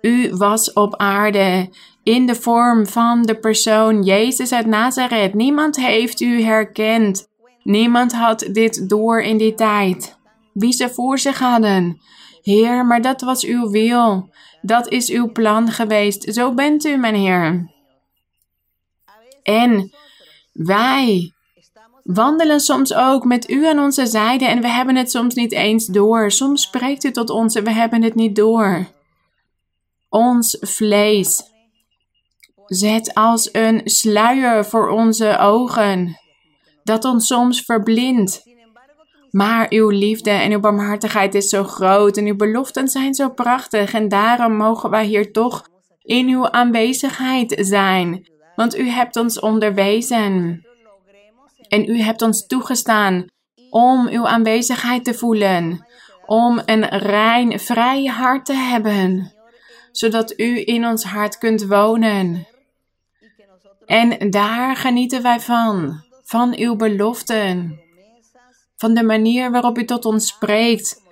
U 0.02 0.36
was 0.36 0.74
op 0.74 0.96
aarde 0.96 1.70
in 2.04 2.26
de 2.26 2.36
vorm 2.36 2.88
van 2.88 3.22
de 3.22 3.40
persoon 3.40 4.04
Jezus 4.04 4.52
uit 4.52 4.66
Nazareth. 4.66 5.34
Niemand 5.34 5.76
heeft 5.76 6.22
u 6.22 6.42
herkend. 6.42 7.28
Niemand 7.64 8.14
had 8.14 8.48
dit 8.52 8.90
door 8.90 9.22
in 9.22 9.38
die 9.38 9.54
tijd. 9.54 10.18
Wie 10.54 10.72
ze 10.72 10.90
voor 10.90 11.20
zich 11.20 11.40
hadden. 11.40 12.02
Heer, 12.42 12.86
maar 12.86 13.02
dat 13.02 13.22
was 13.22 13.46
uw 13.46 13.70
wil. 13.70 14.30
Dat 14.62 14.88
is 14.88 15.10
uw 15.10 15.32
plan 15.32 15.72
geweest. 15.72 16.34
Zo 16.34 16.54
bent 16.54 16.86
u, 16.86 16.96
mijn 16.96 17.16
Heer. 17.16 17.72
En 19.44 19.92
wij 20.52 21.35
wandelen 22.06 22.60
soms 22.60 22.94
ook 22.94 23.26
met 23.26 23.50
u 23.50 23.68
aan 23.68 23.80
onze 23.80 24.06
zijde 24.06 24.46
en 24.46 24.62
we 24.62 24.68
hebben 24.68 24.96
het 24.96 25.12
soms 25.12 25.36
niet 25.36 25.52
eens 25.52 25.86
door. 25.86 26.32
Soms 26.32 26.62
spreekt 26.62 27.04
u 27.04 27.12
tot 27.12 27.30
ons 27.30 27.56
en 27.56 27.64
we 27.64 27.72
hebben 27.72 28.02
het 28.02 28.16
niet 28.16 28.36
door. 28.36 28.88
Ons 30.10 30.58
vlees 30.62 31.44
zet 32.66 33.14
als 33.14 33.50
een 33.52 33.82
sluier 33.84 34.66
voor 34.66 34.90
onze 34.90 35.38
ogen, 35.38 36.20
dat 36.84 37.06
ons 37.06 37.28
soms 37.28 37.62
verblindt. 37.62 38.44
Maar 39.32 39.66
uw 39.70 39.90
liefde 39.90 40.30
en 40.30 40.52
uw 40.52 40.60
barmhartigheid 40.60 41.36
is 41.36 41.50
zo 41.50 41.64
groot 41.64 42.18
en 42.18 42.26
uw 42.26 42.36
beloften 42.36 42.88
zijn 42.88 43.14
zo 43.14 43.30
prachtig 43.30 43.94
en 43.94 44.10
daarom 44.10 44.56
mogen 44.56 44.90
wij 44.90 45.06
hier 45.06 45.32
toch 45.32 45.68
in 46.02 46.28
uw 46.28 46.50
aanwezigheid 46.50 47.56
zijn. 47.60 48.28
Want 48.56 48.78
u 48.78 48.90
hebt 48.90 49.16
ons 49.16 49.40
onderwezen 49.40 50.66
en 51.68 51.90
u 51.90 52.00
hebt 52.00 52.22
ons 52.22 52.46
toegestaan 52.48 53.26
om 53.70 54.08
uw 54.08 54.28
aanwezigheid 54.28 55.04
te 55.04 55.14
voelen, 55.14 55.86
om 56.26 56.62
een 56.66 56.86
rein, 56.88 57.60
vrij 57.60 58.06
hart 58.06 58.46
te 58.46 58.54
hebben, 58.54 59.34
zodat 59.92 60.40
u 60.40 60.62
in 60.66 60.86
ons 60.86 61.04
hart 61.04 61.38
kunt 61.38 61.66
wonen. 61.66 62.48
En 63.86 64.30
daar 64.30 64.76
genieten 64.76 65.22
wij 65.22 65.40
van, 65.40 66.04
van 66.24 66.56
uw 66.58 66.76
beloften, 66.76 67.80
van 68.76 68.94
de 68.94 69.04
manier 69.04 69.52
waarop 69.52 69.78
u 69.78 69.86
tot 69.86 70.06
ons 70.06 70.28
spreekt. 70.28 71.04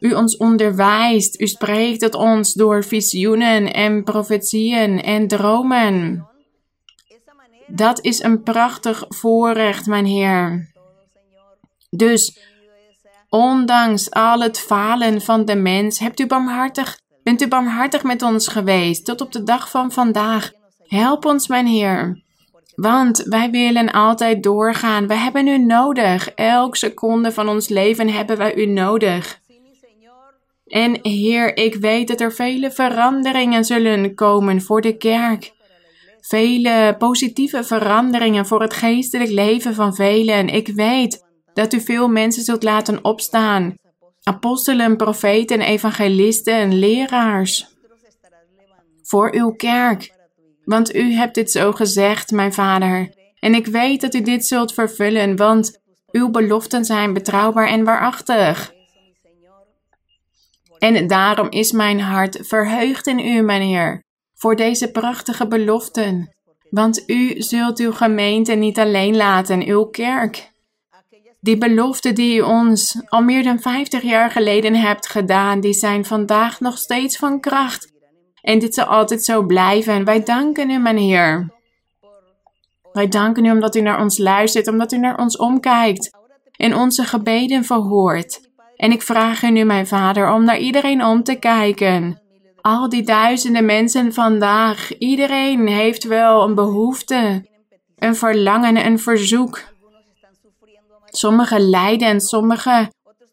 U 0.00 0.12
ons 0.12 0.36
onderwijst, 0.36 1.40
u 1.40 1.46
spreekt 1.46 2.00
tot 2.00 2.14
ons 2.14 2.52
door 2.52 2.84
visioenen 2.84 3.72
en 3.72 4.04
profetieën 4.04 5.02
en 5.02 5.28
dromen. 5.28 6.28
Dat 7.66 8.04
is 8.04 8.22
een 8.22 8.42
prachtig 8.42 9.04
voorrecht, 9.08 9.86
mijn 9.86 10.06
Heer. 10.06 10.72
Dus, 11.90 12.38
ondanks 13.28 14.10
al 14.10 14.40
het 14.40 14.58
falen 14.58 15.20
van 15.20 15.44
de 15.44 15.56
mens, 15.56 15.98
hebt 15.98 16.20
u 16.20 16.26
barmhartig, 16.26 16.98
bent 17.22 17.42
u 17.42 17.48
barmhartig 17.48 18.02
met 18.02 18.22
ons 18.22 18.48
geweest 18.48 19.04
tot 19.04 19.20
op 19.20 19.32
de 19.32 19.42
dag 19.42 19.70
van 19.70 19.92
vandaag. 19.92 20.52
Help 20.86 21.24
ons, 21.24 21.48
mijn 21.48 21.66
Heer. 21.66 22.24
Want 22.74 23.22
wij 23.22 23.50
willen 23.50 23.92
altijd 23.92 24.42
doorgaan. 24.42 25.06
We 25.06 25.14
hebben 25.14 25.46
u 25.46 25.58
nodig. 25.58 26.28
Elk 26.28 26.76
seconde 26.76 27.32
van 27.32 27.48
ons 27.48 27.68
leven 27.68 28.08
hebben 28.08 28.36
wij 28.36 28.54
u 28.54 28.66
nodig. 28.66 29.40
En 30.66 30.98
Heer, 31.02 31.56
ik 31.56 31.74
weet 31.74 32.08
dat 32.08 32.20
er 32.20 32.32
vele 32.32 32.70
veranderingen 32.70 33.64
zullen 33.64 34.14
komen 34.14 34.62
voor 34.62 34.80
de 34.80 34.96
kerk. 34.96 35.54
Vele 36.28 36.94
positieve 36.98 37.64
veranderingen 37.64 38.46
voor 38.46 38.62
het 38.62 38.74
geestelijk 38.74 39.30
leven 39.30 39.74
van 39.74 39.94
velen. 39.94 40.48
Ik 40.48 40.68
weet 40.68 41.24
dat 41.52 41.72
u 41.72 41.80
veel 41.80 42.08
mensen 42.08 42.42
zult 42.42 42.62
laten 42.62 43.04
opstaan. 43.04 43.74
Apostelen, 44.22 44.96
profeten, 44.96 45.60
evangelisten, 45.60 46.78
leraars. 46.78 47.66
Voor 49.02 49.34
uw 49.34 49.50
kerk. 49.50 50.14
Want 50.64 50.94
u 50.94 51.12
hebt 51.12 51.34
dit 51.34 51.50
zo 51.50 51.72
gezegd, 51.72 52.30
mijn 52.30 52.52
vader. 52.52 53.14
En 53.38 53.54
ik 53.54 53.66
weet 53.66 54.00
dat 54.00 54.14
u 54.14 54.20
dit 54.22 54.46
zult 54.46 54.74
vervullen, 54.74 55.36
want 55.36 55.80
uw 56.10 56.30
beloften 56.30 56.84
zijn 56.84 57.12
betrouwbaar 57.12 57.68
en 57.68 57.84
waarachtig. 57.84 58.72
En 60.78 61.06
daarom 61.06 61.50
is 61.50 61.72
mijn 61.72 62.00
hart 62.00 62.38
verheugd 62.42 63.06
in 63.06 63.18
u, 63.18 63.40
mijn 63.40 63.62
Heer, 63.62 64.05
voor 64.36 64.56
deze 64.56 64.90
prachtige 64.90 65.46
beloften. 65.46 66.34
Want 66.70 67.02
u 67.06 67.42
zult 67.42 67.78
uw 67.78 67.92
gemeente 67.92 68.52
niet 68.52 68.78
alleen 68.78 69.16
laten, 69.16 69.66
uw 69.66 69.84
kerk. 69.84 70.50
Die 71.40 71.58
beloften 71.58 72.14
die 72.14 72.36
u 72.36 72.40
ons 72.40 73.00
al 73.08 73.22
meer 73.22 73.42
dan 73.42 73.58
50 73.58 74.02
jaar 74.02 74.30
geleden 74.30 74.74
hebt 74.74 75.08
gedaan, 75.08 75.60
die 75.60 75.72
zijn 75.72 76.04
vandaag 76.04 76.60
nog 76.60 76.78
steeds 76.78 77.16
van 77.16 77.40
kracht. 77.40 77.92
En 78.40 78.58
dit 78.58 78.74
zal 78.74 78.84
altijd 78.84 79.24
zo 79.24 79.42
blijven. 79.42 80.04
Wij 80.04 80.22
danken 80.22 80.70
u, 80.70 80.78
mijn 80.78 80.96
Heer. 80.96 81.54
Wij 82.92 83.08
danken 83.08 83.44
u 83.44 83.50
omdat 83.50 83.76
u 83.76 83.80
naar 83.80 84.00
ons 84.00 84.18
luistert, 84.18 84.68
omdat 84.68 84.92
u 84.92 84.98
naar 84.98 85.18
ons 85.18 85.36
omkijkt 85.36 86.10
en 86.56 86.74
onze 86.74 87.04
gebeden 87.04 87.64
verhoort. 87.64 88.40
En 88.76 88.92
ik 88.92 89.02
vraag 89.02 89.42
u 89.42 89.50
nu, 89.50 89.64
mijn 89.64 89.86
Vader, 89.86 90.32
om 90.32 90.44
naar 90.44 90.58
iedereen 90.58 91.04
om 91.04 91.22
te 91.22 91.34
kijken. 91.34 92.20
Al 92.66 92.88
die 92.88 93.02
duizenden 93.02 93.64
mensen 93.64 94.12
vandaag, 94.12 94.98
iedereen 94.98 95.68
heeft 95.68 96.04
wel 96.04 96.42
een 96.42 96.54
behoefte, 96.54 97.46
een 97.98 98.16
verlangen, 98.16 98.86
een 98.86 98.98
verzoek. 98.98 99.60
Sommigen 101.04 101.68
lijden, 101.68 102.20
sommigen 102.20 102.90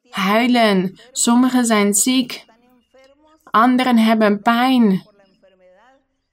huilen, 0.09 0.99
sommigen 1.11 1.65
zijn 1.65 1.93
ziek. 1.93 2.45
Anderen 3.43 3.97
hebben 3.97 4.41
pijn. 4.41 5.07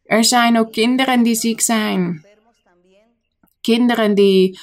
Er 0.05 0.25
zijn 0.25 0.59
ook 0.59 0.73
kinderen 0.73 1.23
die 1.23 1.35
ziek 1.35 1.61
zijn. 1.61 2.27
Kinderen 3.61 4.15
die 4.15 4.59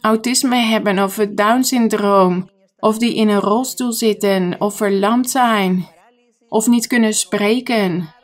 autisme 0.00 0.56
hebben 0.56 0.98
of 0.98 1.16
het 1.16 1.36
Down-syndroom. 1.36 2.50
Of 2.78 2.98
die 2.98 3.14
in 3.14 3.28
een 3.28 3.40
rolstoel 3.40 3.92
zitten 3.92 4.56
of 4.58 4.76
verlamd 4.76 5.30
zijn. 5.30 5.92
Of 6.48 6.66
niet 6.66 6.86
kunnen 6.86 7.14
spreken. 7.14 8.14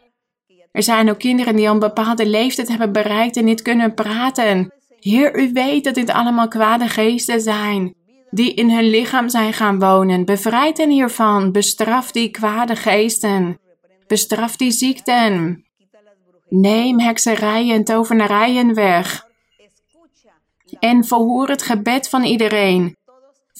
Er 0.72 0.82
zijn 0.82 1.10
ook 1.10 1.18
kinderen 1.18 1.56
die 1.56 1.68
al 1.68 1.74
een 1.74 1.80
bepaalde 1.80 2.26
leeftijd 2.26 2.68
hebben 2.68 2.92
bereikt 2.92 3.36
en 3.36 3.44
niet 3.44 3.62
kunnen 3.62 3.94
praten. 3.94 4.72
Heer, 5.00 5.40
u 5.40 5.52
weet 5.52 5.84
dat 5.84 5.94
dit 5.94 6.10
allemaal 6.10 6.48
kwade 6.48 6.88
geesten 6.88 7.40
zijn 7.40 7.94
die 8.30 8.54
in 8.54 8.70
hun 8.70 8.90
lichaam 8.90 9.28
zijn 9.28 9.52
gaan 9.52 9.78
wonen. 9.78 10.24
Bevrijd 10.24 10.78
hen 10.78 10.90
hiervan. 10.90 11.52
Bestraf 11.52 12.12
die 12.12 12.30
kwade 12.30 12.76
geesten. 12.76 13.58
Bestraf 14.06 14.56
die 14.56 14.70
ziekten. 14.70 15.64
Neem 16.48 17.00
hekserijen 17.00 17.74
en 17.74 17.84
tovenarijen 17.84 18.74
weg. 18.74 19.28
En 20.78 21.04
verhoor 21.04 21.48
het 21.48 21.62
gebed 21.62 22.08
van 22.08 22.22
iedereen. 22.22 22.96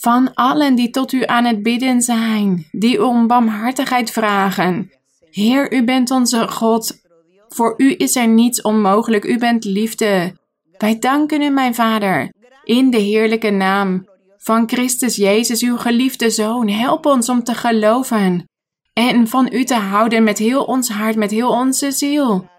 Van 0.01 0.33
allen 0.33 0.75
die 0.75 0.89
tot 0.89 1.11
u 1.11 1.25
aan 1.25 1.45
het 1.45 1.63
bidden 1.63 2.01
zijn, 2.01 2.67
die 2.71 3.05
om 3.05 3.27
barmhartigheid 3.27 4.11
vragen. 4.11 4.91
Heer, 5.31 5.73
u 5.73 5.83
bent 5.83 6.11
onze 6.11 6.47
God. 6.47 7.01
Voor 7.49 7.73
u 7.77 7.95
is 7.97 8.15
er 8.15 8.27
niets 8.27 8.61
onmogelijk. 8.61 9.25
U 9.25 9.37
bent 9.37 9.63
liefde. 9.63 10.35
Wij 10.77 10.99
danken 10.99 11.41
u, 11.41 11.49
mijn 11.49 11.75
Vader, 11.75 12.31
in 12.63 12.89
de 12.89 12.97
heerlijke 12.97 13.49
naam 13.49 14.07
van 14.37 14.69
Christus 14.69 15.15
Jezus, 15.15 15.61
uw 15.61 15.77
geliefde 15.77 16.29
Zoon. 16.29 16.69
Help 16.69 17.05
ons 17.05 17.29
om 17.29 17.43
te 17.43 17.53
geloven 17.53 18.49
en 18.93 19.27
van 19.27 19.49
u 19.51 19.63
te 19.63 19.75
houden 19.75 20.23
met 20.23 20.37
heel 20.37 20.63
ons 20.63 20.89
hart, 20.89 21.15
met 21.15 21.31
heel 21.31 21.49
onze 21.49 21.91
ziel. 21.91 22.49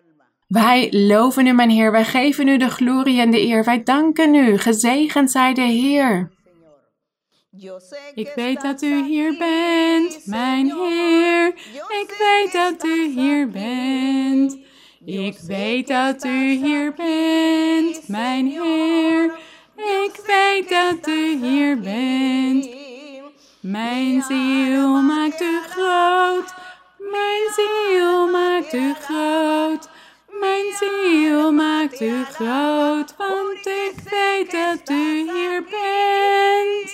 Wij 0.46 0.88
loven 0.90 1.46
u, 1.46 1.52
mijn 1.52 1.70
Heer. 1.70 1.92
Wij 1.92 2.04
geven 2.04 2.48
u 2.48 2.56
de 2.56 2.70
glorie 2.70 3.20
en 3.20 3.30
de 3.30 3.46
eer. 3.46 3.64
Wij 3.64 3.82
danken 3.82 4.34
u. 4.34 4.58
Gezegend 4.58 5.30
zij 5.30 5.54
de 5.54 5.60
Heer. 5.60 6.30
Ik 8.14 8.32
weet 8.34 8.60
dat 8.60 8.82
u 8.82 9.04
hier 9.04 9.36
bent, 9.38 10.26
mijn 10.26 10.72
Heer. 10.72 11.46
Ik 12.00 12.14
weet 12.18 12.52
dat 12.52 12.84
u 12.84 13.08
hier 13.08 13.48
bent. 13.48 14.58
Ik 15.04 15.38
weet 15.46 15.88
dat 15.88 16.24
u 16.24 16.50
hier 16.50 16.94
bent, 16.94 18.08
mijn 18.08 18.46
Heer. 18.46 19.38
Ik 19.76 20.20
weet 20.26 20.68
dat 20.68 21.06
u 21.06 21.36
hier 21.46 21.80
bent. 21.80 22.68
Mijn 23.60 24.22
ziel 24.22 25.02
maakt 25.02 25.40
u 25.40 25.60
groot. 25.68 26.54
Mijn 26.98 27.48
ziel 27.54 28.30
maakt 28.30 28.72
u 28.72 28.94
groot. 28.94 29.88
Mijn 30.40 30.72
ziel 30.78 31.52
maakt 31.52 32.00
u 32.00 32.24
groot, 32.24 33.14
want 33.16 33.66
ik 33.66 33.94
weet 34.10 34.50
dat 34.50 34.90
u 34.90 35.30
hier 35.32 35.62
bent. 35.62 36.91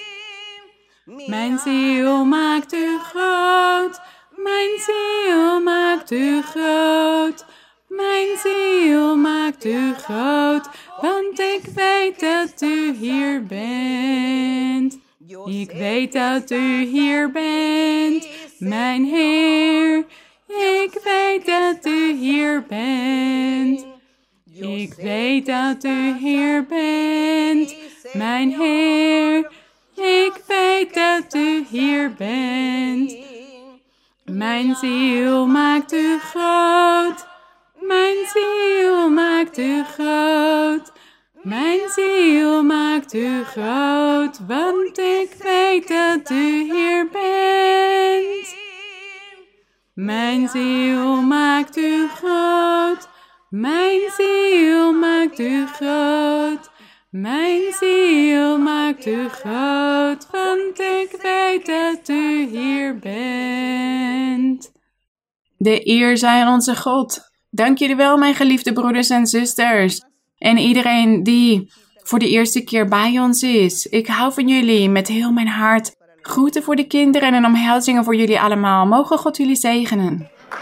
Mijn 1.27 1.59
ziel 1.59 2.25
maakt 2.25 2.73
u 2.75 2.99
groot. 2.99 4.01
Mijn 4.37 4.79
ziel 4.79 5.61
maakt 5.61 6.11
u 6.11 6.43
groot. 6.43 7.45
Mijn 7.89 8.37
ziel 8.37 9.17
maakt 9.17 9.65
u 9.65 9.95
groot, 9.95 10.69
want 11.01 11.41
ik 11.41 11.63
weet 11.75 12.21
dat 12.21 12.63
u 12.63 12.93
hier 12.93 13.47
bent. 13.47 14.99
Ik 15.45 15.71
weet 15.71 16.13
dat 16.13 16.51
u 16.51 16.85
hier 16.85 17.31
bent, 17.31 18.29
mijn 18.59 19.05
Heer. 19.05 19.99
Ik 20.47 21.01
weet 21.05 21.47
dat 21.47 21.87
u 21.87 22.13
hier 22.13 22.65
bent. 22.69 23.87
Ik 24.61 24.95
weet 24.95 25.47
dat 25.47 25.85
u 25.85 26.17
hier 26.19 26.67
bent, 26.67 27.75
mijn 28.13 28.51
Heer. 28.51 29.51
Ik 30.09 30.43
weet 30.47 30.95
dat 30.95 31.35
u 31.35 31.65
hier 31.71 32.15
bent. 32.15 33.17
Mijn 34.25 34.75
ziel 34.75 35.47
maakt 35.47 35.93
u 35.93 36.19
groot. 36.19 37.27
Mijn 37.81 38.17
ziel 38.27 39.09
maakt 39.11 39.59
u 39.59 39.85
groot. 39.85 40.93
Mijn 41.43 41.81
ziel 41.89 42.63
maakt 42.63 43.15
u 43.15 43.45
groot, 43.45 44.41
want 44.47 44.99
ik 44.99 45.35
weet 45.43 45.89
dat 45.89 46.31
u 46.31 46.73
hier 46.73 47.09
bent. 47.13 48.57
Mijn 49.95 50.49
ziel 50.49 51.23
maakt 51.23 51.77
u 51.77 52.09
groot. 52.09 53.09
Mijn 53.51 54.01
ziel 54.17 54.93
maakt 54.93 55.39
u 55.39 55.67
groot. 55.67 56.68
Mijn 57.11 57.61
ziel 57.73 58.59
maakt 58.59 59.07
u 59.07 59.29
groot, 59.29 60.27
want 60.31 60.81
ik 60.81 61.19
weet 61.23 61.67
dat 61.67 62.09
u 62.09 62.47
hier 62.47 62.99
bent. 62.99 64.73
De 65.57 65.89
eer 65.89 66.17
zij 66.17 66.43
aan 66.43 66.53
onze 66.53 66.77
God. 66.77 67.21
Dank 67.51 67.79
jullie 67.79 67.97
wel, 67.97 68.17
mijn 68.17 68.35
geliefde 68.35 68.73
broeders 68.73 69.11
en 69.11 69.27
zusters. 69.27 70.03
En 70.39 70.59
iedereen 70.59 71.23
die 71.23 71.73
voor 72.03 72.19
de 72.19 72.29
eerste 72.29 72.65
keer 72.65 72.89
bij 72.89 73.21
ons 73.21 73.43
is. 73.43 73.87
Ik 73.87 74.07
hou 74.07 74.33
van 74.33 74.49
jullie 74.49 74.89
met 74.89 75.09
heel 75.09 75.33
mijn 75.33 75.49
hart. 75.49 75.97
Groeten 76.21 76.63
voor 76.63 76.77
de 76.77 76.87
kinderen 76.87 77.35
en 77.35 77.45
omhelzingen 77.45 78.05
voor 78.05 78.17
jullie 78.17 78.41
allemaal. 78.41 78.87
Mogen 78.87 79.19
God 79.19 79.37
jullie 79.37 79.57
zegenen. 79.57 80.31